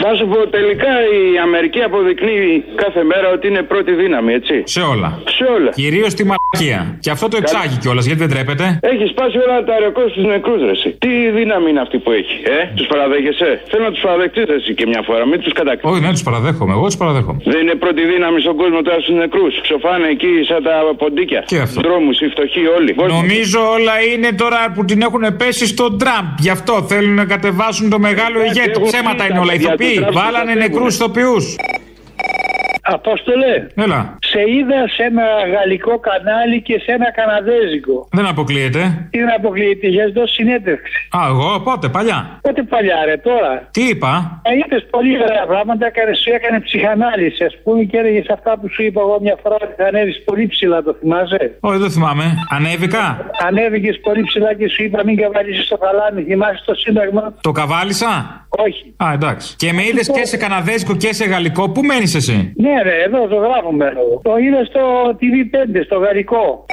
Θα 0.02 0.10
σου 0.18 0.26
πω, 0.32 0.38
τελικά 0.58 0.92
η 1.18 1.22
Αμερική 1.46 1.80
αποδεικνύει 1.88 2.64
κάθε 2.82 3.02
μέρα 3.10 3.26
ότι 3.36 3.44
είναι 3.50 3.62
πρώτη 3.72 3.92
δύναμη, 4.02 4.30
έτσι. 4.40 4.56
Σε 4.76 4.80
όλα. 4.92 5.08
Σε 5.38 5.44
όλα. 5.56 5.70
Κυρίως 5.82 6.10
στη 6.16 6.22
μαλακία. 6.30 6.80
Και 7.04 7.10
αυτό 7.16 7.26
το 7.32 7.36
εξάγει 7.42 7.76
κιόλας, 7.82 8.04
γιατί 8.08 8.20
δεν 8.24 8.30
τρέπεται. 8.34 8.64
Έχει 8.92 9.04
σπάσει 9.14 9.36
όλα 9.44 9.58
τα 9.68 9.74
ρεκόρ 9.84 10.06
στους 10.14 10.24
νεκρούς, 10.32 10.60
ρε. 10.68 10.70
εσύ. 10.78 10.88
Τι 11.04 11.10
δύναμη 11.38 11.66
είναι 11.70 11.80
αυτή 11.86 11.96
που 12.04 12.10
έχει, 12.20 12.36
ε; 12.56 12.58
Τους 12.78 12.86
παραδέχεσαι; 12.92 13.48
Θέλω 13.70 13.84
να 13.88 13.92
τους 13.94 14.02
παραδεχτείς, 14.06 14.44
εσύ 14.56 14.70
και 14.78 14.86
μια 14.92 15.02
φορά, 15.08 15.22
μην 15.30 15.38
τους 15.44 15.52
κατακτήσει. 15.60 15.88
Όχι, 15.92 16.00
δεν 16.06 16.12
τους 16.16 16.24
παραδέχομαι. 16.28 16.72
Εγώ 16.78 16.86
τους 16.90 16.98
παραδέχομαι. 17.02 17.38
Δεν 17.52 17.60
είναι 17.64 17.74
πρώτη 17.84 18.02
δύναμη 18.12 18.38
στον 18.46 18.56
κόσμο 18.62 18.78
τώρα 18.86 18.98
στους 19.04 19.14
νεκρούς. 19.22 19.54
Ξοφάνε 19.66 20.06
εκεί 20.14 20.30
σαν 20.48 20.60
τα 20.66 20.74
ποντίκια. 21.02 21.40
Και 21.52 21.58
αυτό. 21.66 21.78
Δρόμους, 21.86 22.16
οι 22.20 22.26
φτωχοί 22.34 22.62
όλοι. 22.76 22.90
Νομίζω 23.18 23.60
όλα 23.76 23.94
είναι 24.12 24.30
τώρα 24.42 24.60
που 24.74 24.80
την 24.90 24.98
έχουν 25.06 25.24
πέσει 25.40 25.64
στον 25.74 25.90
Τραμπ. 26.02 26.26
Γι' 26.46 26.50
αυτό 26.56 26.74
θέλουν 26.90 27.14
να 27.14 27.24
κατεβάσουν 27.34 27.84
το 27.94 27.98
μεγάλο 28.08 28.36
ηγέτη. 28.48 28.70
έχουν 28.76 28.82
Ψέματα 28.92 29.22
πει 29.24 29.30
είναι 29.30 29.38
όλα. 29.44 29.52
τα 29.52 29.58
παιδιά 29.58 29.66
Ηθοποιοί. 29.68 29.87
Του 29.94 30.00
Τραμπ 30.00 30.14
Βάλανε 30.14 30.52
τα 30.52 30.58
νεκρούς 30.58 30.96
φεύγουνε. 30.96 31.56
Ηθοποιού. 32.88 32.96
Απόστολε. 32.96 33.66
Έλα. 33.74 34.00
Σε 34.32 34.40
είδα 34.54 34.88
σε 34.96 35.02
ένα 35.10 35.26
γαλλικό 35.54 35.98
κανάλι 36.08 36.62
και 36.62 36.76
σε 36.84 36.90
ένα 36.92 37.08
καναδέζικο. 37.12 38.08
Δεν 38.10 38.26
αποκλείεται. 38.26 39.08
Τι 39.10 39.18
δεν 39.18 39.32
αποκλείεται, 39.38 39.86
είχε 39.86 40.04
δώσει 40.16 40.34
συνέντευξη. 40.34 41.08
Α, 41.16 41.20
εγώ 41.32 41.60
πότε, 41.60 41.88
παλιά. 41.88 42.38
Πότε 42.42 42.62
παλιά, 42.62 42.98
ρε, 43.04 43.16
τώρα. 43.16 43.52
Τι 43.70 43.82
είπα; 43.88 44.40
Ε, 44.44 44.50
είπε 44.60 44.76
πολύ 44.94 45.12
ωραία 45.26 45.44
πράγματα, 45.46 45.86
έκανε, 45.86 46.14
σου 46.22 46.30
έκανε 46.38 46.60
ψυχανάλυση, 46.60 47.44
ας 47.44 47.54
πούμε, 47.62 47.82
και 47.82 47.96
έλεγες 47.96 48.28
αυτά 48.36 48.58
που 48.58 48.66
σου 48.74 48.82
είπα 48.82 49.00
εγώ 49.00 49.18
μια 49.20 49.36
φορά 49.42 49.56
ότι 49.62 49.74
θα 49.76 49.86
ανέβεις 49.86 50.22
πολύ 50.24 50.46
ψηλά, 50.46 50.82
το 50.82 50.92
θυμάσαι; 51.00 51.56
Όχι, 51.60 51.78
δεν 51.78 51.90
θυμάμαι. 51.90 52.24
Ανέβηκα; 52.56 53.30
Ανέβηκες 53.46 54.00
πολύ 54.06 54.22
ψηλά 54.22 54.54
και 54.54 54.68
σου 54.68 54.82
είπα 54.84 55.04
μην 55.04 55.16
καβαλήσεις 55.16 55.68
το 55.68 55.76
καλάμι, 55.76 56.22
θυμάσαι 56.22 56.62
το 56.66 56.74
σύνταγμα; 56.74 57.34
Το 57.40 57.52
καβάλισα; 57.52 58.10
Όχι. 58.48 58.94
Α, 58.96 59.06
εντάξει. 59.12 59.56
Και 59.56 59.72
με 59.72 59.82
είδες 59.86 60.10
και 60.10 60.24
σε 60.26 60.36
καναδέζικο 60.36 60.96
και 60.96 61.12
σε 61.14 61.24
γαλλικό. 61.24 61.70
Πού 61.70 61.82
μένεις 61.82 62.14
εσύ; 62.14 62.52
Ναι, 62.56 62.77
ρε, 62.82 63.02
εδώ 63.06 63.26
το 63.26 63.36
γράφουμε. 63.36 63.92
Το 64.22 64.36
είδα 64.36 64.64
στο 64.64 64.80
TV5, 65.20 65.82
στο 65.84 65.96
γαλλικό. 65.98 66.66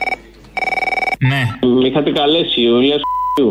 Ναι. 1.19 1.69
Με 1.79 1.87
είχατε 1.87 2.11
καλέσει, 2.11 2.67
ο 2.67 2.79
Ηλίας 2.79 3.01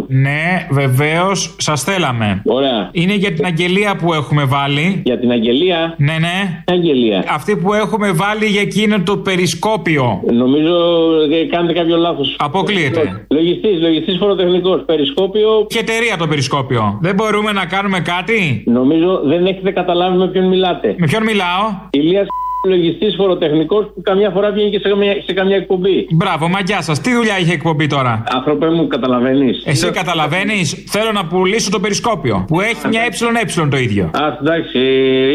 Ναι, 0.09 0.67
βεβαίως, 0.71 1.57
σας 1.59 1.83
θέλαμε. 1.83 2.43
Ωραία. 2.45 2.89
Είναι 2.93 3.15
για 3.15 3.33
την 3.33 3.45
αγγελία 3.45 3.97
που 3.97 4.13
έχουμε 4.13 4.45
βάλει. 4.45 5.03
Για 5.05 5.19
την 5.19 5.31
αγγελία; 5.31 5.95
Ναι, 5.99 6.17
ναι. 6.21 6.63
Αγγελία. 6.67 7.25
Αυτή 7.29 7.57
που 7.57 7.73
έχουμε 7.73 8.13
βάλει 8.13 8.47
για 8.47 8.61
εκείνο 8.61 9.03
το 9.03 9.17
περισκόπιο. 9.17 10.23
Νομίζω 10.33 10.75
ότι 11.23 11.49
κάνετε 11.51 11.73
κάποιο 11.73 11.97
λάθος. 11.97 12.37
Αποκλείεται. 12.39 13.27
Λογιστής, 13.29 13.81
λογιστής 13.81 14.17
φοροτεχνικός. 14.17 14.85
Περισκόπιο. 14.87 15.65
Ποια 15.69 15.81
εταιρεία 15.81 16.17
το 16.17 16.27
περισκόπιο. 16.27 16.99
Δεν 17.01 17.15
μπορούμε 17.15 17.53
να 17.53 17.67
κάνουμε 17.67 18.01
κάτι; 18.01 18.65
Νομίζω 18.67 19.21
δεν 19.25 19.47
έχετε 19.47 19.71
καταλάβει 19.71 20.17
με 20.17 20.29
ποιον 20.29 20.45
μιλάτε. 20.49 20.95
Με 20.99 21.07
ποιον 21.07 21.23
μιλάω; 21.23 21.65
Ηλίας 21.91 22.27
λογιστή 22.69 23.15
φοροτεχνικός 23.17 23.85
που 23.95 24.01
καμιά 24.03 24.31
φορά 24.31 24.51
βγαίνει 24.51 24.71
και 24.71 24.79
σε 24.79 24.89
καμιά, 24.89 25.13
σε 25.27 25.33
καμιά 25.33 25.57
εκπομπή. 25.57 26.07
Μπράβο, 26.11 26.49
μαγιά 26.49 26.83
σας. 26.83 27.01
Τι 27.01 27.15
δουλειά 27.15 27.39
είχε 27.39 27.53
εκπομπή 27.53 27.87
τώρα; 27.87 28.25
Άνθρωπε 28.31 28.71
μου, 28.71 28.87
καταλαβαίνεις. 28.87 29.63
Εσύ 29.67 29.91
καταλαβαίνεις, 29.91 30.85
θέλω 30.89 31.13
να 31.13 31.27
πουλήσω 31.27 31.71
το 31.71 31.81
περισκόπιο. 31.81 32.45
Που 32.47 32.61
έχει 32.61 32.89
μια 32.89 33.03
ε 33.03 33.69
το 33.69 33.77
ίδιο. 33.77 34.05
Α, 34.05 34.39
εντάξει, 34.41 34.79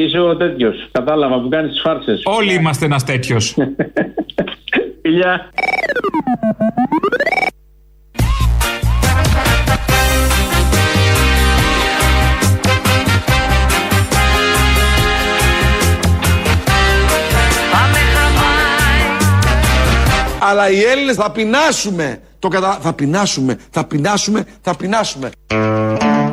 είσαι 0.06 0.20
ο 0.20 0.38
τέτοιος. 0.38 0.88
Κατάλαβα 0.92 1.42
που 1.42 1.50
κάνεις 1.50 1.72
τις 1.72 1.82
φάρσες. 1.82 2.22
Όλοι 2.26 2.54
είμαστε 2.54 2.86
ένας 2.86 3.04
τέτοιος. 3.04 3.56
Φιλιά. 5.02 5.52
Αλλά 20.40 20.70
οι 20.70 20.82
Έλληνες 20.84 21.16
θα 21.16 21.32
πεινάσουμε. 21.32 22.22
Το 22.40 22.48
κατα... 22.48 22.78
Θα 22.82 22.94
πεινάσουμε, 22.94 23.60
θα 23.70 23.86
πεινάσουμε, 23.86 24.46
θα 24.62 24.76
πεινάσουμε. 24.76 25.30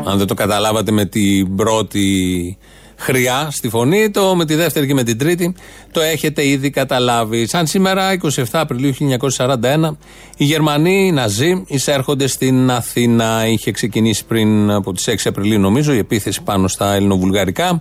Αν 0.04 0.18
δεν 0.18 0.26
το 0.26 0.34
καταλάβατε 0.34 0.92
με 0.92 1.04
την 1.04 1.56
πρώτη 1.56 2.58
χρειά 2.96 3.48
στη 3.50 3.68
φωνή, 3.68 4.10
το 4.10 4.36
με 4.36 4.44
τη 4.44 4.54
δεύτερη 4.54 4.86
και 4.86 4.94
με 4.94 5.02
την 5.02 5.18
τρίτη 5.18 5.54
το 5.90 6.00
έχετε 6.00 6.46
ήδη 6.46 6.70
καταλάβει. 6.70 7.46
Σαν 7.46 7.66
σήμερα, 7.66 8.16
27 8.22 8.42
Απριλίου 8.52 8.94
1941, 9.38 9.96
οι 10.36 10.44
Γερμανοί 10.44 11.06
οι 11.06 11.12
Ναζί 11.12 11.64
εισέρχονται 11.66 12.26
στην 12.26 12.70
Αθήνα. 12.70 13.46
Είχε 13.46 13.70
ξεκινήσει 13.70 14.24
πριν 14.24 14.70
από 14.70 14.92
τις 14.92 15.08
6 15.08 15.14
Απριλίου, 15.24 15.60
νομίζω, 15.60 15.92
η 15.92 15.98
επίθεση 15.98 16.42
πάνω 16.42 16.68
στα 16.68 16.94
ελληνοβουλγαρικά. 16.94 17.80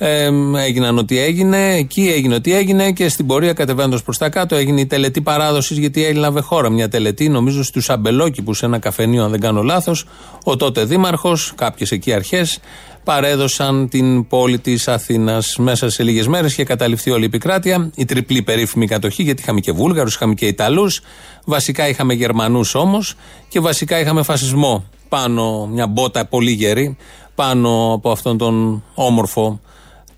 Ε, 0.00 0.30
έγιναν 0.56 0.98
ό,τι 0.98 1.18
έγινε, 1.18 1.74
εκεί 1.74 2.12
έγινε 2.14 2.34
ό,τι 2.34 2.54
έγινε 2.54 2.92
και 2.92 3.08
στην 3.08 3.26
πορεία 3.26 3.52
κατεβαίνοντας 3.52 4.02
προς 4.02 4.18
τα 4.18 4.28
κάτω 4.28 4.56
έγινε 4.56 4.80
η 4.80 4.86
τελετή 4.86 5.20
παράδοσης 5.20 5.78
γιατί 5.78 6.04
έλαβε 6.04 6.40
χώρα 6.40 6.70
μια 6.70 6.88
τελετή, 6.88 7.28
νομίζω 7.28 7.62
στους 7.62 7.90
Αμπελόκηπους, 7.90 8.58
σε 8.58 8.66
ένα 8.66 8.78
καφενείο, 8.78 9.24
αν 9.24 9.30
δεν 9.30 9.40
κάνω 9.40 9.62
λάθος. 9.62 10.04
Ο 10.44 10.56
τότε 10.56 10.84
δήμαρχος, 10.84 11.52
κάποιες 11.56 11.90
εκεί 11.90 12.12
αρχές, 12.12 12.58
παρέδωσαν 13.04 13.88
την 13.88 14.26
πόλη 14.26 14.58
της 14.58 14.88
Αθήνας. 14.88 15.56
Μέσα 15.56 15.90
σε 15.90 16.02
λίγες 16.02 16.26
μέρες 16.26 16.52
είχε 16.52 16.64
καταληφθεί 16.64 17.10
όλη 17.10 17.22
η 17.22 17.26
επικράτεια, 17.26 17.90
η 17.94 18.04
τριπλή 18.04 18.42
περίφημη 18.42 18.86
κατοχή, 18.86 19.22
γιατί 19.22 19.42
είχαμε 19.42 19.60
και 19.60 19.72
Βούλγαρους, 19.72 20.14
είχαμε 20.14 20.34
και 20.34 20.46
Ιταλούς. 20.46 21.00
Βασικά 21.44 21.88
είχαμε 21.88 22.14
Γερμανούς 22.14 22.74
όμως 22.74 23.14
και 23.48 23.60
βασικά 23.60 24.00
είχαμε 24.00 24.22
φασισμό. 24.22 24.84
Πάνω 25.08 25.66
μια 25.66 25.86
μπότα 25.86 26.26
πολύ 26.26 26.50
γερή, 26.50 26.96
πάνω 27.34 27.92
από 27.92 28.10
αυτόν 28.10 28.38
τον 28.38 28.84
όμορφο 28.94 29.60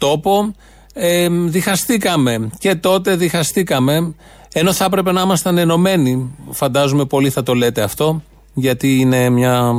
τόπο. 0.01 0.55
Ε, 0.93 1.29
διχαστήκαμε 1.29 2.51
και 2.59 2.75
τότε 2.75 3.17
διχαστήκαμε 3.17 4.15
ενώ 4.53 4.73
θα 4.73 4.85
έπρεπε 4.85 5.13
να 5.13 5.21
ήμασταν 5.21 5.59
ενωμένοι. 5.59 6.35
Φαντάζομαι 6.51 7.05
πολλοί 7.05 7.31
θα 7.31 7.43
το 7.43 7.55
λέτε 7.55 7.83
αυτό 7.83 8.23
γιατί 8.55 9.01
είναι 9.01 9.29
μια, 9.29 9.73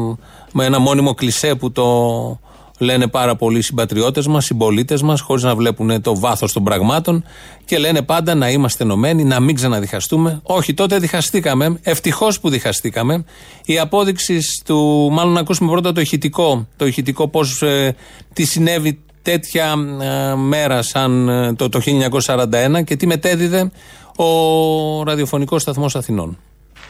με 0.51 0.65
ένα 0.65 0.79
μόνιμο 0.79 1.13
κλισέ 1.13 1.55
που 1.55 1.71
το 1.71 2.39
λένε 2.77 3.07
πάρα 3.07 3.35
πολλοί 3.35 3.61
συμπατριώτες 3.61 4.27
μας, 4.27 4.45
συμπολίτες 4.45 5.01
μας, 5.01 5.21
χωρίς 5.21 5.43
να 5.43 5.55
βλέπουν 5.55 6.01
το 6.01 6.19
βάθος 6.19 6.53
των 6.53 6.63
πραγμάτων 6.63 7.23
και 7.65 7.77
λένε 7.77 8.01
πάντα 8.01 8.35
να 8.35 8.49
είμαστε 8.49 8.83
ενωμένοι, 8.83 9.23
να 9.23 9.39
μην 9.39 9.55
ξαναδιχαστούμε. 9.55 10.39
Όχι, 10.43 10.73
τότε 10.73 10.97
διχαστήκαμε. 10.97 11.79
Ευτυχώς 11.81 12.39
που 12.39 12.49
διχαστήκαμε. 12.49 13.25
Η 13.65 13.79
απόδειξη 13.79 14.39
του, 14.65 15.09
μάλλον 15.11 15.33
να 15.33 15.39
ακούσουμε 15.39 15.71
πρώτα 15.71 15.91
το 15.91 16.01
ηχητικό, 16.01 16.67
το 16.75 16.85
ηχητικό 16.85 17.27
πώς 17.27 17.61
ε, 17.61 17.95
τι 18.33 18.45
συνέβη 18.45 18.99
τέτοια 19.21 19.73
ε, 20.01 20.35
μέρα 20.35 20.81
σαν 20.81 21.29
ε, 21.29 21.53
το, 21.53 21.69
το 21.69 21.81
1941 22.25 22.83
και 22.83 22.95
τι 22.95 23.07
μετέδιδε 23.07 23.71
ο 24.15 25.03
ραδιοφωνικός 25.03 25.61
σταθμός 25.61 25.95
Αθηνών. 25.95 26.37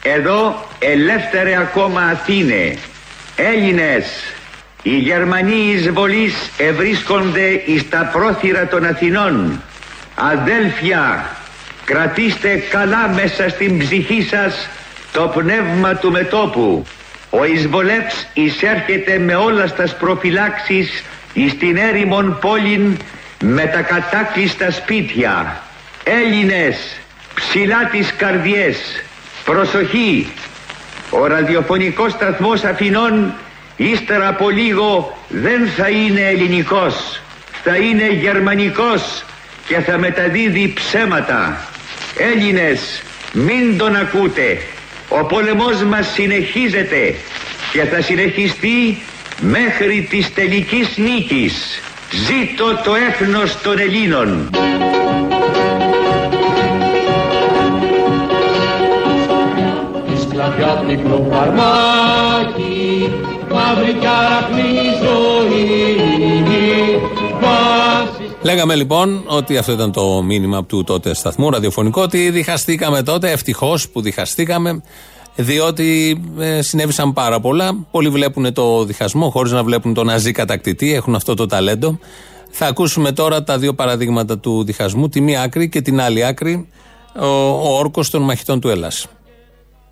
Εδώ 0.02 0.54
ελεύθερε 0.78 1.56
ακόμα 1.56 2.00
Αθήνε, 2.00 2.76
Έλληνες, 3.36 4.04
οι 4.82 4.96
Γερμανοί 4.96 5.72
εισβολείς 5.72 6.34
ευρίσκονται 6.56 7.62
εις 7.66 7.88
τα 7.88 8.10
πρόθυρα 8.12 8.66
των 8.66 8.84
Αθηνών. 8.84 9.62
Αδέλφια, 10.14 11.30
κρατήστε 11.84 12.56
καλά 12.70 13.08
μέσα 13.08 13.48
στην 13.48 13.78
ψυχή 13.78 14.22
σας 14.22 14.68
το 15.12 15.32
πνεύμα 15.34 15.94
του 15.94 16.10
μετόπου. 16.10 16.84
Ο 17.30 17.44
εισβολεύς 17.44 18.26
εισέρχεται 18.32 19.18
με 19.18 19.34
όλα 19.34 19.66
στα 19.66 19.88
προφυλάξεις 19.98 21.04
εις 21.32 21.58
την 21.58 21.76
έρημον 21.76 22.38
πόλην 22.40 22.96
με 23.42 23.66
τα 23.66 23.80
κατάκλειστα 23.80 24.70
σπίτια. 24.70 25.62
Έλληνες, 26.04 26.76
ψηλά 27.34 27.88
τις 27.90 28.14
καρδιές, 28.16 28.76
προσοχή, 29.44 30.32
ο 31.10 31.26
ραδιοφωνικός 31.26 32.12
σταθμός 32.12 32.64
Αθηνών 32.64 33.34
ύστερα 33.76 34.28
από 34.28 34.50
λίγο 34.50 35.18
δεν 35.28 35.68
θα 35.76 35.88
είναι 35.88 36.20
ελληνικός, 36.20 37.20
θα 37.64 37.76
είναι 37.76 38.08
γερμανικός 38.08 39.24
και 39.66 39.80
θα 39.80 39.98
μεταδίδει 39.98 40.72
ψέματα. 40.74 41.68
Έλληνες, 42.18 43.02
μην 43.32 43.78
τον 43.78 43.96
ακούτε. 43.96 44.60
Ο 45.08 45.24
πόλεμός 45.24 45.82
μας 45.82 46.12
συνεχίζεται 46.12 47.14
και 47.72 47.84
θα 47.84 48.00
συνεχιστεί 48.00 49.02
μέχρι 49.42 50.06
της 50.10 50.34
τελικής 50.34 50.96
νίκης. 50.96 51.54
Ζήτω 52.10 52.64
το 52.84 52.94
έθνος 52.94 53.60
των 53.62 53.78
Ελλήνων. 53.78 54.50
Σκλαβιά 60.20 60.84
πυκνό 60.86 61.26
φαρμάκι, 61.30 63.12
μαύρη 63.50 63.92
κι 63.92 64.06
αραχνή 64.06 64.80
ζωή, 65.02 65.92
Λέγαμε 68.42 68.74
λοιπόν 68.74 69.24
ότι 69.26 69.56
αυτό 69.56 69.72
ήταν 69.72 69.92
το 69.92 70.22
μήνυμα 70.22 70.64
του 70.64 70.84
τότε 70.84 71.14
σταθμού 71.14 71.50
ραδιοφωνικό, 71.50 72.02
ότι 72.02 72.30
διχαστήκαμε 72.30 73.02
τότε, 73.02 73.30
ευτυχώς 73.30 73.88
που 73.88 74.00
διχαστήκαμε, 74.00 74.82
διότι 75.36 76.20
ε, 76.38 76.62
συνέβησαν 76.62 77.12
πάρα 77.12 77.40
πολλά. 77.40 77.74
Πολλοί 77.90 78.08
βλέπουν 78.08 78.52
το 78.52 78.84
διχασμό 78.84 79.30
χωρίς 79.30 79.52
να 79.52 79.64
βλέπουν 79.64 79.94
τον 79.94 80.06
ναζί 80.06 80.32
κατακτητή, 80.32 80.94
έχουν 80.94 81.14
αυτό 81.14 81.34
το 81.34 81.46
ταλέντο. 81.46 81.98
Θα 82.50 82.66
ακούσουμε 82.66 83.12
τώρα 83.12 83.42
τα 83.42 83.58
δύο 83.58 83.74
παραδείγματα 83.74 84.38
του 84.38 84.64
διχασμού, 84.64 85.08
τη 85.08 85.20
μία 85.20 85.42
άκρη 85.42 85.68
και 85.68 85.80
την 85.80 86.00
άλλη 86.00 86.24
άκρη, 86.24 86.68
ο, 87.18 87.26
ο 87.26 87.78
όρκος 87.78 88.10
των 88.10 88.22
μαχητών 88.22 88.60
του 88.60 88.68
Ελλάς. 88.68 89.06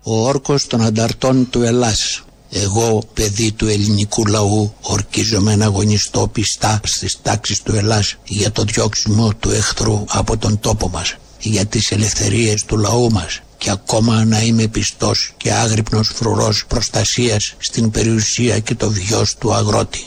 Ο 0.03 0.27
όρκος 0.27 0.67
των 0.67 0.81
ανταρτών 0.81 1.49
του 1.49 1.61
Ελλάς. 1.61 2.23
Εγώ, 2.53 3.03
παιδί 3.13 3.51
του 3.51 3.67
ελληνικού 3.67 4.25
λαού, 4.25 4.73
ορκίζομαι 4.81 5.55
να 5.55 5.65
αγωνιστώ 5.65 6.27
πιστά 6.27 6.79
στις 6.83 7.21
τάξεις 7.21 7.61
του 7.61 7.75
Ελλάς 7.75 8.15
για 8.23 8.51
το 8.51 8.63
διώξιμο 8.63 9.31
του 9.39 9.49
εχθρού 9.49 10.03
από 10.07 10.37
τον 10.37 10.59
τόπο 10.59 10.89
μας, 10.89 11.15
για 11.39 11.65
τις 11.65 11.91
ελευθερίες 11.91 12.63
του 12.63 12.77
λαού 12.77 13.11
μας, 13.11 13.41
και 13.61 13.69
ακόμα 13.69 14.25
να 14.25 14.41
είμαι 14.41 14.67
πιστός 14.67 15.33
και 15.37 15.53
άγρυπνος 15.53 16.11
φρουρός 16.15 16.65
προστασίας 16.67 17.53
στην 17.57 17.91
περιουσία 17.91 18.59
και 18.59 18.75
το 18.75 18.89
βιός 18.89 19.35
του 19.35 19.53
αγρότη. 19.53 20.05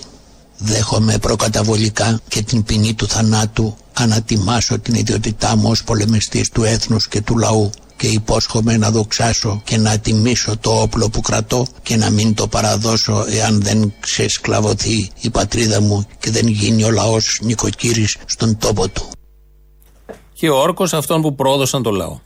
Δέχομαι 0.58 1.18
προκαταβολικά 1.18 2.20
και 2.28 2.42
την 2.42 2.64
ποινή 2.64 2.94
του 2.94 3.08
θανάτου 3.08 3.76
ανατιμάσω 3.92 4.78
την 4.78 4.94
ιδιότητά 4.94 5.56
μου 5.56 5.68
ως 5.70 5.84
πολεμιστής 5.84 6.50
του 6.50 6.64
έθνους 6.64 7.08
και 7.08 7.20
του 7.20 7.38
λαού 7.38 7.70
και 7.96 8.06
υπόσχομαι 8.06 8.76
να 8.76 8.90
δοξάσω 8.90 9.60
και 9.64 9.76
να 9.76 9.98
τιμήσω 9.98 10.56
το 10.56 10.80
όπλο 10.80 11.08
που 11.08 11.20
κρατώ 11.20 11.66
και 11.82 11.96
να 11.96 12.10
μην 12.10 12.34
το 12.34 12.48
παραδώσω 12.48 13.24
εάν 13.28 13.62
δεν 13.62 13.92
ξεσκλαβωθεί 14.00 15.10
η 15.20 15.30
πατρίδα 15.30 15.80
μου 15.80 16.06
και 16.18 16.30
δεν 16.30 16.46
γίνει 16.46 16.84
ο 16.84 16.90
λαός 16.90 17.38
νοικοκύρης 17.42 18.16
στον 18.26 18.58
τόπο 18.58 18.88
του. 18.88 19.08
Και 20.32 20.50
ο 20.50 20.60
όρκος 20.60 20.92
αυτών 20.94 21.22
που 21.22 21.34
πρόδωσαν 21.34 21.82
το 21.82 21.90
λαό. 21.90 22.18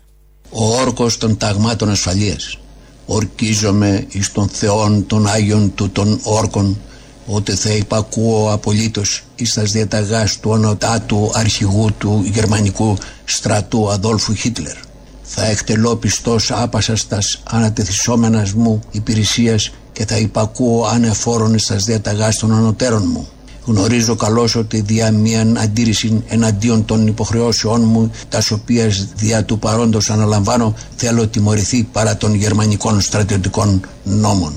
Ο 0.50 0.76
όρκος 0.80 1.18
των 1.18 1.36
ταγμάτων 1.36 1.90
ασφαλείας. 1.90 2.58
Ορκίζομαι 3.06 4.06
εις 4.08 4.32
των 4.32 4.48
θεών 4.48 5.06
των 5.06 5.26
Άγιων 5.26 5.74
του 5.74 5.90
των 5.90 6.20
όρκων 6.22 6.78
ότι 7.26 7.52
θα 7.52 7.70
υπακούω 7.70 8.52
απολύτως 8.52 9.22
εις 9.34 9.52
τας 9.52 9.70
διαταγάς 9.70 10.40
του 10.40 10.50
ονοτάτου 10.50 11.30
αρχηγού 11.34 11.88
του 11.98 12.22
γερμανικού 12.32 12.96
στρατού 13.24 13.90
Αδόλφου 13.90 14.34
Χίτλερ. 14.34 14.76
Θα 15.22 15.44
εκτελώ 15.44 15.96
πιστός 15.96 16.50
άπασας 16.50 17.08
τας 17.08 17.42
ανατεθισόμενας 17.44 18.52
μου 18.52 18.80
υπηρεσίας 18.90 19.70
και 19.92 20.06
θα 20.06 20.18
υπακούω 20.18 20.84
ανεφόρον 20.84 21.54
εις 21.54 21.66
τας 21.66 21.84
διαταγάς 21.84 22.36
των 22.38 22.54
ανωτέρων 22.54 23.04
μου. 23.06 23.28
Γνωρίζω 23.68 24.16
καλώς 24.16 24.54
ότι 24.54 24.80
δια 24.80 25.10
μίαν 25.10 25.58
αντίρρηση 25.58 26.24
εναντίον 26.28 26.84
των 26.84 27.06
υποχρεώσεών 27.06 27.80
μου, 27.84 28.12
τα 28.28 28.42
οποία 28.50 28.90
δια 29.16 29.44
του 29.44 29.58
παρόντος 29.58 30.10
αναλαμβάνω, 30.10 30.74
θέλω 30.96 31.26
τιμωρηθεί 31.26 31.88
παρά 31.92 32.16
των 32.16 32.34
γερμανικών 32.34 33.00
στρατιωτικών 33.00 33.80
νόμων. 34.04 34.52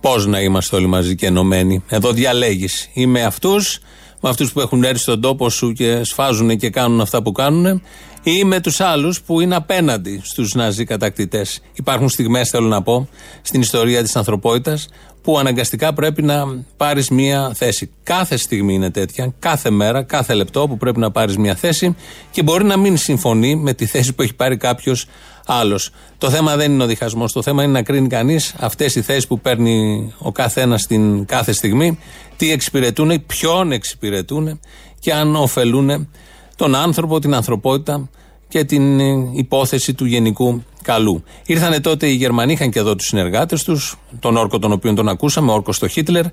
Πώς 0.00 0.26
να 0.26 0.40
είμαστε 0.40 0.76
όλοι 0.76 0.86
μαζί 0.86 1.14
και 1.14 1.26
ενωμένοι; 1.26 1.82
Εδώ 1.88 2.12
διαλέγεις. 2.12 2.88
Είμαι 2.92 3.22
αυτούς, 3.22 3.78
με 4.20 4.28
αυτούς 4.28 4.52
που 4.52 4.60
έχουν 4.60 4.84
έρθει 4.84 5.00
στον 5.00 5.20
τόπο 5.20 5.50
σου 5.50 5.72
και 5.72 6.04
σφάζουν 6.04 6.56
και 6.56 6.70
κάνουν 6.70 7.00
αυτά 7.00 7.22
που 7.22 7.32
κάνουν, 7.32 7.82
ή 8.22 8.44
με 8.44 8.60
τους 8.60 8.80
άλλους 8.80 9.20
που 9.20 9.40
είναι 9.40 9.54
απέναντι 9.54 10.20
στους 10.24 10.54
ναζί 10.54 10.84
κατακτητές. 10.84 11.60
Υπάρχουν 11.72 12.08
στιγμές, 12.08 12.48
θέλω 12.50 12.66
να 12.66 12.82
πω, 12.82 13.08
στην 13.42 13.60
ιστορία 13.60 14.02
της 14.02 14.16
ανθρωπότητας 14.16 14.88
που 15.24 15.38
αναγκαστικά 15.38 15.92
πρέπει 15.92 16.22
να 16.22 16.64
πάρεις 16.76 17.08
μία 17.08 17.52
θέση. 17.54 17.90
Κάθε 18.02 18.36
στιγμή 18.36 18.74
είναι 18.74 18.90
τέτοια, 18.90 19.32
κάθε 19.38 19.70
μέρα, 19.70 20.02
κάθε 20.02 20.34
λεπτό 20.34 20.68
που 20.68 20.76
πρέπει 20.76 20.98
να 20.98 21.10
πάρεις 21.10 21.36
μία 21.36 21.54
θέση 21.54 21.96
και 22.30 22.42
μπορεί 22.42 22.64
να 22.64 22.76
μην 22.76 22.96
συμφωνεί 22.96 23.56
με 23.56 23.74
τη 23.74 23.86
θέση 23.86 24.12
που 24.12 24.22
έχει 24.22 24.34
πάρει 24.34 24.56
κάποιος 24.56 25.06
άλλος. 25.46 25.90
Το 26.18 26.30
θέμα 26.30 26.56
δεν 26.56 26.72
είναι 26.72 26.82
ο 26.82 26.86
διχασμός. 26.86 27.32
Το 27.32 27.42
θέμα 27.42 27.62
είναι 27.62 27.72
να 27.72 27.82
κρίνει 27.82 28.08
κανείς 28.08 28.54
αυτές 28.58 28.94
οι 28.94 29.02
θέσεις 29.02 29.26
που 29.26 29.40
παίρνει 29.40 30.12
ο 30.18 30.32
καθένας 30.32 30.86
την 30.86 31.24
κάθε 31.24 31.52
στιγμή, 31.52 31.98
τι 32.36 32.52
εξυπηρετούν, 32.52 33.26
ποιον 33.26 33.72
εξυπηρετούν 33.72 34.60
και 34.98 35.12
αν 35.12 35.36
ωφελούν 35.36 36.08
τον 36.56 36.74
άνθρωπο, 36.74 37.18
την 37.18 37.34
ανθρωπότητα 37.34 38.08
και 38.48 38.64
την 38.64 38.98
υπόθεση 39.32 39.94
του 39.94 40.04
γενικού 40.04 40.62
καλού. 40.84 41.22
Ήρθανε 41.46 41.80
τότε 41.80 42.06
οι 42.06 42.14
Γερμανοί, 42.14 42.52
είχαν 42.52 42.70
και 42.70 42.78
εδώ 42.78 42.94
τους 42.94 43.06
συνεργάτες 43.06 43.62
τους, 43.62 43.96
τον 44.20 44.36
όρκο 44.36 44.58
τον 44.58 44.72
οποίο 44.72 44.94
τον 44.94 45.08
ακούσαμε, 45.08 45.52
όρκος 45.52 45.76
στο 45.76 45.88
Χίτλερ. 45.88 46.24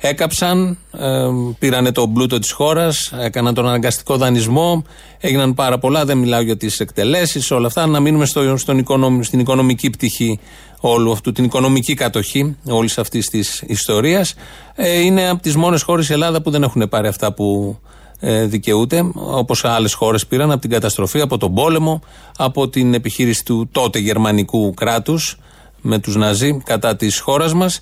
Έκαψαν, 0.00 0.78
ε, 0.98 1.26
πήρανε 1.58 1.92
το 1.92 2.06
μπλούτο 2.06 2.38
της 2.38 2.50
χώρας, 2.50 3.12
έκαναν 3.20 3.54
τον 3.54 3.66
αναγκαστικό 3.68 4.16
δανεισμό, 4.16 4.84
έγιναν 5.20 5.54
πάρα 5.54 5.78
πολλά. 5.78 6.04
Δεν 6.04 6.18
μιλάω 6.18 6.40
για 6.40 6.56
τις 6.56 6.80
εκτελέσεις, 6.80 7.50
όλα 7.50 7.66
αυτά. 7.66 7.86
Να 7.86 8.00
μείνουμε 8.00 8.26
στο, 8.26 8.56
στον 8.56 8.78
οικονομ, 8.78 9.22
στην 9.22 9.38
οικονομική 9.38 9.90
πτυχή 9.90 10.38
όλου 10.80 11.12
αυτού, 11.12 11.32
την 11.32 11.44
οικονομική 11.44 11.94
κατοχή 11.94 12.56
όλης 12.64 12.98
αυτής 12.98 13.26
της 13.26 13.62
ιστορίας. 13.66 14.34
Ε, 14.74 15.00
είναι 15.00 15.28
από 15.28 15.42
τις 15.42 15.56
μόνες 15.56 15.82
χώρες 15.82 16.08
η 16.08 16.12
Ελλάδα 16.12 16.42
που 16.42 16.50
δεν 16.50 16.62
έχουν 16.62 16.88
πάρει 16.88 17.08
αυτά 17.08 17.32
που 17.32 17.78
ε, 17.82 17.97
δικαιούται, 18.20 19.10
όπως 19.14 19.64
άλλες 19.64 19.94
χώρες 19.94 20.26
πήραν 20.26 20.50
από 20.50 20.60
την 20.60 20.70
καταστροφή, 20.70 21.20
από 21.20 21.38
τον 21.38 21.54
πόλεμο, 21.54 22.00
από 22.36 22.68
την 22.68 22.94
επιχείρηση 22.94 23.44
του 23.44 23.68
τότε 23.72 23.98
γερμανικού 23.98 24.74
κράτους 24.74 25.38
με 25.80 25.98
τους 25.98 26.16
Ναζί 26.16 26.62
κατά 26.64 26.96
της 26.96 27.20
χώρας 27.20 27.54
μας 27.54 27.80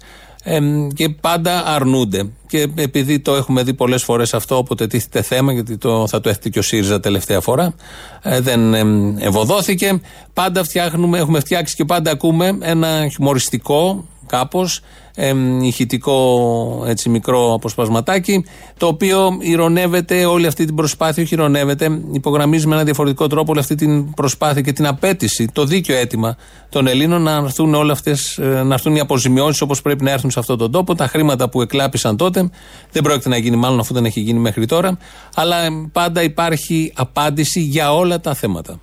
και 0.95 1.09
πάντα 1.09 1.67
αρνούνται. 1.67 2.29
Και 2.47 2.69
επειδή 2.75 3.21
το 3.21 3.35
έχουμε 3.35 3.63
δει 3.63 3.75
πολλές 3.75 4.03
φορές 4.03 4.35
αυτό, 4.35 4.57
όποτε 4.57 4.87
τίθεται 4.87 5.23
θέμα, 5.23 5.53
γιατί 5.53 5.79
το, 5.79 6.07
θα 6.09 6.21
το 6.21 6.29
έχετε 6.29 6.49
και 6.49 6.59
ο 6.59 6.63
ΣΥΡΙΖΑ 6.63 7.01
τελευταία 7.01 7.41
φορά, 7.41 7.75
ε, 8.23 8.41
δεν 8.41 8.75
ευωδόθηκε. 9.19 10.01
Πάντα 10.33 10.65
φτιάχνουμε, 10.65 11.19
έχουμε 11.19 11.41
φτιάξει 11.41 11.75
και 11.75 11.85
πάντα 11.85 12.11
ακούμε 12.11 12.59
ένα 12.61 13.09
χιουμοριστικό 13.09 14.05
κάπως 14.27 14.81
ε, 15.15 15.35
ηχητικό 15.63 16.85
έτσι 16.87 17.09
μικρό 17.09 17.55
αποσπασματάκι, 17.55 18.45
το 18.77 18.87
οποίο 18.87 19.37
ηρωνεύεται 19.41 20.25
όλη 20.25 20.47
αυτή 20.47 20.65
την 20.65 20.75
προσπάθεια, 20.75 21.23
όχι 21.23 21.35
ηρωνεύεται, 21.35 22.01
υπογραμμίζει 22.13 22.67
με 22.67 22.75
ένα 22.75 22.85
διαφορετικό 22.85 23.27
τρόπο 23.27 23.51
όλη 23.51 23.61
αυτή 23.61 23.75
την 23.75 24.11
προσπάθεια 24.15 24.61
και 24.61 24.73
την 24.73 24.87
απέτηση, 24.87 25.49
το 25.53 25.65
δίκαιο 25.65 25.97
αίτημα 25.97 26.37
των 26.69 26.87
Ελλήνων 26.87 27.23
να 27.23 27.33
έρθουν 27.33 27.75
όλες 27.75 27.93
αυτές, 27.93 28.39
να 28.39 28.75
έρθουν 28.75 28.95
οι 28.95 29.01
αποζημιώσεις 29.01 29.61
όπως 29.61 29.83
πρέπει 29.83 30.05
να 30.05 30.11
έρθουν 30.11 30.31
σε 30.31 30.39
αυτόν 30.39 30.59
τον 30.59 30.71
τόπο. 30.71 30.95
Τα 30.95 31.07
χρήματα 31.07 31.49
που 31.49 31.63
εκλάπησαν 31.63 32.17
τότε 32.17 32.51
δεν 32.93 33.03
πρόκειται 33.03 33.29
να 33.29 33.37
γίνει, 33.37 33.57
μάλλον 33.57 33.79
αφού 33.79 33.95
δεν 33.95 34.05
έχει 34.05 34.21
γίνει 34.21 34.39
μέχρι 34.39 34.67
τώρα, 34.67 34.99
αλλά 35.35 35.57
πάντα 35.93 36.23
υπάρχει 36.23 36.93
απάντηση 36.97 37.61
για 37.61 37.95
όλα 37.95 38.21
τα 38.21 38.35
θέματα 38.35 38.81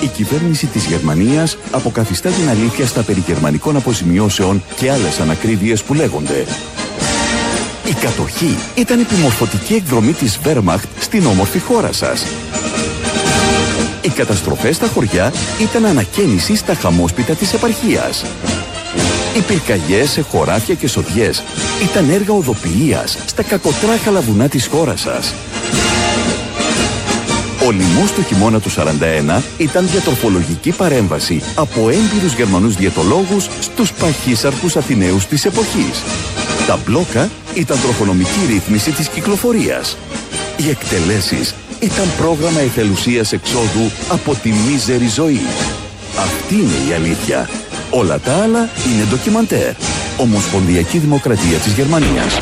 η 0.00 0.06
κυβέρνηση 0.06 0.66
της 0.66 0.84
Γερμανίας 0.84 1.56
αποκαθιστά 1.70 2.30
την 2.30 2.48
αλήθεια 2.48 2.86
στα 2.86 3.02
περί 3.02 3.22
γερμανικών 3.26 3.76
αποζημιώσεων 3.76 4.62
και 4.76 4.90
άλλες 4.90 5.20
ανακρίβειες 5.20 5.82
που 5.82 5.94
λέγονται. 5.94 6.44
Η 7.88 7.92
κατοχή 7.92 8.56
ήταν 8.74 9.00
επιμορφωτική 9.00 9.74
εκδρομή 9.74 10.12
της 10.12 10.38
Wehrmacht 10.44 10.84
στην 11.00 11.26
όμορφη 11.26 11.58
χώρα 11.58 11.92
σας. 11.92 12.26
Οι 14.02 14.08
καταστροφές 14.08 14.76
στα 14.76 14.86
χωριά 14.86 15.32
ήταν 15.60 15.84
ανακαίνιση 15.84 16.56
στα 16.56 16.74
χαμόσπιτα 16.74 17.34
της 17.34 17.52
επαρχίας. 17.52 18.24
Οι 19.36 19.40
πυρκαγιές 19.40 20.10
σε 20.10 20.20
χωράφια 20.20 20.74
και 20.74 20.88
σοδιές 20.88 21.42
ήταν 21.82 22.10
έργα 22.10 22.32
οδοποιίας 22.32 23.18
στα 23.26 23.42
κακοτράχαλα 23.42 24.20
βουνά 24.20 24.48
της 24.48 24.66
χώρας 24.66 25.00
σας. 25.00 25.34
Ο 27.66 27.70
λοιμός 27.70 28.12
του 28.12 28.22
χειμώνα 28.22 28.60
του 28.60 28.70
41 28.70 29.42
ήταν 29.58 29.86
διατροφολογική 29.86 30.70
παρέμβαση 30.70 31.42
από 31.54 31.88
έμπειρους 31.88 32.34
Γερμανούς 32.34 32.74
διαιτολόγους 32.76 33.48
στους 33.60 33.92
παχύσαρκους 33.92 34.76
Αθηναίους 34.76 35.26
της 35.26 35.44
εποχής. 35.44 36.02
Τα 36.66 36.78
μπλόκα 36.84 37.30
ήταν 37.54 37.80
τροφονομική 37.80 38.40
ρύθμιση 38.48 38.90
της 38.90 39.08
κυκλοφορίας. 39.08 39.96
Οι 40.56 40.68
εκτελέσεις 40.68 41.54
ήταν 41.80 42.06
πρόγραμμα 42.18 42.60
εθελουσίας 42.60 43.32
εξόδου 43.32 43.90
από 44.10 44.34
τη 44.34 44.52
μίζερη 44.52 45.08
ζωή. 45.08 45.46
Αυτή 46.16 46.54
είναι 46.54 46.90
η 46.90 46.92
αλήθεια. 46.92 47.48
Όλα 47.90 48.18
τα 48.18 48.32
άλλα 48.42 48.68
είναι 48.92 49.04
ντοκιμαντέρ. 49.10 49.72
Ομοσπονδιακή 50.16 50.98
Δημοκρατία 50.98 51.58
της 51.58 51.72
Γερμανίας. 51.72 52.38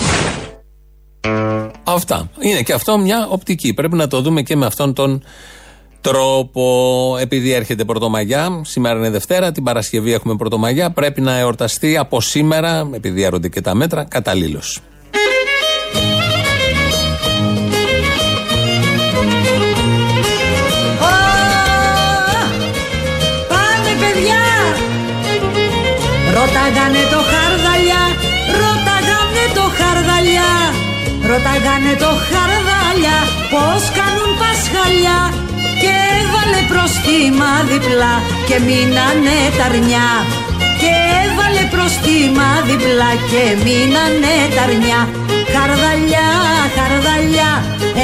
Αυτά. 1.99 2.31
Είναι 2.41 2.63
και 2.63 2.73
αυτό 2.73 2.99
μια 2.99 3.27
οπτική. 3.31 3.75
Πρέπει 3.75 3.97
να 3.97 4.09
το 4.09 4.21
δούμε 4.21 4.43
και 4.43 4.57
με 4.57 4.67
αυτόν 4.67 4.93
τον 4.95 5.23
τρόπο. 6.01 7.17
Επειδή 7.21 7.53
έρχεται 7.53 7.85
Πρωτομαγιά, 7.85 8.61
σήμερα 8.65 8.99
είναι 8.99 9.11
Δευτέρα, 9.11 9.53
την 9.53 9.63
Παρασκευή 9.63 10.13
έχουμε 10.13 10.37
Πρωτομαγιά, 10.37 10.91
πρέπει 10.91 11.21
να 11.21 11.39
εορταστεί 11.39 11.97
από 11.97 12.21
σήμερα, 12.21 12.89
επειδή 12.93 13.23
έρονται 13.23 13.49
και 13.49 13.61
τα 13.61 13.75
μέτρα, 13.75 14.05
καταλήλως. 14.05 14.81
Πάμε 23.49 23.91
παιδιά 24.01 24.43
Ρωτάγανε 26.35 27.03
το 27.11 27.21
χαρδαλιά 27.33 27.88
Ρωτάγανε 31.31 31.93
το 32.05 32.11
χαρδαλιά 32.29 33.19
πως 33.53 33.83
κάνουν 33.99 34.31
πασχαλιά 34.41 35.21
και 35.83 35.93
έβαλε 36.19 36.61
προστίμα 36.73 37.51
διπλά 37.71 38.15
και 38.49 38.57
μείνανε 38.67 39.37
ταρνιά 39.59 40.11
και 40.81 40.93
έβαλε 41.23 41.65
προστίμα 41.75 42.49
διπλά 42.69 43.11
και 43.31 43.43
μείνανε 43.65 44.35
ταρνιά 44.57 45.01
Χαρδαλιά, 45.55 46.29
χαρδαλιά, 46.77 47.53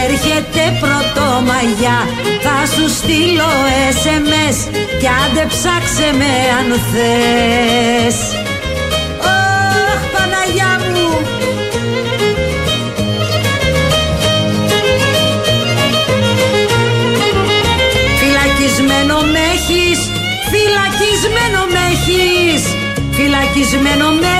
έρχεται 0.05 0.63
πρωτομαγιά 0.83 1.99
Θα 2.45 2.57
σου 2.73 2.87
στείλω 2.99 3.53
SMS 4.01 4.59
κι 5.01 5.09
άντε 5.23 5.45
ψάξε 5.53 6.09
με 6.19 6.33
αν 6.59 6.69
θες. 6.91 8.19
Ωχ, 9.35 10.01
Παναγιά 10.15 10.84
φυλακισμένο 21.25 21.61
με 21.75 21.83
έχεις 21.95 22.63
Φυλακισμένο 23.17 24.09
με 24.23 24.35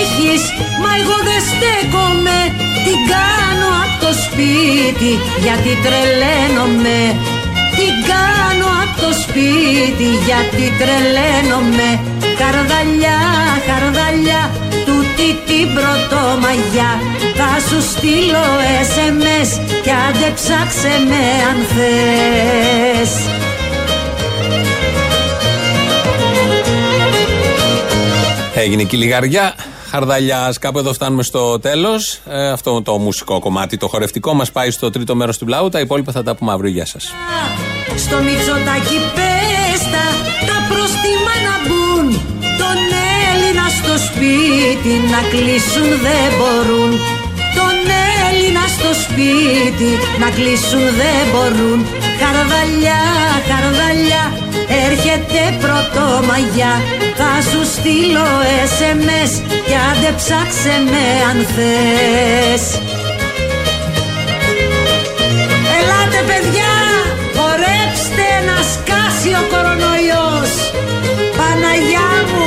έχεις, 0.00 0.42
μα 0.82 0.90
εγώ 1.00 1.16
δεν 1.28 1.40
στέκομαι, 1.50 2.38
την 2.84 2.98
κάνω 3.12 3.68
απ' 3.84 3.96
το 4.04 4.10
σπίτι. 4.24 5.12
Γιατί 5.44 5.72
τρελαίνομαι 5.84 6.98
την 7.78 7.94
κάνω 8.10 8.68
απ' 8.82 8.96
το 9.02 9.10
σπίτι. 9.22 10.08
Γιατί 10.28 10.64
τρελαίνομαι 10.80 11.88
Χαρδαλιά, 12.40 13.20
χαρδαλιά, 13.66 14.42
τούτη 14.86 15.28
την 15.48 15.66
πρωτομαγιά. 15.76 16.92
Θα 17.38 17.52
σου 17.66 17.78
στείλω 17.92 18.46
SMS 18.88 19.50
κι 19.84 19.92
άντε 20.06 20.28
ψάξε 20.38 20.92
με 21.08 21.22
αν 21.50 21.58
θες 21.72 23.12
Έγινε 28.54 28.82
και 28.82 28.96
η 28.96 28.98
λιγαριά. 28.98 29.54
Χαρδαλιά, 29.90 30.54
κάπου 30.60 30.78
εδώ 30.78 30.92
φτάνουμε 30.92 31.22
στο 31.22 31.58
τέλος. 31.58 32.20
αυτό 32.52 32.82
το 32.82 32.98
μουσικό 32.98 33.38
κομμάτι, 33.38 33.76
το 33.76 33.88
χορευτικό, 33.88 34.34
μας 34.34 34.52
πάει 34.52 34.70
στο 34.70 34.90
τρίτο 34.90 35.14
μέρος 35.14 35.38
του 35.38 35.44
πλάου. 35.44 35.68
Τα 35.68 35.80
υπόλοιπα 35.80 36.12
θα 36.12 36.22
τα 36.22 36.34
πούμε 36.34 36.52
αύριο. 36.52 36.70
Γεια 36.70 36.86
σας. 36.86 37.12
Στο 37.96 38.16
Μητσοτάκι 38.16 38.98
πέστα 39.14 40.04
τα 40.48 40.56
πρόστιμα 40.68 41.34
να 41.46 41.54
μπουν 41.64 42.12
Τον 42.40 42.78
Έλληνα 43.32 43.68
στο 43.68 44.04
σπίτι 44.06 44.92
να 45.10 45.20
κλείσουν 45.30 45.88
δεν 45.88 46.28
μπορούν 46.38 46.90
Τον 46.90 47.00
Έλληνα 47.00 47.33
στο 48.84 48.94
σπίτι 49.04 49.90
να 50.20 50.28
κλείσουν 50.36 50.84
δεν 51.00 51.22
μπορούν. 51.32 51.78
Χαρδαλιά, 52.20 53.02
χαρδαλιά, 53.48 54.24
έρχεται 54.86 55.40
πρωτομαγιά 55.62 56.74
Θα 57.20 57.32
σου 57.48 57.60
στείλω 57.74 58.28
SMS 58.76 59.32
κι 59.66 59.76
άντε 59.90 60.10
ψάξε 60.20 60.74
με 60.90 61.06
αν 61.30 61.38
θες. 61.54 62.64
Ελάτε 65.78 66.20
παιδιά, 66.28 66.74
χορέψτε 67.36 68.28
να 68.48 68.56
σκάσει 68.72 69.30
ο 69.40 69.44
κορονοϊός. 69.52 70.52
Παναγιά 71.38 72.10
μου 72.30 72.43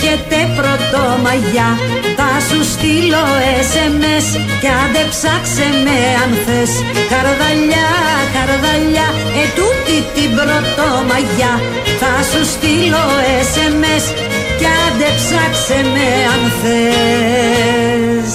έρχεται 0.00 0.40
πρωτομαγιά 0.58 1.68
Θα 2.16 2.30
σου 2.48 2.60
στείλω 2.72 3.24
SMS 3.70 4.26
κι 4.60 4.68
άντε 4.82 5.02
ψάξε 5.12 5.66
με 5.84 5.98
αν 6.22 6.32
θες. 6.44 6.72
Καρδαλιά, 7.12 7.88
καρδαλιά, 8.34 9.08
ετούτη 9.42 9.98
την 10.14 10.30
πρωτομαγιά 10.38 11.52
Θα 12.00 12.14
σου 12.30 12.42
στείλω 12.54 13.04
SMS 13.52 14.04
κι 14.58 14.66
άντε 14.84 15.08
ψάξε 15.20 15.78
με 15.94 16.08
αν 16.32 16.42
θες. 16.60 18.32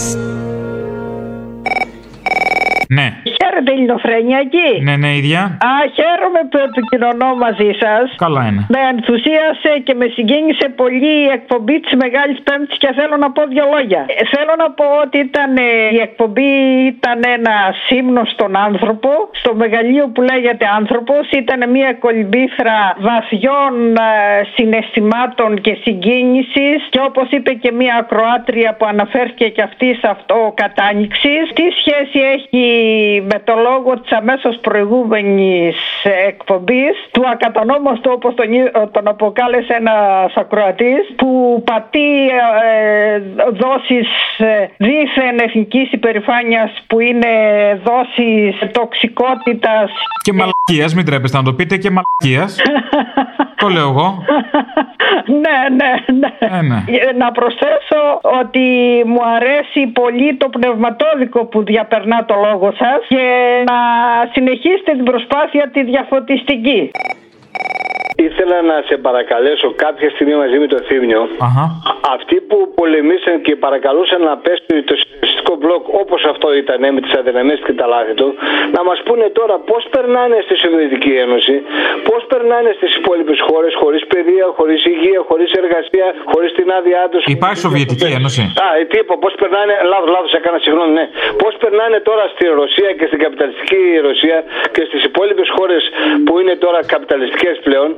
Ναι. 2.87 3.07
Χαίρετε 3.53 3.71
Ελληνοφρένια 3.77 4.39
Ναι, 4.87 4.95
ναι, 5.03 5.09
ίδια. 5.21 5.41
Α, 5.69 5.73
χαίρομαι 5.97 6.41
που 6.49 6.57
επικοινωνώ 6.67 7.29
μαζί 7.45 7.71
σας. 7.81 8.05
Καλά 8.25 8.41
είναι. 8.47 8.61
Με 8.75 8.81
ενθουσίασε 8.93 9.71
και 9.85 9.93
με 9.99 10.05
συγκίνησε 10.15 10.67
πολύ 10.81 11.13
η 11.27 11.29
εκπομπή 11.37 11.75
της 11.83 11.93
Μεγάλης 12.03 12.39
Πέμπτης 12.47 12.77
και 12.83 12.89
θέλω 12.97 13.15
να 13.23 13.29
πω 13.35 13.41
δύο 13.53 13.65
λόγια. 13.73 14.01
Ε, 14.07 14.13
θέλω 14.33 14.53
να 14.63 14.67
πω 14.77 14.85
ότι 15.05 15.17
ήταν, 15.27 15.49
ε, 15.57 15.69
η 15.97 15.99
εκπομπή 16.07 16.51
ήταν 16.93 17.19
ένα 17.37 17.55
σύμνο 17.87 18.21
στον 18.33 18.51
άνθρωπο, 18.67 19.11
στο 19.41 19.51
μεγαλείο 19.61 20.05
που 20.13 20.21
λέγεται 20.21 20.65
άνθρωπος. 20.79 21.23
Ήταν 21.41 21.59
μια 21.75 21.93
κολυμπήθρα 21.93 22.77
βαθιών 23.07 23.73
ε, 23.95 24.11
συναισθημάτων 24.55 25.61
και 25.65 25.73
συγκίνησης 25.85 26.79
και 26.93 26.99
όπως 27.09 27.27
είπε 27.29 27.51
και 27.53 27.71
μια 27.71 27.95
ακροάτρια 28.01 28.75
που 28.77 28.85
αναφέρθηκε 28.93 29.47
και 29.55 29.61
αυτή 29.61 29.87
σε 30.01 30.07
αυτό 30.15 30.37
κατάνοιξη. 30.61 31.33
Τι 31.57 31.65
σχέση 31.79 32.19
έχει 32.35 32.63
με 33.31 33.37
το 33.43 33.53
λόγο 33.55 33.99
της 33.99 34.11
αμέσως 34.11 34.57
προηγούμενης 34.61 35.75
εκπομπής 36.27 36.95
του 37.11 37.23
ακατανόμαστου 37.31 38.11
όπως 38.15 38.33
τον, 38.35 38.53
εί- 38.53 38.71
τον 38.91 39.07
αποκάλεσε 39.07 39.73
ένας 39.73 40.33
ακροατής 40.35 41.13
που 41.15 41.61
πατεί 41.65 42.27
ε, 42.27 43.19
δόσεις 43.53 44.07
δίθεν 44.77 45.37
εθνικής 45.39 45.91
υπερηφάνειας 45.91 46.71
που 46.87 46.99
είναι 46.99 47.27
δόσεις 47.83 48.71
τοξικότητας. 48.71 49.91
Και 50.21 50.33
μαλακίας, 50.33 50.95
μην 50.95 51.05
τρέπεστε 51.05 51.37
να 51.37 51.43
το 51.43 51.53
πείτε, 51.53 51.77
και 51.77 51.89
μαλακίας. 51.89 52.61
το 53.61 53.67
λέω 53.67 53.87
εγώ. 53.89 54.23
ναι, 55.43 55.57
ναι, 55.79 55.91
ναι. 56.19 56.57
Ε, 56.57 56.61
ναι. 56.61 56.83
Ε, 57.09 57.13
Να 57.17 57.31
προσθέσω 57.31 58.01
ότι 58.41 58.59
μου 59.05 59.21
αρέσει 59.35 59.87
πολύ 59.87 60.35
το 60.35 60.49
πνευματόδικο 60.49 61.45
που 61.45 61.63
διαπερνά 61.63 62.25
το 62.25 62.35
λόγο 62.51 62.71
σας 62.71 62.99
και 63.07 63.23
να 63.65 63.77
συνεχίσετε 64.33 64.91
την 64.91 65.03
προσπάθεια 65.03 65.69
τη 65.73 65.83
διαφωτιστική. 65.83 66.91
Ήθελα 68.43 68.61
να 68.61 68.77
σε 68.89 68.95
παρακαλέσω 69.07 69.67
κάποια 69.85 70.09
στιγμή 70.09 70.35
μαζί 70.43 70.57
με 70.63 70.67
το 70.67 70.79
Θήμιο 70.87 71.21
αυτοί 72.15 72.37
που 72.49 72.57
πολεμήσαν 72.79 73.35
και 73.45 73.53
παρακαλούσαν 73.65 74.21
να 74.29 74.33
πέσει 74.43 74.83
το 74.89 74.95
σοσιαλιστικό 75.01 75.53
μπλοκ 75.59 75.83
όπως 76.01 76.21
αυτό 76.33 76.47
ήταν 76.63 76.81
με 76.95 76.99
τις 77.03 77.13
αδυναμίες 77.19 77.59
και 77.65 77.73
τα 77.79 77.85
λάθη 77.93 78.13
του, 78.19 78.27
να 78.75 78.81
μας 78.87 78.99
πούνε 79.07 79.27
τώρα 79.39 79.55
πώς 79.69 79.81
περνάνε 79.95 80.37
στη 80.45 80.55
Σοβιετική 80.63 81.13
Ένωση, 81.25 81.55
πώς 82.09 82.21
περνάνε 82.31 82.69
στις 82.77 82.91
υπόλοιπες 82.99 83.39
χώρες 83.47 83.73
χωρίς 83.81 84.01
παιδεία, 84.11 84.45
χωρίς 84.57 84.79
υγεία, 84.93 85.19
χωρίς 85.29 85.49
εργασία, 85.61 86.07
χωρίς 86.31 86.51
την 86.57 86.67
άδειά 86.77 87.03
τους. 87.11 87.21
Υπάρχει 87.37 87.59
Σοβιετική 87.67 88.07
Ένωση; 88.19 88.41
Α, 88.65 88.67
ε, 88.79 88.83
τι 88.89 88.97
είπα, 89.01 89.13
πώς 89.23 89.33
περνάνε. 89.41 89.73
Λάθος, 89.91 90.09
λάθος 90.15 90.33
έκανα, 90.39 90.57
συγγνώμη, 90.65 90.91
ναι. 90.99 91.05
Πώς 91.41 91.53
περνάνε 91.63 91.97
τώρα 92.09 92.23
στη 92.33 92.45
Ρωσία 92.61 92.89
και 92.99 93.05
στην 93.09 93.19
καπιταλιστική 93.25 93.81
Ρωσία 94.07 94.37
και 94.75 94.83
στις 94.87 95.01
υπόλοιπες 95.09 95.49
χώρες 95.57 95.81
που 96.25 96.33
είναι 96.39 96.55
τώρα 96.65 96.79
καπιταλιστικές 96.93 97.55
πλέον, 97.65 97.89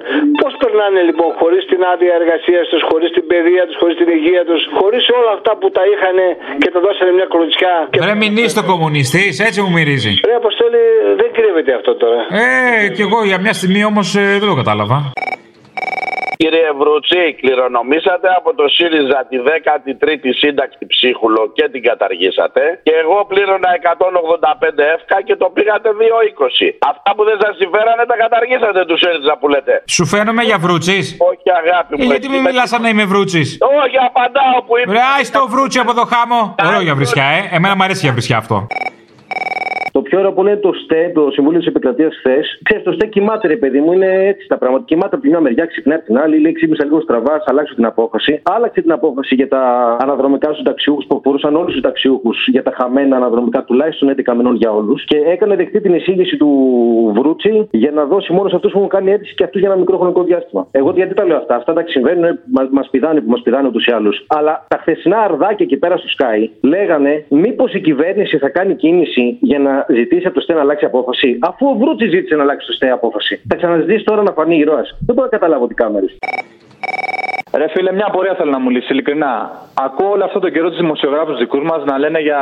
πώς 0.41 0.53
περνάνε 0.61 1.01
λοιπόν 1.09 1.29
χωρίς 1.39 1.63
την 1.71 1.81
άδεια 1.91 2.13
εργασίας 2.21 2.65
τους, 2.71 2.81
χωρίς 2.89 3.09
την 3.15 3.25
παιδεία 3.31 3.63
τους, 3.67 3.77
χωρίς 3.81 3.95
την 4.01 4.09
υγεία 4.17 4.43
τους, 4.49 4.61
χωρίς 4.79 5.03
όλα 5.19 5.31
αυτά 5.37 5.51
που 5.59 5.67
τα 5.77 5.83
είχαν 5.91 6.17
και 6.61 6.69
τα 6.73 6.79
δώσανε 6.85 7.11
μια 7.17 7.27
κλωτσιά. 7.33 7.75
Και... 7.91 7.99
Ρε 8.09 8.15
μην 8.21 8.31
είσαι 8.39 8.55
το 8.61 8.65
κομμουνιστής, 8.71 9.33
έτσι 9.47 9.59
μου 9.63 9.71
μυρίζει. 9.77 10.13
Ρε 10.29 10.35
Αποστόλη, 10.41 10.81
δεν 11.21 11.29
κρύβεται 11.37 11.71
αυτό 11.79 11.91
τώρα. 12.03 12.19
Ε, 12.43 12.87
κι 12.95 13.03
εγώ 13.07 13.19
για 13.29 13.39
μια 13.43 13.53
στιγμή 13.59 13.81
όμως 13.91 14.07
δεν 14.41 14.49
το 14.51 14.55
κατάλαβα. 14.61 14.97
Κύριε 16.41 16.69
Βρουτσί, 16.79 17.25
κληρονομήσατε 17.41 18.27
από 18.39 18.49
το 18.59 18.65
ΣΥΡΙΖΑ 18.75 19.19
τη 19.29 19.37
13η 19.47 20.31
σύνταξη 20.41 20.81
ψίχουλο 20.93 21.41
και 21.57 21.65
την 21.73 21.81
καταργήσατε. 21.89 22.61
Και 22.87 22.95
εγώ 23.03 23.17
πλήρωνα 23.31 23.69
185 23.81 24.79
εύκα 24.95 25.17
και 25.27 25.35
το 25.35 25.47
πήγατε 25.55 25.89
2,20. 25.99 26.69
Αυτά 26.91 27.09
που 27.15 27.23
δεν 27.29 27.37
σας 27.43 27.53
συμφέρανε 27.61 28.03
τα 28.11 28.15
καταργήσατε 28.23 28.81
του 28.89 28.97
ΣΥΡΙΖΑ 29.01 29.33
που 29.39 29.47
λέτε. 29.53 29.83
Σου 29.95 30.05
φαίνομαι 30.05 30.43
για 30.49 30.57
βρούτσι. 30.57 30.97
Όχι, 31.29 31.47
αγάπη 31.61 31.93
μου. 31.97 32.03
Ε, 32.03 32.05
γιατί 32.13 32.27
με 32.33 32.39
μιλάς 32.47 32.69
σαν 32.69 32.81
να 32.81 32.89
είμαι 32.89 33.05
βρούτσι. 33.11 33.41
Όχι, 33.83 33.97
απαντάω 34.09 34.57
που 34.67 34.73
είπε. 34.79 34.91
Ρε, 34.91 35.03
άι 35.13 35.23
το 35.37 35.41
βρούτσι 35.53 35.79
από 35.79 35.93
το 35.99 36.03
χάμο. 36.11 36.39
Ωραίο 36.67 36.81
για 36.87 36.95
βρισιά, 36.95 37.25
ε. 37.37 37.55
Εμένα 37.55 37.75
μου 37.75 37.83
αρέσει 37.83 38.01
για 38.05 38.13
βρισιά 38.17 38.37
αυτό. 38.37 38.67
Το 39.95 40.01
πιο 40.07 40.19
ωραίο 40.19 40.31
που 40.33 40.41
είναι 40.41 40.55
το 40.55 40.71
ΣΤΕ, 40.73 41.11
το 41.13 41.23
Συμβούλιο 41.31 41.59
της 41.59 41.67
Επικρατείας 41.67 42.15
χθες. 42.19 42.59
Ξέρεις, 42.63 42.83
το 42.83 42.91
ΣΤΕ 42.91 43.05
κοιμάται, 43.05 43.47
ρε 43.47 43.57
παιδί 43.61 43.79
μου, 43.79 43.91
είναι 43.93 44.09
έτσι 44.31 44.47
τα 44.47 44.57
πράγματα. 44.57 44.83
Κοιμάται 44.85 45.15
από 45.15 45.23
τη 45.23 45.29
μια 45.29 45.39
μεριά, 45.39 45.65
ξυπνάει 45.65 45.97
από 45.97 46.05
την 46.05 46.17
άλλη, 46.17 46.39
λέει 46.39 46.51
ξύπνησα 46.51 46.85
λίγο 46.85 46.99
στραβά, 47.01 47.33
θα 47.33 47.49
αλλάξω 47.53 47.75
την 47.75 47.85
απόφαση. 47.85 48.41
Άλλαξε 48.43 48.81
την 48.81 48.91
απόφαση 48.91 49.35
για 49.35 49.47
τα 49.47 49.61
αναδρομικά 50.01 50.49
στους 50.51 50.63
ταξιούχους 50.63 51.05
που 51.07 51.15
αφορούσαν 51.19 51.55
όλους 51.55 51.71
τους 51.71 51.81
ταξιούχους 51.81 52.47
για 52.47 52.63
τα 52.63 52.71
χαμένα 52.77 53.15
αναδρομικά 53.15 53.63
τουλάχιστον 53.63 54.09
11 54.09 54.33
μηνών 54.37 54.55
για 54.55 54.71
όλους. 54.71 55.05
Και 55.05 55.17
έκανε 55.17 55.55
δεκτή 55.55 55.81
την 55.81 55.93
εισήγηση 55.93 56.37
του 56.37 56.49
Βρούτσι 57.15 57.67
για 57.71 57.91
να 57.91 58.05
δώσει 58.05 58.33
μόνος 58.33 58.49
σε 58.49 58.55
αυτούς 58.55 58.71
που 58.71 58.77
έχουν 58.77 58.89
κάνει 58.89 59.11
αίτηση 59.11 59.33
και 59.35 59.43
αυτούς 59.43 59.59
για 59.59 59.69
ένα 59.69 59.79
μικρό 59.79 59.97
χρονικό 59.97 60.23
διάστημα. 60.23 60.67
Εγώ 60.71 60.91
γιατί 60.95 61.13
τα 61.13 61.25
λέω 61.25 61.37
αυτά; 61.37 61.55
Αυτά 61.55 61.73
τα 61.73 61.83
συμβαίνουν, 61.87 62.39
μας 62.71 62.89
πηδάνε 62.89 63.21
που 63.21 63.29
μας 63.29 63.41
πηδάνε 63.41 63.67
ούτως 63.67 63.85
ή 63.85 63.91
άλλως. 63.91 64.25
Αλλά 64.27 64.65
τα 64.67 64.77
χθεσινά 64.77 65.17
αρδάκια 65.17 65.65
εκεί 65.65 65.77
πέρα 65.77 65.97
στο 65.97 66.07
Sky 66.17 66.49
λέγανε 66.61 67.25
μήπως 67.29 67.73
η 67.73 67.81
κυβέρνηση 67.81 68.37
θα 68.37 68.49
κάνει 68.49 68.75
κίνηση 68.75 69.37
για 69.41 69.59
να 69.59 69.85
ζητήσει 69.95 70.25
από 70.25 70.35
το 70.35 70.41
ΣΤΕ 70.41 70.53
να 70.53 70.59
αλλάξει 70.59 70.85
απόφαση, 70.85 71.37
αφού 71.41 71.67
ο 71.67 71.73
Βρούτσι 71.73 72.07
ζήτησε 72.07 72.35
να 72.35 72.43
αλλάξει 72.43 72.67
το 72.67 72.73
ΣΤΕ 72.73 72.89
απόφαση. 72.89 73.41
Θα 73.49 73.55
ξαναζητήσει 73.55 74.03
τώρα 74.03 74.21
να 74.21 74.31
φανεί 74.31 74.57
ηρωά. 74.57 74.83
Δεν 75.05 75.15
μπορώ 75.15 75.27
να 75.31 75.37
καταλάβω 75.37 75.67
τι 75.67 75.73
κάμερες. 75.73 76.17
Ρε 77.57 77.67
φίλε, 77.73 77.91
μια 77.91 78.05
απορία 78.07 78.33
θέλω 78.35 78.51
να 78.51 78.59
μου 78.59 78.69
λύσεις, 78.69 78.89
ειλικρινά. 78.89 79.51
Ακούω 79.85 80.09
όλο 80.09 80.23
αυτό 80.23 80.39
το 80.39 80.49
καιρό 80.49 80.67
τους 80.69 80.77
δημοσιογράφους 80.79 81.37
δικούς 81.37 81.63
μας 81.63 81.83
να 81.85 81.97
λένε 81.97 82.19
για 82.19 82.39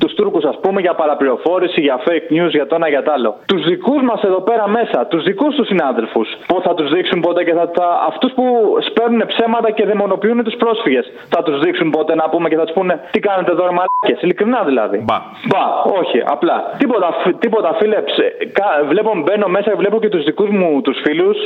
τους 0.00 0.14
Τούρκους, 0.14 0.44
ας 0.44 0.58
πούμε, 0.62 0.80
για 0.80 0.94
παραπληροφόρηση, 0.94 1.80
για 1.80 1.96
fake 2.06 2.26
news, 2.36 2.50
για 2.58 2.66
το 2.66 2.74
ένα 2.74 2.88
για 2.88 3.02
το 3.02 3.12
άλλο. 3.12 3.34
Τους 3.46 3.62
δικούς 3.64 4.02
μας 4.02 4.22
εδώ 4.22 4.40
πέρα 4.40 4.68
μέσα, 4.68 5.06
τους 5.06 5.22
δικούς 5.22 5.54
τους 5.54 5.66
συνάδελφους, 5.66 6.28
πώ 6.46 6.60
θα 6.60 6.74
τους 6.74 6.90
δείξουν 6.90 7.20
ποτέ 7.20 7.44
και 7.44 7.52
θα. 7.52 7.70
θα 7.74 7.86
αυτούς 8.08 8.32
που 8.32 8.44
σπέρνουν 8.88 9.22
ψέματα 9.26 9.70
και 9.70 9.84
δαιμονοποιούν 9.84 10.44
τους 10.44 10.54
πρόσφυγες, 10.56 11.12
θα 11.28 11.42
τους 11.42 11.58
δείξουν 11.60 11.90
ποτέ 11.90 12.14
να 12.14 12.28
πούμε 12.28 12.48
και 12.48 12.56
θα 12.56 12.64
τους 12.64 12.74
πούνε 12.74 13.00
τι 13.10 13.18
κάνετε 13.20 13.50
εδώ, 13.52 13.62
ρε 13.66 13.74
μαλάκες. 13.78 14.22
Ειλικρινά 14.22 14.62
δηλαδή. 14.64 14.98
Μπα. 15.08 15.16
Μπα, 15.50 15.64
όχι, 16.00 16.18
απλά. 16.34 16.56
Τίποτα, 16.78 17.08
φ- 17.22 17.38
τίποτα 17.38 17.74
φίλε. 17.78 17.96
ψε- 18.02 18.52
κα- 18.52 18.84
Βλέπω, 18.88 19.10
μπαίνω 19.24 19.46
μέσα 19.48 19.70
και 19.70 19.76
βλέπω 19.76 20.00
και 20.00 20.08
τους 20.08 20.24
δικούς 20.24 20.48
μου 20.50 20.80
τους 20.80 20.98
φίλους. 21.04 21.36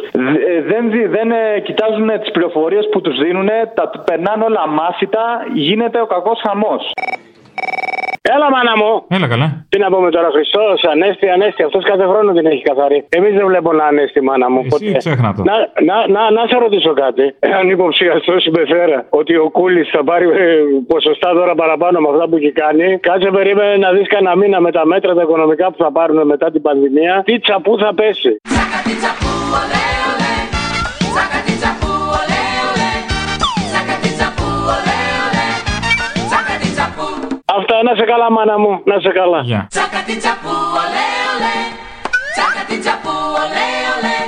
Δεν, 0.71 0.91
δι- 0.91 1.09
δεν 1.17 1.31
ε, 1.31 1.61
κοιτάζουν 1.61 2.09
τις 2.21 2.31
πληροφορίες 2.31 2.89
που 2.95 3.01
τους 3.01 3.17
δίνουν, 3.23 3.49
τα 3.75 3.85
περνάνε 4.09 4.45
όλα 4.45 4.69
μάθητα, 4.69 5.25
γίνεται 5.55 5.99
ο 6.01 6.07
κακός 6.07 6.39
χαμός. 6.47 6.83
Έλα, 8.35 8.49
μάνα 8.55 8.75
μου. 8.81 8.93
Έλα 9.17 9.29
καλά. 9.33 9.49
Τι 9.69 9.79
να 9.85 9.89
πούμε 9.93 10.11
τώρα, 10.11 10.29
Χριστός, 10.37 10.85
Ανέστη, 10.93 11.27
Ανέστη. 11.35 11.63
Αυτός 11.63 11.85
κάθε 11.85 12.05
χρόνο 12.11 12.33
την 12.33 12.47
έχει 12.47 12.63
καθαρή. 12.63 12.99
Εμείς 13.09 13.33
δεν 13.39 13.47
βλέπω 13.47 13.73
να 13.73 13.85
ανέστη, 13.85 14.21
μάνα 14.29 14.51
μου. 14.51 14.61
Εσύ 14.73 14.97
ξέχνα 14.97 15.35
το. 15.35 15.43
Να, 15.51 15.55
να, 15.89 15.97
να, 16.15 16.23
να 16.37 16.43
σε 16.51 16.57
ρωτήσω 16.65 16.93
κάτι. 17.03 17.25
Εάν 17.39 17.71
υποψιαστώ 17.71 18.41
συμπεφέρα 18.41 19.07
ότι 19.21 19.37
ο 19.37 19.51
Κούλης 19.51 19.89
θα 19.95 20.05
πάρει 20.05 20.25
ε, 20.25 20.57
ποσοστά 20.87 21.35
δώρα 21.35 21.55
παραπάνω 21.55 22.01
με 22.01 22.09
αυτά 22.13 22.29
που 22.29 22.37
έχει 22.37 22.53
κάνει, 22.53 22.99
κάτσε 22.99 23.31
περίμενε 23.31 23.77
να 23.77 23.93
δεις 23.93 24.09
κανένα 24.09 24.37
μήνα 24.37 24.61
με 24.61 24.71
τα 24.71 24.87
μέτρα 24.87 25.15
τα 25.15 25.23
οικονομικά 25.23 25.67
που 25.71 25.79
θα 25.85 25.93
πάρουν 25.93 26.27
μετά 26.27 26.51
την 26.51 26.63
πανδημία. 26.63 27.23
Τι 27.25 27.39
τσαπού 27.39 27.79
θα 27.79 27.95
πέσει. 27.95 28.33
Αυτά, 37.59 37.83
να 37.83 37.95
σε 37.99 38.05
καλά, 38.05 38.31
μάνα 38.37 38.59
μου. 38.59 38.81
Να 38.85 38.97
σε 39.01 39.11
καλά. 39.19 39.41
Γεια. 39.51 39.67
Τσακατιτσαπού, 39.71 40.55
ολέ, 40.83 41.09
ολέ. 41.35 41.59
Τσακατιτσαπού, 42.35 43.15
ολέ, 43.43 43.69
ολέ. 43.95 44.19